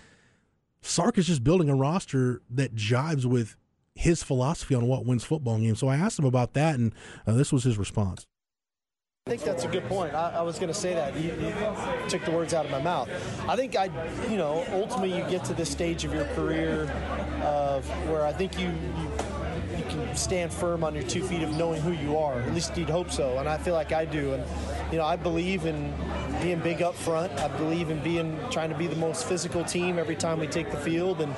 Sark 0.80 1.18
is 1.18 1.28
just 1.28 1.44
building 1.44 1.68
a 1.68 1.76
roster 1.76 2.42
that 2.50 2.74
jives 2.74 3.24
with 3.24 3.56
his 3.94 4.22
philosophy 4.22 4.74
on 4.74 4.86
what 4.86 5.04
wins 5.04 5.24
football 5.24 5.58
games. 5.58 5.78
So 5.78 5.88
I 5.88 5.96
asked 5.96 6.18
him 6.18 6.24
about 6.24 6.54
that, 6.54 6.76
and 6.76 6.94
uh, 7.26 7.32
this 7.32 7.52
was 7.52 7.64
his 7.64 7.78
response. 7.78 8.26
I 9.26 9.30
think 9.30 9.42
that's 9.42 9.62
a 9.62 9.68
good 9.68 9.84
point. 9.84 10.14
I, 10.14 10.30
I 10.38 10.42
was 10.42 10.58
going 10.58 10.68
to 10.68 10.74
say 10.74 10.94
that. 10.94 11.16
You, 11.16 11.30
you 11.30 12.08
took 12.08 12.24
the 12.24 12.32
words 12.32 12.54
out 12.54 12.64
of 12.64 12.72
my 12.72 12.82
mouth. 12.82 13.08
I 13.48 13.54
think 13.54 13.76
I, 13.76 13.84
you 14.28 14.36
know, 14.36 14.66
ultimately 14.72 15.16
you 15.16 15.22
get 15.30 15.44
to 15.44 15.54
this 15.54 15.70
stage 15.70 16.04
of 16.04 16.12
your 16.12 16.24
career 16.34 16.90
of 17.44 17.88
where 18.08 18.26
I 18.26 18.32
think 18.32 18.58
you 18.58 18.66
you 18.66 19.10
can 19.92 20.16
stand 20.16 20.52
firm 20.52 20.84
on 20.84 20.94
your 20.94 21.04
two 21.04 21.22
feet 21.22 21.42
of 21.42 21.56
knowing 21.56 21.80
who 21.80 21.92
you 21.92 22.18
are. 22.18 22.40
At 22.40 22.54
least 22.54 22.76
you'd 22.76 22.90
hope 22.90 23.10
so, 23.10 23.38
and 23.38 23.48
I 23.48 23.58
feel 23.58 23.74
like 23.74 23.92
I 23.92 24.04
do. 24.04 24.34
And 24.34 24.44
you 24.90 24.98
know, 24.98 25.04
I 25.04 25.16
believe 25.16 25.66
in 25.66 25.94
being 26.42 26.60
big 26.60 26.82
up 26.82 26.94
front. 26.94 27.32
I 27.40 27.48
believe 27.56 27.90
in 27.90 28.02
being 28.02 28.38
trying 28.50 28.70
to 28.70 28.76
be 28.76 28.86
the 28.86 28.96
most 28.96 29.26
physical 29.26 29.64
team 29.64 29.98
every 29.98 30.16
time 30.16 30.40
we 30.40 30.46
take 30.46 30.70
the 30.70 30.76
field. 30.76 31.20
And 31.20 31.32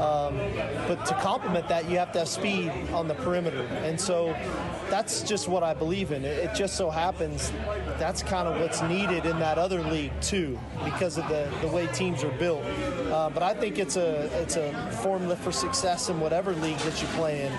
um, 0.00 0.38
but 0.86 1.04
to 1.06 1.14
complement 1.14 1.68
that, 1.68 1.88
you 1.88 1.98
have 1.98 2.12
to 2.12 2.20
have 2.20 2.28
speed 2.28 2.70
on 2.92 3.08
the 3.08 3.14
perimeter. 3.14 3.62
And 3.82 4.00
so 4.00 4.36
that's 4.90 5.22
just 5.22 5.48
what 5.48 5.62
I 5.62 5.74
believe 5.74 6.12
in. 6.12 6.24
It, 6.24 6.54
just 6.54 6.76
so 6.76 6.90
happens 6.90 7.52
that's 7.98 8.22
kind 8.22 8.48
of 8.48 8.60
what's 8.60 8.82
needed 8.82 9.26
in 9.26 9.38
that 9.38 9.58
other 9.58 9.80
league 9.82 10.12
too, 10.20 10.58
because 10.84 11.18
of 11.18 11.28
the, 11.28 11.48
the 11.60 11.68
way 11.68 11.86
teams 11.88 12.24
are 12.24 12.32
built. 12.32 12.64
Uh, 13.12 13.30
but 13.30 13.42
I 13.42 13.54
think 13.54 13.78
it's 13.78 13.96
a 13.96 14.24
it's 14.42 14.56
a 14.56 14.72
formula 15.02 15.36
for 15.36 15.52
success 15.52 16.08
in 16.08 16.18
whatever 16.20 16.52
league 16.54 16.78
that 16.78 17.00
you 17.00 17.08
play 17.08 17.42
in, 17.46 17.52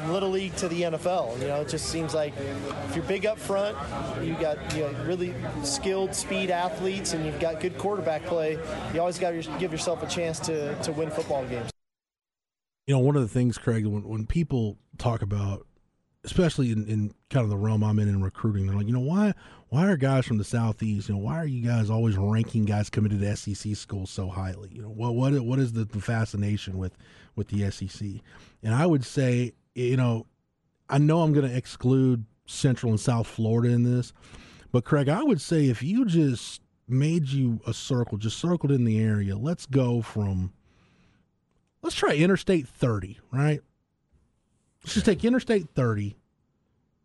from 0.00 0.12
little 0.12 0.30
league 0.30 0.54
to 0.56 0.68
the 0.68 0.82
NFL. 0.82 1.40
You 1.40 1.48
know, 1.48 1.60
it 1.60 1.68
just 1.68 1.86
seems 1.86 2.14
like 2.14 2.34
if 2.36 2.96
you're 2.96 3.04
big 3.04 3.26
up 3.26 3.38
front, 3.38 3.76
you 4.24 4.34
got 4.34 4.58
you 4.74 4.82
got 4.82 5.06
really 5.06 5.34
skilled 5.62 6.14
speed 6.14 6.50
athletes, 6.50 7.14
and 7.14 7.24
you've 7.24 7.40
got 7.40 7.60
good 7.60 7.76
quarterback 7.78 8.24
play. 8.24 8.58
You 8.94 9.00
always 9.00 9.18
got 9.18 9.30
to 9.30 9.42
give 9.58 9.72
yourself 9.72 10.02
a 10.02 10.06
chance 10.06 10.38
to 10.40 10.74
to 10.82 10.92
win 10.92 11.10
football 11.10 11.44
games. 11.46 11.70
You 12.86 12.94
know, 12.94 13.00
one 13.00 13.16
of 13.16 13.22
the 13.22 13.28
things, 13.28 13.58
Craig, 13.58 13.84
when, 13.84 14.02
when 14.02 14.26
people 14.26 14.78
talk 14.96 15.20
about, 15.20 15.66
especially 16.24 16.72
in, 16.72 16.86
in 16.86 17.12
kind 17.28 17.44
of 17.44 17.50
the 17.50 17.58
realm 17.58 17.84
I'm 17.84 17.98
in 17.98 18.08
in 18.08 18.22
recruiting, 18.22 18.66
they're 18.66 18.76
like, 18.76 18.86
you 18.86 18.94
know, 18.94 19.00
why 19.00 19.34
why 19.68 19.86
are 19.86 19.96
guys 19.96 20.24
from 20.24 20.38
the 20.38 20.44
southeast, 20.44 21.08
you 21.08 21.14
know, 21.14 21.20
why 21.20 21.36
are 21.36 21.46
you 21.46 21.66
guys 21.66 21.90
always 21.90 22.16
ranking 22.16 22.64
guys 22.64 22.88
committed 22.88 23.20
to 23.20 23.36
SEC 23.36 23.76
schools 23.76 24.10
so 24.10 24.28
highly? 24.28 24.70
You 24.72 24.82
know, 24.82 24.88
what 24.88 25.14
what 25.14 25.38
what 25.40 25.58
is 25.58 25.72
the, 25.72 25.84
the 25.84 26.00
fascination 26.00 26.78
with 26.78 26.96
with 27.36 27.48
the 27.48 27.70
SEC? 27.70 28.08
And 28.62 28.74
I 28.74 28.86
would 28.86 29.04
say, 29.04 29.52
you 29.74 29.96
know, 29.96 30.26
I 30.88 30.98
know 30.98 31.22
I'm 31.22 31.32
going 31.32 31.48
to 31.48 31.56
exclude 31.56 32.24
Central 32.46 32.90
and 32.92 33.00
South 33.00 33.26
Florida 33.26 33.72
in 33.74 33.82
this, 33.82 34.12
but 34.72 34.84
Craig, 34.84 35.08
I 35.08 35.22
would 35.22 35.40
say 35.40 35.66
if 35.68 35.82
you 35.82 36.04
just 36.04 36.62
made 36.88 37.28
you 37.28 37.60
a 37.66 37.74
circle, 37.74 38.16
just 38.18 38.38
circled 38.38 38.72
in 38.72 38.84
the 38.84 38.98
area, 38.98 39.36
let's 39.36 39.66
go 39.66 40.00
from 40.02 40.52
let's 41.82 41.94
try 41.96 42.14
Interstate 42.14 42.66
30, 42.66 43.18
right? 43.32 43.60
Let's 44.82 44.94
just 44.94 45.06
take 45.06 45.24
Interstate 45.24 45.68
30 45.74 46.16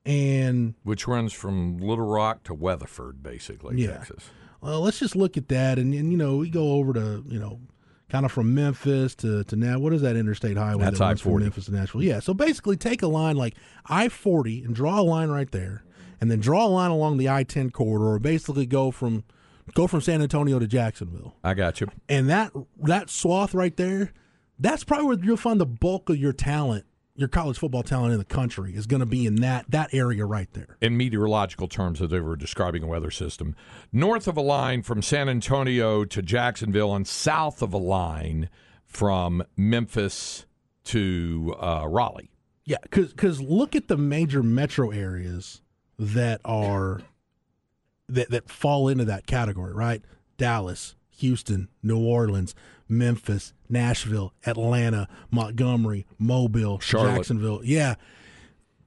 and 0.06 0.74
Which 0.84 1.08
runs 1.08 1.32
from 1.34 1.78
Little 1.78 2.06
Rock 2.06 2.44
to 2.44 2.54
Weatherford, 2.54 3.24
basically, 3.24 3.82
Yeah. 3.82 3.98
Texas. 3.98 4.30
well, 4.62 4.82
let's 4.82 5.00
just 5.00 5.16
look 5.16 5.38
at 5.38 5.48
that 5.50 5.78
and, 5.80 5.94
and 5.94 6.12
you 6.12 6.18
know, 6.18 6.38
we 6.38 6.50
go 6.50 6.74
over 6.74 6.94
to, 6.94 7.24
you 7.28 7.40
know, 7.40 7.60
kind 8.14 8.26
of 8.28 8.32
from 8.32 8.54
Memphis 8.54 9.16
to 9.16 9.44
to 9.46 9.56
now 9.56 9.80
what 9.80 9.92
is 9.92 10.04
that 10.04 10.16
interstate 10.16 10.56
highway 10.56 10.84
That's 10.84 11.00
that 11.00 11.20
from 11.20 11.34
I-40. 11.34 11.40
Memphis 11.42 11.66
to 11.66 11.72
Nashville? 11.74 12.04
Yeah, 12.04 12.20
so 12.20 12.36
basically 12.36 12.78
take 12.78 13.02
a 13.02 13.08
line 13.08 13.36
like 13.36 13.56
I-40 13.88 14.64
and 14.66 14.76
draw 14.76 15.00
a 15.00 15.02
line 15.02 15.30
right 15.30 15.50
there 15.52 15.84
and 16.22 16.30
then 16.30 16.40
draw 16.40 16.68
a 16.68 16.70
line 16.70 16.92
along 16.92 17.18
the 17.18 17.28
I-10 17.28 17.74
corridor 17.74 18.06
or 18.06 18.20
basically 18.20 18.68
go 18.68 18.92
from 18.92 19.24
go 19.74 19.88
from 19.88 20.00
San 20.02 20.22
Antonio 20.22 20.60
to 20.60 20.68
Jacksonville. 20.68 21.36
I 21.44 21.56
got 21.56 21.82
you. 21.82 21.88
and 22.08 22.30
that 22.30 22.52
that 22.84 23.10
swath 23.10 23.56
right 23.56 23.76
there 23.76 24.14
That's 24.60 24.84
probably 24.84 25.08
where 25.08 25.18
you'll 25.20 25.36
find 25.38 25.60
the 25.60 25.66
bulk 25.66 26.10
of 26.10 26.18
your 26.18 26.34
talent, 26.34 26.86
your 27.16 27.28
college 27.28 27.58
football 27.60 27.84
talent 27.84 28.12
in 28.12 28.20
the 28.20 28.26
country 28.26 28.74
is 28.76 28.88
going 28.88 29.00
to 29.00 29.06
be 29.06 29.26
in 29.26 29.36
that 29.36 29.70
that 29.70 29.94
area 29.94 30.26
right 30.26 30.52
there. 30.54 30.78
in 30.82 30.98
meteorological 30.98 31.68
terms 31.68 32.02
as 32.02 32.10
they 32.10 32.20
were 32.20 32.36
describing 32.36 32.84
a 32.84 32.88
weather 32.88 33.12
system. 33.12 33.56
North 33.92 34.28
of 34.28 34.36
a 34.38 34.42
line 34.42 34.82
from 34.82 35.02
San 35.02 35.30
Antonio 35.30 36.06
to 36.06 36.22
Jacksonville, 36.22 36.96
and 36.96 37.08
south 37.08 37.62
of 37.62 37.74
a 37.74 37.78
line 37.78 38.50
from 38.86 39.44
Memphis 39.56 40.46
to 40.86 41.56
uh, 41.60 41.86
Raleigh. 41.88 42.32
Yeah, 42.66 42.78
because 42.82 43.42
look 43.42 43.76
at 43.76 43.88
the 43.88 43.98
major 43.98 44.42
metro 44.42 44.92
areas 44.92 45.62
that 46.00 46.42
are 46.46 47.02
that 48.10 48.30
that 48.32 48.50
fall 48.50 48.88
into 48.88 49.06
that 49.06 49.28
category, 49.28 49.74
right? 49.74 50.02
Dallas, 50.38 50.96
Houston, 51.18 51.70
New 51.84 52.00
Orleans, 52.00 52.56
Memphis, 52.98 53.54
Nashville, 53.70 54.34
Atlanta, 54.46 55.08
Montgomery, 55.32 56.06
Mobile, 56.18 56.80
Charlotte. 56.80 57.16
Jacksonville. 57.16 57.62
Yeah. 57.64 57.96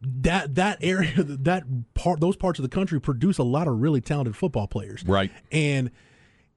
That 0.00 0.54
that 0.56 0.78
area 0.82 1.12
that 1.16 1.64
part 1.94 2.20
those 2.20 2.36
parts 2.36 2.58
of 2.58 2.62
the 2.62 2.68
country 2.68 3.00
produce 3.00 3.38
a 3.38 3.42
lot 3.42 3.66
of 3.66 3.80
really 3.80 4.00
talented 4.00 4.36
football 4.36 4.66
players. 4.66 5.04
Right. 5.06 5.30
And 5.50 5.90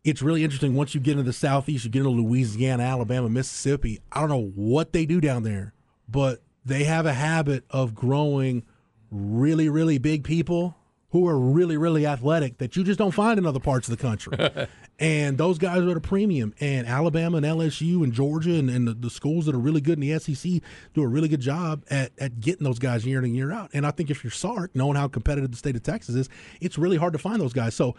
it's 0.04 0.22
really 0.22 0.43
interesting 0.43 0.76
once 0.76 0.93
you 0.93 1.02
get 1.02 1.14
into 1.14 1.24
the 1.24 1.34
southeast, 1.34 1.86
you 1.86 1.91
get 1.91 2.00
into 2.00 2.12
Louisiana, 2.12 2.84
Alabama, 2.84 3.30
Mississippi. 3.30 4.00
I 4.12 4.22
don't 4.22 4.30
know 4.30 4.52
what 4.56 4.93
they 4.93 5.06
do 5.06 5.20
down 5.20 5.43
there, 5.43 5.74
but 6.08 6.41
they 6.66 6.84
have 6.84 7.06
a 7.06 7.14
habit 7.14 7.64
of 7.70 7.95
growing 7.95 8.64
really, 9.12 9.70
really 9.70 9.97
big 9.97 10.24
people 10.24 10.76
who 11.12 11.28
are 11.28 11.39
really, 11.39 11.76
really 11.76 12.06
athletic 12.06 12.60
that 12.60 12.76
you 12.76 12.84
just 12.84 13.00
don't 13.00 13.12
find 13.12 13.38
in 13.39 13.45
other 13.45 13.60
parts 13.60 13.88
of 13.89 13.97
the 13.97 14.02
country. 14.02 14.38
and 15.00 15.38
those 15.38 15.58
guys 15.58 15.82
are 15.82 15.91
at 15.91 15.97
a 15.97 16.02
premium. 16.02 16.54
And 16.60 16.86
Alabama 16.86 17.38
and 17.38 17.45
LSU 17.45 18.04
and 18.04 18.12
Georgia 18.12 18.56
and, 18.56 18.70
and 18.70 18.88
the, 18.88 18.93
the 18.93 19.10
schools 19.10 19.45
that 19.45 19.56
are 19.56 19.60
really 19.60 19.80
good 19.80 20.02
in 20.02 20.08
the 20.08 20.20
SEC 20.20 20.62
do 20.93 21.02
a 21.02 21.08
really 21.08 21.30
good 21.30 21.39
job 21.39 21.86
at, 21.89 22.12
at 22.20 22.41
getting 22.41 22.66
those 22.66 22.80
guys 22.80 23.06
year 23.06 23.20
in 23.20 23.26
and 23.26 23.36
year 23.36 23.52
out. 23.52 23.70
And 23.74 23.88
I 23.88 23.91
think 23.91 24.10
if 24.10 24.24
you're 24.24 24.32
Sark, 24.32 24.76
knowing 24.76 24.95
how 24.95 25.08
competitive 25.08 25.52
the 25.52 25.58
state 25.58 25.78
of 25.78 25.84
Texas 25.84 26.16
is, 26.16 26.30
it's 26.60 26.78
really 26.78 26.97
hard 26.97 27.14
to 27.14 27.20
find 27.20 27.39
those 27.39 27.54
guys. 27.54 27.74
So 27.76 27.95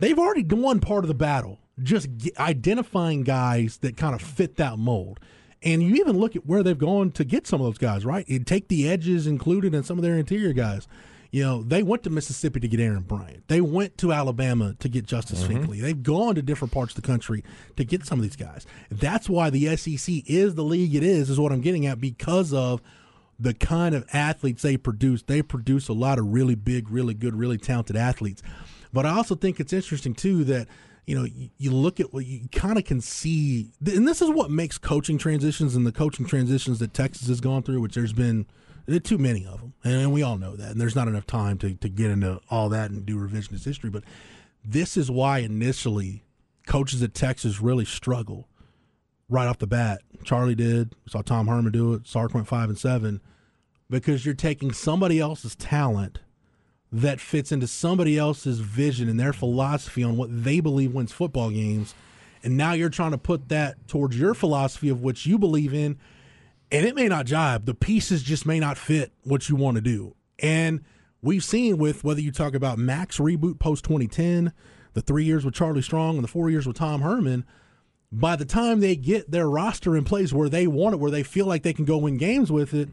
they've 0.00 0.18
already 0.18 0.42
won 0.42 0.80
part 0.80 1.04
of 1.04 1.08
the 1.08 1.14
battle, 1.14 1.58
just 1.80 2.08
identifying 2.38 3.22
guys 3.22 3.78
that 3.78 3.96
kind 3.96 4.14
of 4.14 4.20
fit 4.20 4.56
that 4.56 4.76
mold. 4.76 5.20
And 5.62 5.82
you 5.82 5.96
even 5.96 6.18
look 6.18 6.34
at 6.34 6.46
where 6.46 6.62
they've 6.62 6.76
gone 6.76 7.12
to 7.12 7.24
get 7.24 7.46
some 7.46 7.60
of 7.60 7.66
those 7.66 7.78
guys, 7.78 8.04
right? 8.04 8.26
And 8.28 8.46
take 8.46 8.68
the 8.68 8.88
edges 8.88 9.26
included 9.26 9.74
in 9.74 9.82
some 9.82 9.98
of 9.98 10.02
their 10.02 10.16
interior 10.16 10.52
guys. 10.54 10.88
You 11.30 11.44
know, 11.44 11.62
they 11.62 11.82
went 11.82 12.02
to 12.04 12.10
Mississippi 12.10 12.58
to 12.58 12.68
get 12.68 12.80
Aaron 12.80 13.02
Bryant. 13.02 13.46
They 13.46 13.60
went 13.60 13.96
to 13.98 14.12
Alabama 14.12 14.74
to 14.80 14.88
get 14.88 15.06
Justice 15.06 15.44
mm-hmm. 15.44 15.64
Finkley. 15.64 15.80
They've 15.80 16.02
gone 16.02 16.34
to 16.34 16.42
different 16.42 16.72
parts 16.72 16.96
of 16.96 17.02
the 17.02 17.06
country 17.06 17.44
to 17.76 17.84
get 17.84 18.04
some 18.04 18.18
of 18.18 18.24
these 18.24 18.36
guys. 18.36 18.66
That's 18.90 19.28
why 19.28 19.50
the 19.50 19.76
SEC 19.76 20.24
is 20.26 20.56
the 20.56 20.64
league 20.64 20.94
it 20.94 21.04
is, 21.04 21.30
is 21.30 21.38
what 21.38 21.52
I'm 21.52 21.60
getting 21.60 21.86
at, 21.86 22.00
because 22.00 22.52
of 22.52 22.82
the 23.38 23.54
kind 23.54 23.94
of 23.94 24.06
athletes 24.12 24.62
they 24.62 24.76
produce. 24.76 25.22
They 25.22 25.40
produce 25.40 25.88
a 25.88 25.92
lot 25.92 26.18
of 26.18 26.32
really 26.32 26.56
big, 26.56 26.90
really 26.90 27.14
good, 27.14 27.34
really 27.34 27.58
talented 27.58 27.96
athletes. 27.96 28.42
But 28.92 29.06
I 29.06 29.10
also 29.10 29.36
think 29.36 29.60
it's 29.60 29.72
interesting 29.72 30.14
too 30.14 30.42
that 30.44 30.66
you 31.06 31.14
know 31.16 31.24
you, 31.24 31.50
you 31.58 31.70
look 31.70 32.00
at 32.00 32.12
what 32.12 32.26
you 32.26 32.48
kind 32.50 32.76
of 32.76 32.84
can 32.84 33.00
see, 33.00 33.70
and 33.86 34.06
this 34.06 34.20
is 34.20 34.30
what 34.30 34.50
makes 34.50 34.78
coaching 34.78 35.16
transitions 35.16 35.76
and 35.76 35.86
the 35.86 35.92
coaching 35.92 36.26
transitions 36.26 36.80
that 36.80 36.92
Texas 36.92 37.28
has 37.28 37.40
gone 37.40 37.62
through, 37.62 37.80
which 37.80 37.94
there's 37.94 38.12
been 38.12 38.46
there 38.90 39.00
too 39.00 39.18
many 39.18 39.46
of 39.46 39.60
them, 39.60 39.74
and 39.84 40.12
we 40.12 40.22
all 40.22 40.38
know 40.38 40.56
that. 40.56 40.72
And 40.72 40.80
there's 40.80 40.96
not 40.96 41.08
enough 41.08 41.26
time 41.26 41.58
to 41.58 41.74
to 41.74 41.88
get 41.88 42.10
into 42.10 42.40
all 42.50 42.68
that 42.70 42.90
and 42.90 43.04
do 43.06 43.16
revisionist 43.16 43.64
history. 43.64 43.90
But 43.90 44.04
this 44.64 44.96
is 44.96 45.10
why 45.10 45.38
initially 45.38 46.24
coaches 46.66 47.02
at 47.02 47.14
Texas 47.14 47.60
really 47.60 47.84
struggle 47.84 48.48
right 49.28 49.46
off 49.46 49.58
the 49.58 49.66
bat. 49.66 50.00
Charlie 50.24 50.54
did. 50.54 50.94
We 51.04 51.10
saw 51.10 51.22
Tom 51.22 51.46
Herman 51.46 51.72
do 51.72 51.94
it. 51.94 52.06
Sark 52.06 52.34
went 52.34 52.48
five 52.48 52.68
and 52.68 52.78
seven 52.78 53.20
because 53.88 54.24
you're 54.24 54.34
taking 54.34 54.72
somebody 54.72 55.18
else's 55.18 55.56
talent 55.56 56.20
that 56.92 57.20
fits 57.20 57.52
into 57.52 57.66
somebody 57.66 58.18
else's 58.18 58.60
vision 58.60 59.08
and 59.08 59.18
their 59.18 59.32
philosophy 59.32 60.02
on 60.02 60.16
what 60.16 60.28
they 60.44 60.60
believe 60.60 60.92
wins 60.92 61.12
football 61.12 61.50
games. 61.50 61.94
And 62.42 62.56
now 62.56 62.72
you're 62.72 62.88
trying 62.88 63.12
to 63.12 63.18
put 63.18 63.48
that 63.48 63.86
towards 63.86 64.18
your 64.18 64.34
philosophy 64.34 64.88
of 64.88 65.02
what 65.02 65.24
you 65.24 65.38
believe 65.38 65.72
in. 65.72 65.98
And 66.72 66.86
it 66.86 66.94
may 66.94 67.08
not 67.08 67.26
jive. 67.26 67.64
The 67.64 67.74
pieces 67.74 68.22
just 68.22 68.46
may 68.46 68.60
not 68.60 68.78
fit 68.78 69.12
what 69.24 69.48
you 69.48 69.56
want 69.56 69.76
to 69.76 69.80
do. 69.80 70.14
And 70.38 70.82
we've 71.20 71.44
seen 71.44 71.78
with 71.78 72.04
whether 72.04 72.20
you 72.20 72.30
talk 72.30 72.54
about 72.54 72.78
Mack's 72.78 73.18
reboot 73.18 73.58
post 73.58 73.84
2010, 73.84 74.52
the 74.94 75.02
three 75.02 75.24
years 75.24 75.44
with 75.44 75.54
Charlie 75.54 75.82
Strong, 75.82 76.16
and 76.16 76.24
the 76.24 76.28
four 76.28 76.48
years 76.48 76.66
with 76.66 76.76
Tom 76.76 77.02
Herman, 77.02 77.44
by 78.12 78.36
the 78.36 78.44
time 78.44 78.80
they 78.80 78.96
get 78.96 79.30
their 79.30 79.48
roster 79.48 79.96
in 79.96 80.04
place 80.04 80.32
where 80.32 80.48
they 80.48 80.66
want 80.66 80.94
it, 80.94 80.98
where 80.98 81.10
they 81.10 81.22
feel 81.22 81.46
like 81.46 81.62
they 81.62 81.72
can 81.72 81.84
go 81.84 81.98
win 81.98 82.16
games 82.16 82.50
with 82.50 82.74
it, 82.74 82.88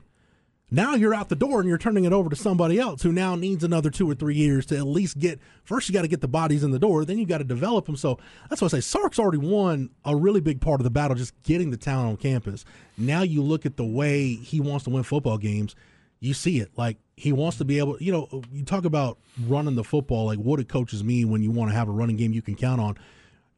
now 0.69 0.95
you're 0.95 1.13
out 1.13 1.29
the 1.29 1.35
door 1.35 1.61
and 1.61 1.69
you're 1.69 1.77
turning 1.77 2.03
it 2.03 2.11
over 2.11 2.29
to 2.29 2.35
somebody 2.35 2.77
else 2.77 3.01
who 3.01 3.13
now 3.13 3.35
needs 3.35 3.63
another 3.63 3.89
two 3.89 4.09
or 4.09 4.15
three 4.15 4.35
years 4.35 4.65
to 4.65 4.77
at 4.77 4.85
least 4.85 5.17
get. 5.17 5.39
First, 5.63 5.87
you 5.87 5.93
got 5.93 6.01
to 6.01 6.09
get 6.09 6.19
the 6.19 6.27
bodies 6.27 6.63
in 6.63 6.71
the 6.71 6.79
door, 6.79 7.05
then 7.05 7.17
you 7.17 7.25
got 7.25 7.37
to 7.37 7.45
develop 7.45 7.85
them. 7.85 7.95
So 7.95 8.19
that's 8.49 8.61
what 8.61 8.73
I 8.73 8.77
say. 8.77 8.81
Sark's 8.81 9.17
already 9.17 9.37
won 9.37 9.91
a 10.03 10.15
really 10.15 10.41
big 10.41 10.59
part 10.59 10.81
of 10.81 10.83
the 10.83 10.89
battle, 10.89 11.15
just 11.15 11.41
getting 11.43 11.71
the 11.71 11.77
talent 11.77 12.09
on 12.09 12.17
campus. 12.17 12.65
Now 12.97 13.21
you 13.21 13.41
look 13.41 13.65
at 13.65 13.77
the 13.77 13.85
way 13.85 14.33
he 14.33 14.59
wants 14.59 14.83
to 14.85 14.89
win 14.89 15.03
football 15.03 15.37
games. 15.37 15.73
You 16.19 16.33
see 16.33 16.59
it 16.59 16.71
like 16.75 16.97
he 17.15 17.31
wants 17.31 17.57
to 17.59 17.65
be 17.65 17.77
able. 17.77 17.97
You 18.01 18.11
know, 18.11 18.43
you 18.51 18.63
talk 18.65 18.83
about 18.83 19.19
running 19.45 19.75
the 19.75 19.83
football. 19.83 20.25
Like 20.25 20.39
what 20.39 20.57
do 20.57 20.65
coaches 20.65 21.03
mean 21.03 21.29
when 21.29 21.43
you 21.43 21.51
want 21.51 21.71
to 21.71 21.75
have 21.77 21.87
a 21.87 21.91
running 21.91 22.17
game 22.17 22.33
you 22.33 22.41
can 22.41 22.55
count 22.55 22.81
on? 22.81 22.97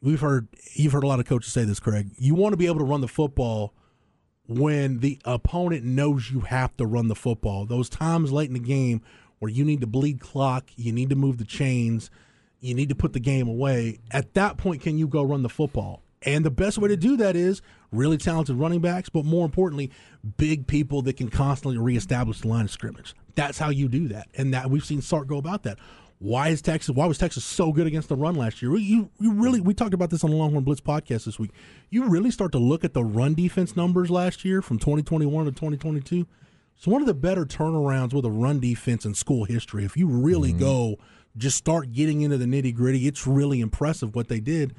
We've 0.02 0.20
heard 0.20 0.48
you've 0.74 0.92
heard 0.92 1.04
a 1.04 1.08
lot 1.08 1.20
of 1.20 1.26
coaches 1.26 1.52
say 1.52 1.64
this, 1.64 1.80
Craig. 1.80 2.12
You 2.18 2.36
want 2.36 2.54
to 2.54 2.58
be 2.58 2.68
able 2.68 2.80
to 2.80 2.86
run 2.86 3.02
the 3.02 3.08
football 3.08 3.74
when 4.50 5.00
the 5.00 5.20
opponent 5.26 5.84
knows 5.84 6.32
you 6.32 6.40
have 6.40 6.76
to 6.76 6.86
run 6.86 7.08
the 7.08 7.16
football. 7.16 7.66
Those 7.66 7.88
times 7.88 8.32
late 8.32 8.48
in 8.48 8.56
the 8.56 8.60
game 8.60 9.02
where 9.38 9.52
you 9.52 9.64
need 9.64 9.80
to 9.82 9.88
bleed 9.88 10.20
clock, 10.20 10.72
you 10.76 10.92
need 10.92 11.12
to 11.12 11.16
move 11.16 11.38
the 11.38 11.46
chains, 11.46 12.10
you 12.60 12.74
need 12.74 12.90
to 12.90 12.96
put 12.96 13.14
the 13.14 13.20
game 13.20 13.48
away. 13.48 14.00
At 14.10 14.34
that 14.34 14.58
point, 14.58 14.82
can 14.82 14.98
you 14.98 15.08
go 15.08 15.24
run 15.24 15.44
the 15.44 15.50
football? 15.50 16.02
And 16.24 16.44
the 16.44 16.52
best 16.52 16.80
way 16.80 16.90
to 16.90 16.98
do 16.98 17.16
that 17.18 17.36
is 17.36 17.62
really 17.92 18.18
talented 18.18 18.56
running 18.56 18.82
backs, 18.82 19.08
but 19.08 19.24
more 19.24 19.46
importantly, 19.46 19.92
big 20.38 20.66
people 20.66 21.04
that 21.04 21.16
can 21.16 21.30
constantly 21.30 21.78
reestablish 21.78 22.42
the 22.42 22.48
line 22.48 22.66
of 22.66 22.72
scrimmage. 22.72 23.16
That's 23.36 23.60
how 23.60 23.70
you 23.70 23.88
do 23.88 24.08
that. 24.08 24.30
And 24.36 24.54
that 24.54 24.70
we've 24.70 24.84
seen 24.84 25.02
Sark 25.02 25.28
go 25.28 25.38
about 25.38 25.62
that. 25.64 25.78
Why 26.22 26.50
is 26.50 26.62
Texas? 26.62 26.94
Why 26.94 27.06
was 27.06 27.18
Texas 27.18 27.46
so 27.46 27.72
good 27.72 27.88
against 27.88 28.10
the 28.10 28.16
run 28.18 28.36
last 28.36 28.62
year? 28.62 28.76
You, 28.76 29.10
you 29.20 29.34
really, 29.34 29.62
we 29.62 29.74
talked 29.74 29.94
about 29.94 30.10
this 30.10 30.26
on 30.26 30.32
the 30.32 30.36
Longhorn 30.36 30.66
Blitz 30.66 30.82
podcast 30.82 31.24
this 31.24 31.40
week. 31.40 31.52
You 31.90 32.10
really 32.10 32.30
start 32.30 32.52
to 32.52 32.58
look 32.58 32.84
at 32.84 32.94
the 32.94 33.06
run 33.06 33.36
defense 33.36 33.78
numbers 33.78 34.12
last 34.12 34.44
year 34.44 34.62
from 34.62 34.80
2021 34.80 35.46
to 35.46 35.52
2022. 35.52 36.28
It's 36.76 36.88
one 36.88 37.02
of 37.02 37.08
the 37.08 37.14
better 37.14 37.46
turnarounds 37.46 38.14
with 38.14 38.26
a 38.26 38.32
run 38.32 38.60
defense 38.60 39.06
in 39.06 39.14
school 39.14 39.46
history. 39.46 39.86
If 39.86 39.96
you 39.96 40.08
really 40.08 40.50
mm-hmm. 40.50 40.60
go, 40.60 41.00
just 41.38 41.56
start 41.56 41.94
getting 41.94 42.22
into 42.22 42.38
the 42.38 42.46
nitty 42.46 42.76
gritty, 42.76 43.08
it's 43.08 43.26
really 43.26 43.62
impressive 43.62 44.14
what 44.14 44.28
they 44.28 44.42
did. 44.42 44.76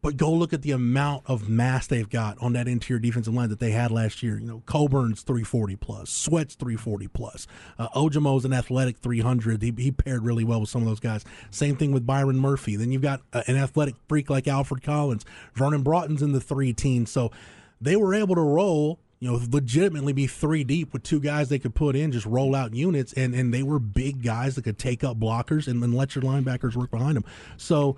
But 0.00 0.16
go 0.16 0.32
look 0.32 0.52
at 0.52 0.62
the 0.62 0.70
amount 0.70 1.24
of 1.26 1.48
mass 1.48 1.86
they've 1.86 2.08
got 2.08 2.38
on 2.38 2.52
that 2.52 2.68
interior 2.68 3.00
defensive 3.00 3.34
line 3.34 3.48
that 3.48 3.58
they 3.58 3.72
had 3.72 3.90
last 3.90 4.22
year. 4.22 4.38
You 4.38 4.46
know, 4.46 4.62
Coburn's 4.66 5.22
340 5.22 5.76
plus, 5.76 6.10
Sweat's 6.10 6.54
340 6.54 7.08
plus, 7.08 7.46
uh, 7.78 7.88
an 7.94 8.52
athletic 8.52 8.98
300. 8.98 9.62
He, 9.62 9.74
he 9.76 9.90
paired 9.90 10.24
really 10.24 10.44
well 10.44 10.60
with 10.60 10.70
some 10.70 10.82
of 10.82 10.88
those 10.88 11.00
guys. 11.00 11.24
Same 11.50 11.76
thing 11.76 11.92
with 11.92 12.06
Byron 12.06 12.38
Murphy. 12.38 12.76
Then 12.76 12.92
you've 12.92 13.02
got 13.02 13.22
uh, 13.32 13.42
an 13.46 13.56
athletic 13.56 13.96
freak 14.08 14.30
like 14.30 14.46
Alfred 14.46 14.82
Collins. 14.82 15.24
Vernon 15.54 15.82
Broughton's 15.82 16.22
in 16.22 16.32
the 16.32 16.40
three 16.40 16.72
team. 16.72 17.06
So 17.06 17.32
they 17.80 17.96
were 17.96 18.14
able 18.14 18.34
to 18.34 18.42
roll 18.42 19.00
you 19.20 19.30
know, 19.30 19.40
legitimately 19.50 20.12
be 20.12 20.26
three 20.26 20.62
deep 20.62 20.92
with 20.92 21.02
two 21.02 21.20
guys 21.20 21.48
they 21.48 21.58
could 21.58 21.74
put 21.74 21.96
in, 21.96 22.12
just 22.12 22.26
roll 22.26 22.54
out 22.54 22.72
units, 22.72 23.12
and, 23.14 23.34
and 23.34 23.52
they 23.52 23.64
were 23.64 23.80
big 23.80 24.22
guys 24.22 24.54
that 24.54 24.62
could 24.62 24.78
take 24.78 25.02
up 25.02 25.18
blockers 25.18 25.66
and, 25.66 25.82
and 25.82 25.94
let 25.94 26.14
your 26.14 26.22
linebackers 26.22 26.76
work 26.76 26.90
behind 26.90 27.16
them. 27.16 27.24
So 27.56 27.96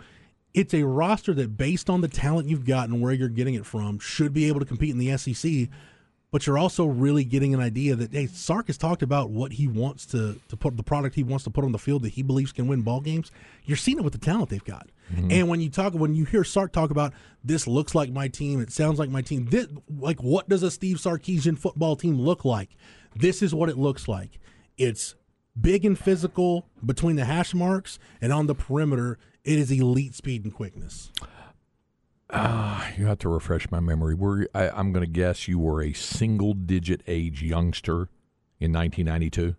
it's 0.55 0.75
a 0.75 0.85
roster 0.85 1.33
that, 1.35 1.57
based 1.57 1.89
on 1.89 2.01
the 2.01 2.09
talent 2.09 2.49
you've 2.49 2.67
got 2.67 2.89
and 2.89 3.01
where 3.01 3.13
you're 3.13 3.29
getting 3.29 3.55
it 3.55 3.67
from, 3.67 3.99
should 3.99 4.33
be 4.33 4.49
able 4.49 4.61
to 4.61 4.67
compete 4.67 4.91
in 4.91 4.99
the 4.99 5.17
SEC. 5.17 5.69
But 6.33 6.47
you're 6.47 6.59
also 6.59 6.87
really 6.87 7.25
getting 7.25 7.55
an 7.55 7.61
idea 7.61 7.97
that 7.97 8.13
hey, 8.13 8.27
Sark 8.27 8.69
has 8.69 8.79
talked 8.79 9.03
about 9.03 9.31
what 9.31 9.53
he 9.53 9.67
wants 9.67 10.07
to 10.07 10.39
to 10.49 10.57
put 10.57 10.77
the 10.77 10.83
product 10.85 11.17
he 11.17 11.25
wants 11.25 11.43
to 11.45 11.51
put 11.51 11.65
on 11.65 11.73
the 11.73 11.79
field 11.79 12.03
that 12.03 12.11
he 12.11 12.23
believes 12.23 12.53
can 12.53 12.69
win 12.69 12.83
ball 12.83 13.01
games. 13.01 13.33
You're 13.65 13.77
seeing 13.77 13.99
it 13.99 14.05
with 14.05 14.13
the 14.13 14.21
talent 14.21 14.49
they've 14.49 14.63
got. 14.63 14.89
Mm-hmm. 15.13 15.31
And 15.33 15.49
when 15.49 15.61
you 15.61 15.71
talk, 15.71 15.93
when 15.95 16.15
you 16.15 16.25
hear 16.25 16.45
Sark 16.45 16.73
talk 16.73 16.91
about 16.91 17.15
this 17.43 17.67
looks 17.67 17.97
like 17.97 18.13
my 18.13 18.29
team, 18.29 18.61
it 18.61 18.71
sounds 18.71 18.99
like 18.99 19.11
my 19.11 19.23
team. 19.23 19.47
This, 19.47 19.67
like, 19.89 20.23
what 20.23 20.49
does 20.49 20.63
a 20.63 20.71
Steve 20.71 20.99
Sarkisian 20.99 21.59
football 21.59 21.97
team 21.97 22.21
look 22.21 22.45
like? 22.45 22.77
This 23.17 23.43
is 23.43 23.53
what 23.53 23.69
it 23.69 23.77
looks 23.77 24.07
like. 24.07 24.39
It's 24.79 25.17
big 25.61 25.85
and 25.85 25.99
physical 25.99 26.69
between 26.85 27.17
the 27.17 27.25
hash 27.25 27.55
marks, 27.55 27.99
and 28.21 28.33
on 28.33 28.47
the 28.47 28.55
perimeter, 28.55 29.19
it 29.45 29.59
is 29.59 29.70
elite 29.70 30.14
speed 30.14 30.45
and 30.45 30.55
quickness. 30.55 31.11
You 32.32 33.07
have 33.07 33.18
to 33.18 33.28
refresh 33.28 33.70
my 33.70 33.80
memory. 33.80 34.14
Were 34.14 34.49
I, 34.55 34.70
I'm 34.70 34.93
going 34.93 35.05
to 35.05 35.11
guess 35.11 35.49
you 35.49 35.59
were 35.59 35.82
a 35.82 35.93
single 35.93 36.55
digit 36.55 37.03
age 37.07 37.43
youngster 37.43 38.09
in 38.61 38.72
1992. 38.72 39.57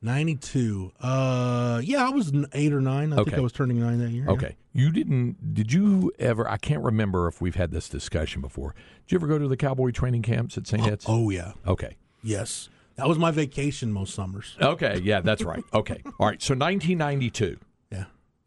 92. 0.00 0.92
Uh, 1.00 1.80
yeah, 1.84 2.06
I 2.06 2.10
was 2.10 2.32
eight 2.52 2.72
or 2.72 2.80
nine. 2.80 3.12
I 3.12 3.16
think 3.16 3.34
I 3.34 3.40
was 3.40 3.52
turning 3.52 3.80
nine 3.80 3.98
that 3.98 4.10
year. 4.10 4.24
yeah. 4.26 4.32
Okay. 4.32 4.56
You 4.72 4.92
didn't, 4.92 5.54
did 5.54 5.72
you 5.72 6.12
ever, 6.20 6.48
I 6.48 6.56
can't 6.56 6.82
remember 6.84 7.26
if 7.26 7.40
we've 7.40 7.56
had 7.56 7.72
this 7.72 7.88
discussion 7.88 8.40
before. 8.40 8.74
Did 9.06 9.12
you 9.12 9.18
ever 9.18 9.26
go 9.26 9.38
to 9.38 9.48
the 9.48 9.56
cowboy 9.56 9.90
training 9.90 10.22
camps 10.22 10.56
at 10.56 10.66
St. 10.68 10.86
Ed's? 10.86 11.04
Oh 11.08 11.30
yeah. 11.30 11.52
Okay. 11.66 11.96
Yes. 12.22 12.68
That 12.94 13.08
was 13.08 13.18
my 13.18 13.30
vacation 13.32 13.92
most 13.92 14.14
summers. 14.14 14.56
Okay. 14.60 15.00
Yeah, 15.02 15.20
that's 15.20 15.42
right. 15.42 15.64
Okay. 15.74 16.00
All 16.18 16.26
right. 16.28 16.40
So 16.40 16.54
1992. 16.54 17.58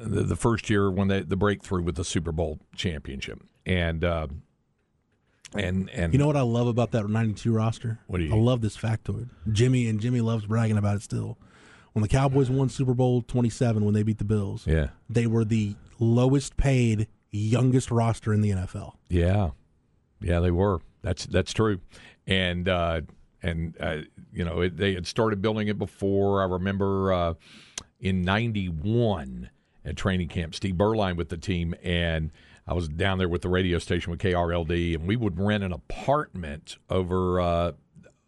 The, 0.01 0.23
the 0.23 0.35
first 0.35 0.69
year 0.69 0.89
when 0.91 1.07
they 1.07 1.21
the 1.21 1.35
breakthrough 1.37 1.83
with 1.83 1.95
the 1.95 2.03
Super 2.03 2.31
Bowl 2.31 2.59
championship, 2.75 3.41
and 3.65 4.03
uh, 4.03 4.27
and 5.53 5.89
and 5.89 6.13
You 6.13 6.19
know 6.19 6.27
what 6.27 6.37
I 6.37 6.41
love 6.41 6.67
about 6.67 6.91
that 6.91 7.07
92 7.07 7.51
roster? 7.51 7.99
What 8.07 8.19
do 8.19 8.23
you- 8.25 8.33
I 8.33 8.37
love 8.37 8.61
this 8.61 8.77
factoid. 8.77 9.29
Jimmy 9.51 9.87
and 9.87 9.99
Jimmy 9.99 10.21
loves 10.21 10.45
bragging 10.45 10.77
about 10.77 10.95
it 10.97 11.01
still. 11.01 11.37
When 11.93 12.01
the 12.03 12.07
Cowboys 12.07 12.49
won 12.49 12.69
Super 12.69 12.93
Bowl 12.93 13.21
27 13.21 13.83
when 13.83 13.93
they 13.93 14.03
beat 14.03 14.17
the 14.17 14.23
Bills, 14.23 14.65
yeah, 14.65 14.89
they 15.09 15.27
were 15.27 15.43
the 15.43 15.75
lowest 15.99 16.55
paid 16.55 17.07
youngest 17.31 17.91
roster 17.91 18.33
in 18.33 18.41
the 18.41 18.51
NFL. 18.51 18.93
yeah, 19.09 19.49
yeah, 20.21 20.39
they 20.39 20.51
were. 20.51 20.79
That's 21.01 21.25
that's 21.25 21.51
true, 21.51 21.81
and 22.25 22.69
uh, 22.69 23.01
and 23.43 23.75
uh, 23.79 23.97
you 24.31 24.45
know 24.45 24.61
it, 24.61 24.77
they 24.77 24.93
had 24.93 25.05
started 25.05 25.41
building 25.41 25.67
it 25.67 25.77
before. 25.77 26.41
I 26.41 26.45
remember 26.45 27.11
uh, 27.11 27.33
in 27.99 28.21
'91 28.21 29.49
at 29.85 29.97
training 29.97 30.27
camp, 30.27 30.55
Steve 30.55 30.75
Berline 30.75 31.15
with 31.15 31.29
the 31.29 31.37
team, 31.37 31.73
and 31.83 32.31
I 32.67 32.73
was 32.73 32.87
down 32.87 33.17
there 33.17 33.29
with 33.29 33.41
the 33.41 33.49
radio 33.49 33.79
station 33.79 34.11
with 34.11 34.19
KRLD, 34.19 34.95
and 34.95 35.07
we 35.07 35.15
would 35.15 35.39
rent 35.39 35.63
an 35.63 35.73
apartment 35.73 36.77
over. 36.89 37.39
Uh, 37.39 37.71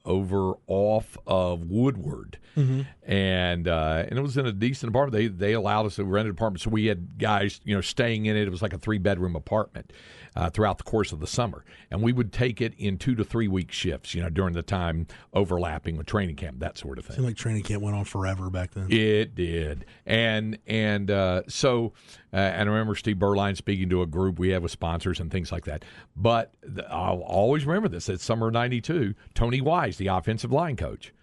over 0.06 0.54
off 0.68 1.18
of 1.26 1.62
Woodward, 1.62 2.38
and 2.56 3.68
uh, 3.68 4.06
and 4.08 4.18
it 4.18 4.22
was 4.22 4.38
in 4.38 4.46
a 4.46 4.52
decent 4.52 4.90
apartment. 4.90 5.14
They 5.14 5.28
they 5.28 5.54
allowed 5.54 5.86
us 5.86 5.96
to 5.96 6.04
rent 6.04 6.28
an 6.28 6.32
apartment, 6.32 6.62
so 6.62 6.70
we 6.70 6.86
had 6.86 7.18
guys 7.18 7.60
you 7.64 7.76
know 7.76 7.82
staying 7.82 8.26
in 8.26 8.36
it. 8.36 8.48
It 8.48 8.52
was 8.52 8.62
like 8.62 8.74
a 8.74 8.78
three 8.78 8.98
bedroom 8.98 9.36
apartment 9.36 9.92
uh, 10.36 10.50
throughout 10.50 10.78
the 10.78 10.84
course 10.84 11.12
of 11.12 11.20
the 11.20 11.28
summer, 11.28 11.64
and 11.92 12.02
we 12.02 12.12
would 12.14 12.32
take 12.32 12.62
it 12.62 12.74
in 12.78 12.98
two 12.98 13.16
to 13.16 13.24
three 13.24 13.48
week 13.48 13.72
shifts. 13.72 14.14
You 14.14 14.22
know, 14.24 14.30
during 14.30 14.54
the 14.54 14.62
time 14.62 15.08
overlapping 15.34 15.98
with 15.98 16.08
training 16.08 16.36
camp, 16.36 16.60
that 16.60 16.78
sort 16.78 16.98
of 16.98 17.06
thing. 17.06 17.16
Seemed 17.16 17.28
like 17.28 17.38
training 17.38 17.64
camp 17.64 17.82
went 17.82 17.96
on 17.96 18.06
forever 18.06 18.50
back 18.50 18.72
then. 18.74 18.92
It 18.92 19.36
did, 19.36 19.86
and 20.06 20.58
and 20.68 21.12
uh, 21.12 21.44
so, 21.48 21.94
uh, 22.32 22.38
and 22.38 22.70
I 22.70 22.72
remember 22.72 22.96
Steve 22.96 23.18
Berline 23.18 23.56
speaking 23.56 23.90
to 23.90 24.02
a 24.02 24.08
group 24.08 24.40
we 24.40 24.50
had 24.50 24.62
with 24.62 24.72
sponsors 24.72 25.20
and 25.20 25.32
things 25.32 25.52
like 25.52 25.66
that. 25.66 25.84
But 26.16 26.54
the, 26.62 26.90
I'll 26.92 27.22
always 27.22 27.66
remember 27.66 27.90
this. 27.90 28.10
It's 28.10 28.24
summer 28.24 28.52
'92. 28.52 29.14
Tony 29.34 29.62
Wise, 29.62 29.98
the 29.98 30.08
offensive 30.08 30.52
line 30.52 30.76
coach, 30.76 31.14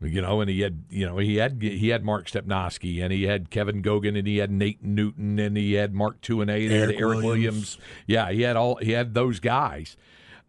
you 0.00 0.22
know, 0.22 0.40
and 0.40 0.48
he 0.48 0.60
had 0.60 0.84
you 0.90 1.06
know 1.06 1.18
he 1.18 1.36
had 1.36 1.60
he 1.60 1.88
had 1.88 2.04
Mark 2.04 2.26
Stepnoski 2.28 3.02
and 3.02 3.12
he 3.12 3.24
had 3.24 3.50
Kevin 3.50 3.82
Gogan 3.82 4.16
and 4.16 4.26
he 4.26 4.38
had 4.38 4.50
Nate 4.50 4.82
Newton 4.82 5.38
and 5.38 5.56
he 5.56 5.72
had 5.74 5.94
Mark 5.94 6.20
Tuinei 6.20 6.62
and 6.64 6.72
he 6.72 6.78
had 6.78 6.90
Erik 6.90 7.00
Erik 7.00 7.16
Williams. 7.22 7.24
Williams. 7.24 7.78
Yeah, 8.06 8.30
he 8.30 8.42
had 8.42 8.56
all 8.56 8.76
he 8.76 8.92
had 8.92 9.14
those 9.14 9.40
guys 9.40 9.96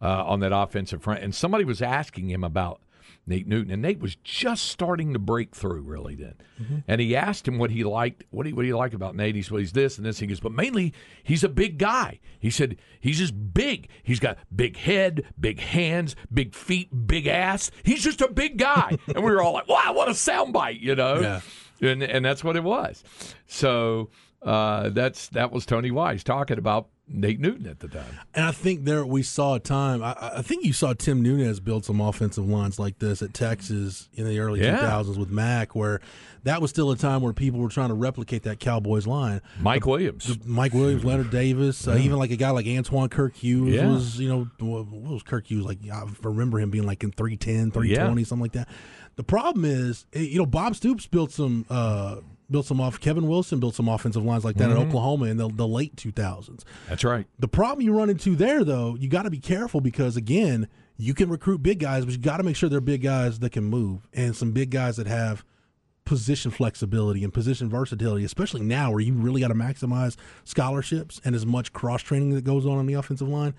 uh, 0.00 0.24
on 0.24 0.40
that 0.40 0.52
offensive 0.52 1.02
front. 1.02 1.22
And 1.22 1.34
somebody 1.34 1.64
was 1.64 1.82
asking 1.82 2.30
him 2.30 2.44
about 2.44 2.80
Nate 3.26 3.46
Newton, 3.46 3.72
and 3.72 3.82
Nate 3.82 4.00
was 4.00 4.16
just 4.16 4.66
starting 4.66 5.12
to 5.12 5.18
break 5.18 5.54
through 5.54 5.82
really 5.82 6.14
then. 6.14 6.34
And 6.88 7.00
he 7.00 7.14
asked 7.14 7.46
him 7.46 7.58
what 7.58 7.70
he 7.70 7.84
liked, 7.84 8.24
what 8.30 8.44
he 8.44 8.52
what 8.52 8.64
he 8.64 8.72
liked 8.74 8.94
about 8.94 9.14
Nate. 9.14 9.34
He 9.34 9.42
said, 9.42 9.52
well, 9.52 9.60
he's 9.60 9.72
this 9.72 9.96
and 9.96 10.06
this. 10.06 10.18
He 10.18 10.26
goes, 10.26 10.40
but 10.40 10.52
mainly 10.52 10.92
he's 11.22 11.44
a 11.44 11.48
big 11.48 11.78
guy. 11.78 12.20
He 12.38 12.50
said 12.50 12.76
he's 13.00 13.18
just 13.18 13.54
big. 13.54 13.88
He's 14.02 14.20
got 14.20 14.38
big 14.54 14.76
head, 14.76 15.24
big 15.38 15.60
hands, 15.60 16.16
big 16.32 16.54
feet, 16.54 17.06
big 17.06 17.26
ass. 17.26 17.70
He's 17.82 18.02
just 18.02 18.20
a 18.20 18.28
big 18.30 18.58
guy. 18.58 18.98
and 19.06 19.24
we 19.24 19.30
were 19.30 19.42
all 19.42 19.52
like, 19.52 19.68
wow, 19.68 19.92
what 19.94 20.08
a 20.08 20.12
soundbite, 20.12 20.80
you 20.80 20.94
know? 20.94 21.20
Yeah. 21.20 21.40
and 21.88 22.02
and 22.02 22.24
that's 22.24 22.42
what 22.44 22.56
it 22.56 22.64
was. 22.64 23.04
So 23.46 24.10
uh, 24.42 24.88
that's 24.90 25.28
that 25.28 25.52
was 25.52 25.66
Tony 25.66 25.90
Wise 25.90 26.24
talking 26.24 26.58
about 26.58 26.88
Nate 27.12 27.40
Newton 27.40 27.66
at 27.66 27.80
the 27.80 27.88
time. 27.88 28.18
And 28.34 28.44
I 28.44 28.52
think 28.52 28.84
there 28.84 29.04
we 29.04 29.22
saw 29.22 29.54
a 29.54 29.60
time. 29.60 30.02
I, 30.02 30.14
I 30.36 30.42
think 30.42 30.64
you 30.64 30.72
saw 30.72 30.92
Tim 30.94 31.22
Nunez 31.22 31.58
build 31.60 31.84
some 31.84 32.00
offensive 32.00 32.48
lines 32.48 32.78
like 32.78 32.98
this 33.00 33.20
at 33.22 33.34
Texas 33.34 34.08
in 34.14 34.26
the 34.26 34.38
early 34.38 34.60
Yeah. 34.62 34.78
2000s 34.78 35.18
with 35.18 35.28
Mack, 35.30 35.74
where 35.74 36.00
that 36.44 36.62
was 36.62 36.70
still 36.70 36.90
a 36.90 36.96
time 36.96 37.20
where 37.20 37.32
people 37.32 37.60
were 37.60 37.68
trying 37.68 37.88
to 37.88 37.94
replicate 37.94 38.44
that 38.44 38.60
Cowboys 38.60 39.06
line. 39.06 39.40
Mike 39.60 39.86
Williams. 39.86 40.38
Mike 40.46 40.72
Williams, 40.72 41.04
Leonard 41.04 41.30
Davis, 41.30 41.86
uh, 41.88 41.96
even 42.00 42.16
like 42.18 42.30
a 42.30 42.36
guy 42.36 42.50
like 42.50 42.66
Antwan 42.66 43.10
Kirk 43.10 43.34
Hughes 43.34 43.74
Yeah. 43.74 43.88
was, 43.90 44.18
you 44.20 44.28
know, 44.28 44.48
what 44.60 44.86
what 44.86 45.12
was 45.14 45.22
Kirk 45.22 45.50
Hughes 45.50 45.64
like? 45.64 45.78
I 45.92 46.04
remember 46.22 46.60
him 46.60 46.70
being 46.70 46.86
like 46.86 47.02
in 47.02 47.10
310, 47.10 47.72
320, 47.72 48.24
something 48.24 48.42
like 48.42 48.52
that. 48.52 48.68
The 49.16 49.24
problem 49.24 49.64
is, 49.64 50.06
eh, 50.14 50.20
you 50.20 50.38
know, 50.38 50.46
Bob 50.46 50.76
Stoops 50.76 51.06
built 51.06 51.32
some, 51.32 51.66
uh, 51.68 52.16
built 52.50 52.66
some 52.66 52.80
off. 52.80 52.98
Kevin 53.00 53.26
Wilson 53.28 53.60
built 53.60 53.74
some 53.74 53.88
offensive 53.88 54.24
lines 54.24 54.44
like 54.44 54.56
that 54.56 54.68
Mm-hmm. 54.70 54.80
in 54.82 54.88
Oklahoma 54.88 55.26
in 55.26 55.36
the, 55.36 55.48
the 55.48 55.66
late 55.68 55.96
2000s. 55.96 56.64
That's 56.88 57.04
right. 57.04 57.26
The 57.38 57.48
problem 57.48 57.84
you 57.84 57.92
run 57.96 58.10
into 58.10 58.34
there, 58.36 58.64
though, 58.64 58.96
you 58.98 59.08
got 59.08 59.22
to 59.22 59.30
be 59.30 59.38
careful 59.40 59.80
because 59.80 60.16
again, 60.16 60.68
you 60.96 61.14
can 61.14 61.30
recruit 61.30 61.62
big 61.62 61.78
guys, 61.78 62.04
but 62.04 62.12
you 62.12 62.18
got 62.20 62.36
to 62.38 62.42
make 62.42 62.56
sure 62.56 62.68
they're 62.68 62.80
big 62.80 63.02
guys 63.02 63.38
that 63.38 63.50
can 63.52 63.64
move 63.64 64.08
and 64.12 64.36
some 64.36 64.52
big 64.52 64.70
guys 64.70 64.96
that 64.96 65.06
have 65.06 65.44
position 66.04 66.50
flexibility 66.50 67.22
and 67.22 67.32
position 67.32 67.70
versatility, 67.70 68.24
especially 68.24 68.62
now 68.62 68.90
where 68.90 69.00
you 69.00 69.14
really 69.14 69.40
got 69.40 69.48
to 69.48 69.54
maximize 69.54 70.16
scholarships 70.44 71.20
and 71.24 71.34
as 71.36 71.46
much 71.46 71.72
cross 71.72 72.02
training 72.02 72.30
that 72.30 72.42
goes 72.44 72.66
on 72.66 72.78
on 72.78 72.86
the 72.86 72.94
offensive 72.94 73.28
line. 73.28 73.54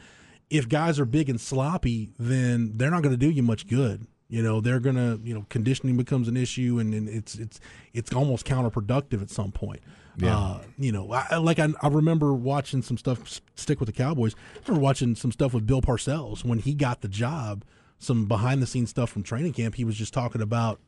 If 0.49 0.67
guys 0.67 0.99
are 0.99 1.05
big 1.05 1.29
and 1.29 1.39
sloppy, 1.39 2.09
then 2.19 2.73
they're 2.75 2.91
not 2.91 3.03
going 3.03 3.13
to 3.13 3.17
do 3.17 3.29
you 3.29 3.41
much 3.41 3.67
good. 3.67 4.05
You 4.31 4.41
know, 4.41 4.61
they're 4.61 4.79
going 4.79 4.95
to, 4.95 5.19
you 5.23 5.33
know, 5.35 5.45
conditioning 5.49 5.97
becomes 5.97 6.27
an 6.27 6.37
issue 6.37 6.79
and, 6.79 6.93
and 6.93 7.07
it's 7.07 7.35
it's 7.35 7.59
it's 7.93 8.13
almost 8.13 8.45
counterproductive 8.47 9.21
at 9.21 9.29
some 9.29 9.51
point. 9.51 9.81
Yeah. 10.17 10.37
Uh, 10.37 10.61
you 10.77 10.91
know, 10.91 11.11
I, 11.11 11.27
I- 11.31 11.37
like 11.37 11.59
I, 11.59 11.67
I 11.81 11.89
remember 11.89 12.33
watching 12.33 12.81
some 12.81 12.97
stuff. 12.97 13.41
Stick 13.55 13.79
with 13.79 13.87
the 13.87 13.93
Cowboys. 13.93 14.33
I 14.55 14.59
remember 14.67 14.81
watching 14.83 15.15
some 15.15 15.31
stuff 15.31 15.53
with 15.53 15.67
Bill 15.67 15.81
Parcells 15.81 16.43
when 16.45 16.59
he 16.59 16.73
got 16.73 17.01
the 17.01 17.07
job. 17.07 17.63
Some 17.99 18.25
behind 18.25 18.61
the 18.63 18.67
scenes 18.67 18.89
stuff 18.89 19.09
from 19.11 19.21
training 19.21 19.53
camp. 19.53 19.75
He 19.75 19.83
was 19.83 19.95
just 19.95 20.13
talking 20.13 20.41
about 20.41 20.79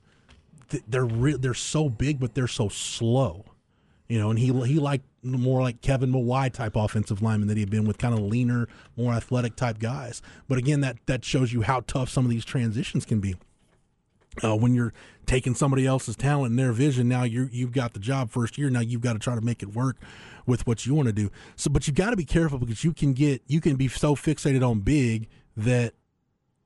th- 0.70 0.84
they're 0.88 1.06
re- 1.06 1.38
they're 1.38 1.54
so 1.54 1.88
big, 1.89 2.20
but 2.20 2.34
they're 2.34 2.48
so 2.48 2.70
slow. 2.70 3.46
You 4.08 4.20
know, 4.20 4.30
and 4.30 4.38
he 4.38 4.51
he 4.66 4.80
liked 4.80 5.06
more 5.24 5.62
like 5.62 5.82
Kevin 5.82 6.12
Mawae 6.12 6.51
type 6.51 6.76
offensive 6.76 7.22
lineman 7.22 7.47
that 7.47 7.56
he 7.56 7.62
had 7.62 7.70
been 7.70 7.86
with, 7.86 7.97
kind 7.97 8.14
of 8.14 8.20
leaner, 8.20 8.68
more 8.97 9.14
athletic 9.14 9.56
type 9.56 9.80
guys. 9.80 10.22
But 10.47 10.58
again, 10.58 10.82
that 10.82 10.97
that 11.06 11.24
shows 11.24 11.54
you 11.54 11.62
how 11.62 11.82
tough 11.82 12.10
some 12.10 12.26
of 12.26 12.32
these 12.32 12.45
transitions 12.45 13.06
can 13.06 13.20
be 13.20 13.36
uh, 14.43 14.56
when 14.56 14.74
you're 14.74 14.93
taking 15.26 15.56
somebody 15.56 15.86
else's 15.86 16.16
talent 16.16 16.51
and 16.51 16.60
their 16.60 16.72
vision. 16.72 17.08
Now 17.08 17.24
you 17.24 17.49
you've 17.51 17.72
got 17.72 17.93
the 17.93 17.99
job 17.99 18.30
first 18.30 18.58
year. 18.58 18.70
Now 18.70 18.80
you've 18.80 19.01
got 19.01 19.14
to 19.14 19.20
try 19.20 19.36
to 19.36 19.41
make 19.41 19.62
it 19.62 19.74
work 19.74 19.97
with 20.45 20.66
what 20.68 20.86
you 20.86 20.93
want 20.93 21.08
to 21.08 21.14
do. 21.14 21.32
So, 21.56 21.70
but 21.70 21.88
you've 21.88 21.95
got 21.95 22.10
to 22.10 22.18
be 22.18 22.26
careful 22.26 22.60
because 22.60 22.84
you 22.84 22.93
can 22.93 23.14
get 23.14 23.41
you 23.47 23.62
can 23.62 23.76
be 23.76 23.88
so 23.88 24.16
fixated 24.16 24.68
on 24.68 24.80
big 24.80 25.28
that 25.56 25.93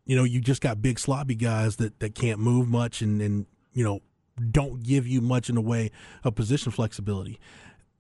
you 0.05 0.15
know 0.15 0.23
you 0.23 0.39
just 0.39 0.61
got 0.61 0.81
big 0.81 0.99
sloppy 0.99 1.35
guys 1.35 1.75
that 1.77 1.99
that 1.99 2.15
can't 2.15 2.39
move 2.39 2.67
much 2.67 3.01
and 3.01 3.21
and 3.21 3.45
you 3.73 3.83
know 3.83 4.01
don't 4.51 4.83
give 4.83 5.07
you 5.07 5.21
much 5.21 5.49
in 5.49 5.55
the 5.55 5.61
way 5.61 5.91
of 6.23 6.35
position 6.35 6.71
flexibility. 6.71 7.39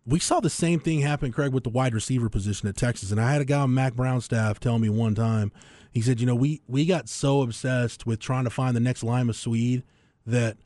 We 0.05 0.19
saw 0.19 0.39
the 0.39 0.49
same 0.49 0.79
thing 0.79 1.01
happen, 1.01 1.31
Craig, 1.31 1.51
with 1.51 1.63
the 1.63 1.69
wide 1.69 1.93
receiver 1.93 2.29
position 2.29 2.69
at 2.69 2.77
Texas. 2.77 3.11
And 3.11 3.19
I 3.19 3.31
had 3.31 3.41
a 3.41 3.45
guy 3.45 3.59
on 3.59 3.73
Mack 3.73 3.93
Brown's 3.93 4.25
staff 4.25 4.59
tell 4.59 4.79
me 4.79 4.89
one 4.89 5.15
time, 5.15 5.51
he 5.91 6.01
said, 6.01 6.19
you 6.19 6.25
know, 6.25 6.35
we, 6.35 6.61
we 6.67 6.85
got 6.85 7.09
so 7.09 7.41
obsessed 7.41 8.05
with 8.05 8.19
trying 8.19 8.43
to 8.43 8.49
find 8.49 8.75
the 8.75 8.79
next 8.79 9.03
Limas 9.03 9.37
Sweed 9.37 9.83
that 10.25 10.57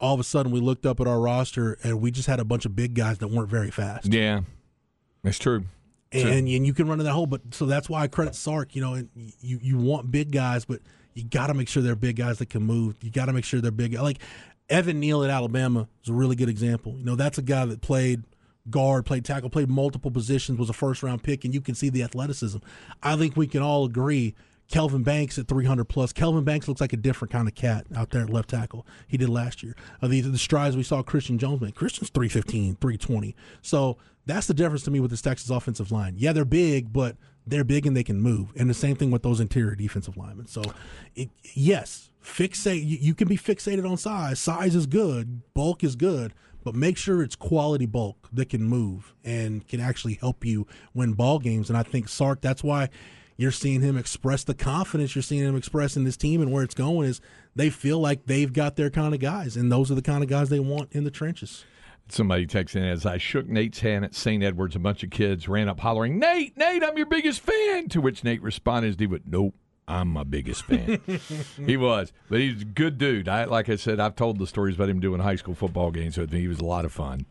all 0.00 0.14
of 0.14 0.20
a 0.20 0.24
sudden 0.24 0.50
we 0.50 0.60
looked 0.60 0.86
up 0.86 1.00
at 1.00 1.06
our 1.06 1.20
roster 1.20 1.78
and 1.82 2.00
we 2.00 2.10
just 2.10 2.26
had 2.26 2.40
a 2.40 2.44
bunch 2.44 2.64
of 2.64 2.74
big 2.74 2.94
guys 2.94 3.18
that 3.18 3.28
weren't 3.28 3.50
very 3.50 3.70
fast. 3.70 4.12
Yeah, 4.12 4.40
that's 5.22 5.38
true. 5.38 5.64
And, 6.10 6.48
and 6.48 6.48
you 6.48 6.72
can 6.72 6.88
run 6.88 7.00
in 7.00 7.06
that 7.06 7.12
hole. 7.12 7.26
But 7.26 7.42
so 7.52 7.66
that's 7.66 7.88
why 7.88 8.02
I 8.02 8.08
credit 8.08 8.34
Sark, 8.34 8.74
you 8.74 8.80
know, 8.80 8.94
and 8.94 9.10
you, 9.40 9.58
you 9.62 9.76
want 9.76 10.10
big 10.10 10.32
guys, 10.32 10.64
but 10.64 10.80
you 11.14 11.24
got 11.24 11.48
to 11.48 11.54
make 11.54 11.68
sure 11.68 11.82
they're 11.82 11.94
big 11.94 12.16
guys 12.16 12.38
that 12.38 12.48
can 12.48 12.62
move. 12.62 12.96
You 13.02 13.10
got 13.10 13.26
to 13.26 13.32
make 13.32 13.44
sure 13.44 13.60
they're 13.60 13.70
big. 13.70 13.94
Like 13.94 14.18
Evan 14.68 15.00
Neal 15.00 15.24
at 15.24 15.30
Alabama 15.30 15.88
is 16.02 16.10
a 16.10 16.12
really 16.12 16.36
good 16.36 16.48
example. 16.48 16.96
You 16.98 17.04
know, 17.04 17.16
that's 17.16 17.38
a 17.38 17.42
guy 17.42 17.64
that 17.64 17.80
played 17.80 18.24
guard, 18.70 19.06
played 19.06 19.24
tackle, 19.24 19.50
played 19.50 19.70
multiple 19.70 20.10
positions, 20.10 20.58
was 20.58 20.68
a 20.68 20.74
first 20.74 21.02
round 21.02 21.22
pick, 21.22 21.44
and 21.44 21.54
you 21.54 21.60
can 21.60 21.74
see 21.74 21.88
the 21.88 22.02
athleticism. 22.02 22.58
I 23.02 23.16
think 23.16 23.36
we 23.36 23.46
can 23.46 23.62
all 23.62 23.84
agree. 23.84 24.34
Kelvin 24.68 25.02
Banks 25.02 25.38
at 25.38 25.48
300 25.48 25.86
plus. 25.86 26.12
Kelvin 26.12 26.44
Banks 26.44 26.68
looks 26.68 26.80
like 26.80 26.92
a 26.92 26.98
different 26.98 27.32
kind 27.32 27.48
of 27.48 27.54
cat 27.54 27.86
out 27.96 28.10
there 28.10 28.22
at 28.22 28.30
left 28.30 28.50
tackle. 28.50 28.86
He 29.06 29.16
did 29.16 29.30
last 29.30 29.62
year. 29.62 29.74
Uh, 30.02 30.08
the, 30.08 30.20
the 30.20 30.36
strides 30.36 30.76
we 30.76 30.82
saw 30.82 31.02
Christian 31.02 31.38
Jones 31.38 31.62
make. 31.62 31.74
Christian's 31.74 32.10
315, 32.10 32.76
320. 32.76 33.34
So 33.62 33.96
that's 34.26 34.46
the 34.46 34.52
difference 34.52 34.82
to 34.82 34.90
me 34.90 35.00
with 35.00 35.10
this 35.10 35.22
Texas 35.22 35.48
offensive 35.48 35.90
line. 35.90 36.14
Yeah, 36.18 36.34
they're 36.34 36.44
big, 36.44 36.92
but 36.92 37.16
they're 37.46 37.64
big 37.64 37.86
and 37.86 37.96
they 37.96 38.04
can 38.04 38.20
move. 38.20 38.52
And 38.56 38.68
the 38.68 38.74
same 38.74 38.94
thing 38.94 39.10
with 39.10 39.22
those 39.22 39.40
interior 39.40 39.74
defensive 39.74 40.18
linemen. 40.18 40.48
So, 40.48 40.62
it, 41.14 41.30
yes, 41.54 42.07
fixate. 42.22 42.84
You, 42.84 42.98
you 43.00 43.14
can 43.14 43.28
be 43.28 43.36
fixated 43.36 43.88
on 43.88 43.96
size. 43.96 44.38
Size 44.38 44.74
is 44.74 44.86
good. 44.86 45.42
Bulk 45.54 45.82
is 45.84 45.96
good. 45.96 46.34
But 46.64 46.74
make 46.74 46.96
sure 46.96 47.22
it's 47.22 47.36
quality 47.36 47.86
bulk 47.86 48.28
that 48.32 48.50
can 48.50 48.62
move 48.62 49.14
and 49.24 49.66
can 49.66 49.80
actually 49.80 50.14
help 50.14 50.44
you 50.44 50.66
win 50.92 51.14
ball 51.14 51.38
games. 51.38 51.70
And 51.70 51.78
I 51.78 51.82
think 51.82 52.08
Sark. 52.08 52.40
That's 52.40 52.62
why 52.64 52.90
you're 53.38 53.52
seeing 53.52 53.80
him 53.80 53.96
express 53.96 54.44
the 54.44 54.52
confidence 54.52 55.14
you're 55.14 55.22
seeing 55.22 55.44
him 55.44 55.56
express 55.56 55.96
in 55.96 56.04
this 56.04 56.16
team 56.16 56.42
and 56.42 56.52
where 56.52 56.64
it's 56.64 56.74
going 56.74 57.08
is 57.08 57.20
they 57.54 57.70
feel 57.70 58.00
like 58.00 58.26
they've 58.26 58.52
got 58.52 58.76
their 58.76 58.90
kind 58.90 59.14
of 59.14 59.20
guys, 59.20 59.56
and 59.56 59.72
those 59.72 59.90
are 59.90 59.94
the 59.94 60.02
kind 60.02 60.22
of 60.22 60.28
guys 60.28 60.48
they 60.48 60.60
want 60.60 60.92
in 60.92 61.04
the 61.04 61.10
trenches. 61.10 61.64
Somebody 62.10 62.46
texted 62.46 62.90
as 62.90 63.06
I 63.06 63.18
shook 63.18 63.46
Nate's 63.46 63.80
hand 63.80 64.04
at 64.04 64.14
St. 64.14 64.42
Edwards, 64.42 64.74
a 64.74 64.78
bunch 64.78 65.02
of 65.02 65.10
kids 65.10 65.46
ran 65.46 65.68
up 65.68 65.80
hollering, 65.80 66.18
Nate, 66.18 66.56
Nate, 66.56 66.82
I'm 66.82 66.96
your 66.96 67.06
biggest 67.06 67.40
fan. 67.40 67.88
To 67.90 68.00
which 68.00 68.24
Nate 68.24 68.42
responded, 68.42 68.98
he 68.98 69.06
went, 69.06 69.26
Nope, 69.26 69.54
I'm 69.88 70.08
my 70.08 70.22
biggest 70.24 70.64
fan. 70.64 71.00
he 71.66 71.76
was, 71.78 72.12
but 72.28 72.40
he's 72.40 72.62
a 72.62 72.64
good 72.66 72.98
dude. 72.98 73.28
I, 73.28 73.44
like 73.44 73.68
I 73.68 73.76
said, 73.76 73.98
I've 73.98 74.14
told 74.16 74.38
the 74.38 74.46
stories 74.46 74.74
about 74.76 74.88
him 74.90 75.00
doing 75.00 75.20
high 75.20 75.36
school 75.36 75.54
football 75.54 75.90
games 75.90 76.18
with 76.18 76.30
me. 76.32 76.40
He 76.40 76.48
was 76.48 76.58
a 76.60 76.64
lot 76.64 76.84
of 76.84 76.92
fun. 76.92 77.24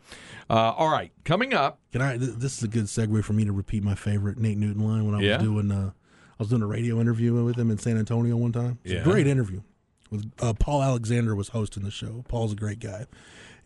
Uh, 0.49 0.71
all 0.75 0.89
right, 0.89 1.11
coming 1.23 1.53
up. 1.53 1.79
Can 1.91 2.01
I? 2.01 2.17
th- 2.17 2.31
This 2.37 2.57
is 2.57 2.63
a 2.63 2.67
good 2.67 2.85
segue 2.85 3.23
for 3.23 3.33
me 3.33 3.45
to 3.45 3.51
repeat 3.51 3.83
my 3.83 3.95
favorite 3.95 4.37
Nate 4.37 4.57
Newton 4.57 4.83
line 4.87 5.05
when 5.05 5.13
I 5.15 5.19
Yeah? 5.21 5.37
was 5.37 5.43
doing. 5.43 5.71
Uh, 5.71 5.91
I 5.91 6.35
was 6.43 6.49
doing 6.49 6.61
a 6.63 6.67
radio 6.67 6.99
interview 6.99 7.33
with 7.43 7.57
him 7.57 7.69
in 7.71 7.77
San 7.77 7.97
Antonio 7.97 8.35
one 8.37 8.51
time. 8.51 8.79
It's 8.83 8.93
Yeah. 8.93 8.99
a 9.01 9.03
great 9.03 9.27
interview. 9.27 9.61
With 10.09 10.31
uh, 10.39 10.53
Paul 10.53 10.81
Alexander 10.83 11.35
was 11.35 11.49
hosting 11.49 11.83
the 11.83 11.91
show. 11.91 12.23
Paul's 12.27 12.53
a 12.53 12.55
great 12.55 12.79
guy, 12.79 13.05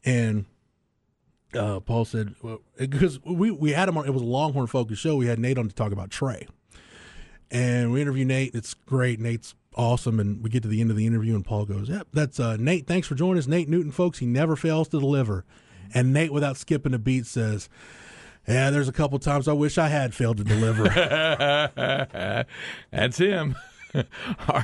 and 0.03 0.45
uh, 1.53 1.79
Paul 1.81 2.05
said 2.05 2.33
because 2.77 3.19
we 3.23 3.51
we 3.51 3.71
had 3.71 3.87
him 3.89 3.97
on. 3.97 4.05
It 4.07 4.11
was 4.13 4.21
a 4.23 4.25
Longhorn 4.25 4.67
focused 4.67 5.01
show. 5.01 5.15
We 5.17 5.27
had 5.27 5.37
Nate 5.39 5.57
on 5.57 5.67
to 5.67 5.75
talk 5.75 5.91
about 5.91 6.09
Trey, 6.09 6.47
and 7.51 7.91
we 7.91 8.01
interview 8.01 8.25
Nate. 8.25 8.55
It's 8.55 8.73
great. 8.73 9.19
Nate's 9.19 9.53
awesome, 9.75 10.19
and 10.19 10.43
we 10.43 10.49
get 10.49 10.63
to 10.63 10.69
the 10.69 10.81
end 10.81 10.89
of 10.89 10.97
the 10.97 11.05
interview, 11.05 11.35
and 11.35 11.45
Paul 11.45 11.65
goes, 11.65 11.89
"Yep, 11.89 12.07
that's 12.13 12.39
uh, 12.39 12.57
Nate. 12.57 12.87
Thanks 12.87 13.07
for 13.07 13.15
joining 13.15 13.37
us, 13.37 13.47
Nate 13.47 13.69
Newton, 13.69 13.91
folks. 13.91 14.19
He 14.19 14.25
never 14.25 14.55
fails 14.55 14.87
to 14.89 14.99
deliver." 14.99 15.45
And 15.93 16.13
Nate, 16.13 16.31
without 16.31 16.57
skipping 16.57 16.93
a 16.93 16.99
beat, 16.99 17.25
says. 17.25 17.69
Yeah, 18.47 18.71
there's 18.71 18.89
a 18.89 18.91
couple 18.91 19.19
times 19.19 19.47
I 19.47 19.53
wish 19.53 19.77
I 19.77 19.87
had 19.87 20.15
failed 20.15 20.37
to 20.37 20.43
deliver. 20.43 20.85
That's 22.91 23.17
him. 23.19 23.55
All 23.95 24.03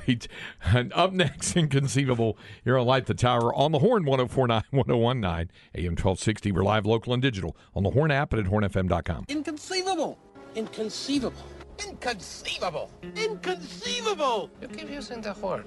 right. 0.07 0.27
And 0.63 0.91
up 0.93 1.13
next, 1.13 1.55
Inconceivable 1.55 2.37
here 2.63 2.77
on 2.77 2.87
Light 2.87 3.05
the 3.05 3.13
Tower 3.13 3.53
on 3.53 3.71
the 3.71 3.79
Horn 3.79 4.05
1049 4.05 4.63
1019 4.71 5.51
AM 5.75 5.91
1260. 5.91 6.51
We're 6.51 6.63
live, 6.63 6.85
local, 6.85 7.13
and 7.13 7.21
digital 7.21 7.55
on 7.75 7.83
the 7.83 7.91
Horn 7.91 8.11
app 8.11 8.33
and 8.33 8.45
at 8.45 8.51
hornfm.com. 8.51 9.25
Inconceivable. 9.27 10.17
Inconceivable. 10.55 11.43
Inconceivable. 11.85 12.89
Inconceivable. 13.15 14.49
You 14.61 14.67
keep 14.67 14.89
using 14.89 15.21
the 15.21 15.33
word. 15.33 15.65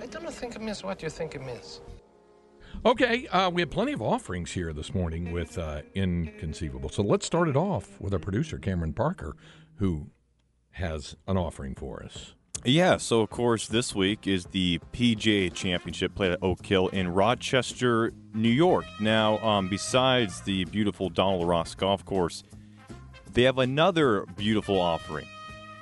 I 0.00 0.06
don't 0.06 0.32
think 0.32 0.54
it 0.54 0.62
means 0.62 0.82
what 0.82 1.02
you 1.02 1.10
think 1.10 1.34
it 1.34 1.42
means. 1.42 1.80
Okay, 2.84 3.26
uh, 3.28 3.50
we 3.50 3.62
have 3.62 3.70
plenty 3.70 3.92
of 3.92 4.02
offerings 4.02 4.52
here 4.52 4.72
this 4.72 4.94
morning 4.94 5.32
with 5.32 5.58
uh, 5.58 5.82
Inconceivable. 5.94 6.90
So 6.90 7.02
let's 7.02 7.26
start 7.26 7.48
it 7.48 7.56
off 7.56 8.00
with 8.00 8.12
our 8.12 8.18
producer, 8.18 8.58
Cameron 8.58 8.92
Parker, 8.92 9.36
who 9.76 10.10
has 10.72 11.16
an 11.26 11.36
offering 11.36 11.74
for 11.74 12.02
us. 12.02 12.34
Yeah, 12.64 12.96
so 12.96 13.20
of 13.20 13.30
course 13.30 13.68
this 13.68 13.94
week 13.94 14.26
is 14.26 14.46
the 14.46 14.80
PGA 14.92 15.52
Championship 15.52 16.14
played 16.14 16.32
at 16.32 16.42
Oak 16.42 16.64
Hill 16.66 16.88
in 16.88 17.08
Rochester, 17.08 18.12
New 18.34 18.48
York. 18.48 18.84
Now, 19.00 19.38
um, 19.38 19.68
besides 19.68 20.40
the 20.40 20.64
beautiful 20.66 21.08
Donald 21.08 21.46
Ross 21.46 21.74
Golf 21.74 22.04
Course, 22.04 22.42
they 23.36 23.42
have 23.42 23.58
another 23.58 24.24
beautiful 24.36 24.80
offering. 24.80 25.26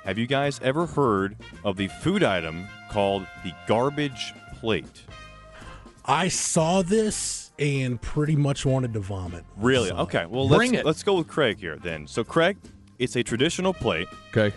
Have 0.03 0.17
you 0.17 0.27
guys 0.27 0.59
ever 0.61 0.85
heard 0.85 1.37
of 1.63 1.77
the 1.77 1.87
food 1.87 2.21
item 2.21 2.67
called 2.91 3.25
the 3.45 3.53
garbage 3.65 4.33
plate? 4.59 5.03
I 6.03 6.27
saw 6.27 6.81
this 6.81 7.51
and 7.57 7.99
pretty 8.01 8.35
much 8.35 8.65
wanted 8.65 8.91
to 8.93 8.99
vomit. 8.99 9.45
Really? 9.55 9.87
So- 9.89 9.97
Okay. 9.99 10.25
Well, 10.27 10.49
Bring 10.49 10.71
let's 10.73 10.81
it. 10.81 10.85
let's 10.85 11.03
go 11.03 11.15
with 11.15 11.27
Craig 11.27 11.57
here 11.57 11.77
then. 11.77 12.07
So, 12.07 12.25
Craig, 12.25 12.57
it's 12.99 13.15
a 13.15 13.23
traditional 13.23 13.73
plate 13.73 14.09
Okay. 14.35 14.53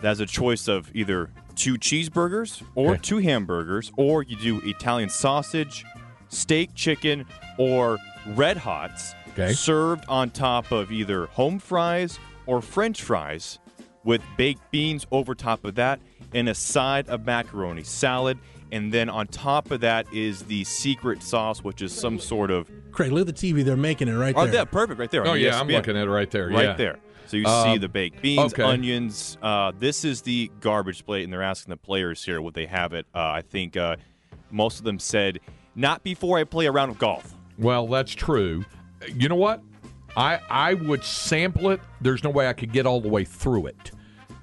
that 0.00 0.08
has 0.08 0.20
a 0.20 0.26
choice 0.26 0.68
of 0.68 0.90
either 0.94 1.30
two 1.54 1.74
cheeseburgers 1.74 2.62
or 2.74 2.92
Okay. 2.92 3.00
two 3.02 3.18
hamburgers, 3.18 3.92
or 3.98 4.22
you 4.22 4.36
do 4.36 4.58
Italian 4.68 5.10
sausage, 5.10 5.84
steak, 6.30 6.74
chicken, 6.74 7.26
or 7.58 7.98
red 8.28 8.56
hots, 8.56 9.14
Okay. 9.32 9.52
served 9.52 10.04
on 10.08 10.30
top 10.30 10.70
of 10.72 10.92
either 10.92 11.26
home 11.26 11.58
fries 11.58 12.18
or 12.46 12.60
French 12.60 13.02
fries, 13.02 13.58
with 14.04 14.20
baked 14.36 14.68
beans 14.72 15.06
over 15.12 15.34
top 15.34 15.64
of 15.64 15.76
that, 15.76 16.00
and 16.34 16.48
a 16.48 16.54
side 16.54 17.08
of 17.08 17.24
macaroni 17.24 17.84
salad. 17.84 18.38
And 18.72 18.92
then 18.92 19.08
on 19.08 19.26
top 19.28 19.70
of 19.70 19.80
that 19.82 20.06
is 20.12 20.42
the 20.42 20.64
secret 20.64 21.22
sauce, 21.22 21.62
which 21.62 21.82
is 21.82 21.92
some 21.92 22.18
sort 22.18 22.50
of 22.50 22.70
Craig, 22.90 23.12
look 23.12 23.28
at 23.28 23.36
the 23.36 23.52
TV. 23.52 23.64
They're 23.64 23.76
making 23.76 24.08
it 24.08 24.12
right 24.14 24.34
Oh, 24.36 24.44
there. 24.46 24.52
Oh, 24.54 24.56
yeah, 24.56 24.64
perfect, 24.64 24.98
right 24.98 25.10
there. 25.10 25.26
Oh, 25.26 25.34
yeah, 25.34 25.58
I'm 25.60 25.68
ESPN. 25.68 25.72
looking 25.74 25.96
at 25.96 26.06
it 26.08 26.10
right 26.10 26.30
there. 26.30 26.48
Right 26.48 26.64
yeah. 26.64 26.72
there. 26.74 26.98
So 27.26 27.36
you 27.36 27.46
Um, 27.46 27.72
see 27.74 27.78
the 27.78 27.88
baked 27.88 28.20
beans, 28.20 28.52
okay. 28.52 28.62
onions. 28.62 29.38
Uh, 29.40 29.72
this 29.78 30.04
is 30.04 30.22
the 30.22 30.50
garbage 30.60 31.04
plate, 31.06 31.24
and 31.24 31.32
they're 31.32 31.42
asking 31.42 31.70
the 31.70 31.76
players 31.76 32.24
here 32.24 32.40
would 32.42 32.54
they 32.54 32.66
have 32.66 32.92
it. 32.92 33.06
Uh, 33.14 33.18
I 33.20 33.42
think 33.42 33.76
uh, 33.76 33.96
most 34.50 34.78
of 34.78 34.84
them 34.84 34.98
said, 34.98 35.38
"Not 35.74 36.02
before 36.02 36.38
I 36.38 36.44
play 36.44 36.66
a 36.66 36.72
round 36.72 36.90
of 36.90 36.98
golf." 36.98 37.34
Well, 37.58 37.86
that's 37.86 38.12
true. 38.14 38.64
You 39.08 39.28
know 39.28 39.36
what? 39.36 39.62
I 40.16 40.40
I 40.50 40.74
would 40.74 41.04
sample 41.04 41.70
it. 41.70 41.80
There's 42.00 42.22
no 42.22 42.30
way 42.30 42.48
I 42.48 42.52
could 42.52 42.72
get 42.72 42.86
all 42.86 43.00
the 43.00 43.08
way 43.08 43.24
through 43.24 43.66
it. 43.66 43.92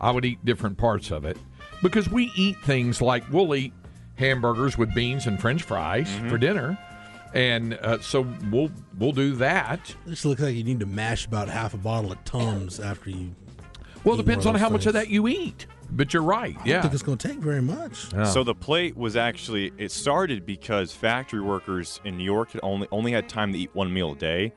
I 0.02 0.12
would 0.12 0.26
eat 0.26 0.44
different 0.46 0.78
parts 0.78 1.12
of 1.12 1.26
it 1.26 1.38
because 1.84 2.10
we 2.10 2.32
eat 2.36 2.58
things 2.64 3.02
like 3.02 3.24
we'll 3.32 3.54
eat 3.56 3.74
hamburgers 4.16 4.78
with 4.78 4.94
beans 4.96 5.28
and 5.28 5.40
French 5.40 5.64
fries 5.64 6.08
Mm-hmm. 6.10 6.30
for 6.30 6.38
dinner, 6.38 6.78
and 7.34 7.74
uh, 7.76 8.00
so 8.00 8.26
we'll 8.52 8.72
we'll 8.98 9.12
do 9.12 9.36
that. 9.36 9.96
This 10.06 10.26
looks 10.26 10.42
like 10.42 10.56
you 10.56 10.64
need 10.64 10.80
to 10.80 10.86
mash 10.86 11.26
about 11.26 11.50
half 11.50 11.74
a 11.74 11.78
bottle 11.78 12.12
of 12.12 12.24
Tums 12.26 12.80
after 12.80 13.10
you. 13.10 13.36
Well, 14.04 14.16
it 14.16 14.24
depends 14.26 14.46
on 14.46 14.56
how 14.56 14.70
those 14.70 14.74
much 14.74 14.86
of 14.88 14.94
that 14.94 15.10
you 15.10 15.28
eat. 15.28 15.68
But 15.92 16.14
you're 16.14 16.24
right. 16.24 16.56
I 16.56 16.58
don't 16.60 16.68
Yeah. 16.68 16.82
think 16.82 16.94
it's 16.94 17.04
going 17.04 17.18
to 17.18 17.28
take 17.28 17.40
very 17.40 17.62
much. 17.62 18.14
Yeah. 18.14 18.24
So 18.26 18.44
the 18.44 18.56
plate 18.56 18.96
was 18.96 19.16
actually 19.16 19.72
it 19.78 19.92
started 19.92 20.46
because 20.46 20.92
factory 20.94 21.42
workers 21.42 22.00
in 22.04 22.18
New 22.18 22.24
York 22.24 22.52
had 22.52 22.62
only 22.64 22.88
only 22.92 23.12
had 23.12 23.28
time 23.28 23.52
to 23.54 23.60
eat 23.60 23.72
one 23.74 23.92
meal 23.94 24.12
a 24.12 24.16
day. 24.16 24.54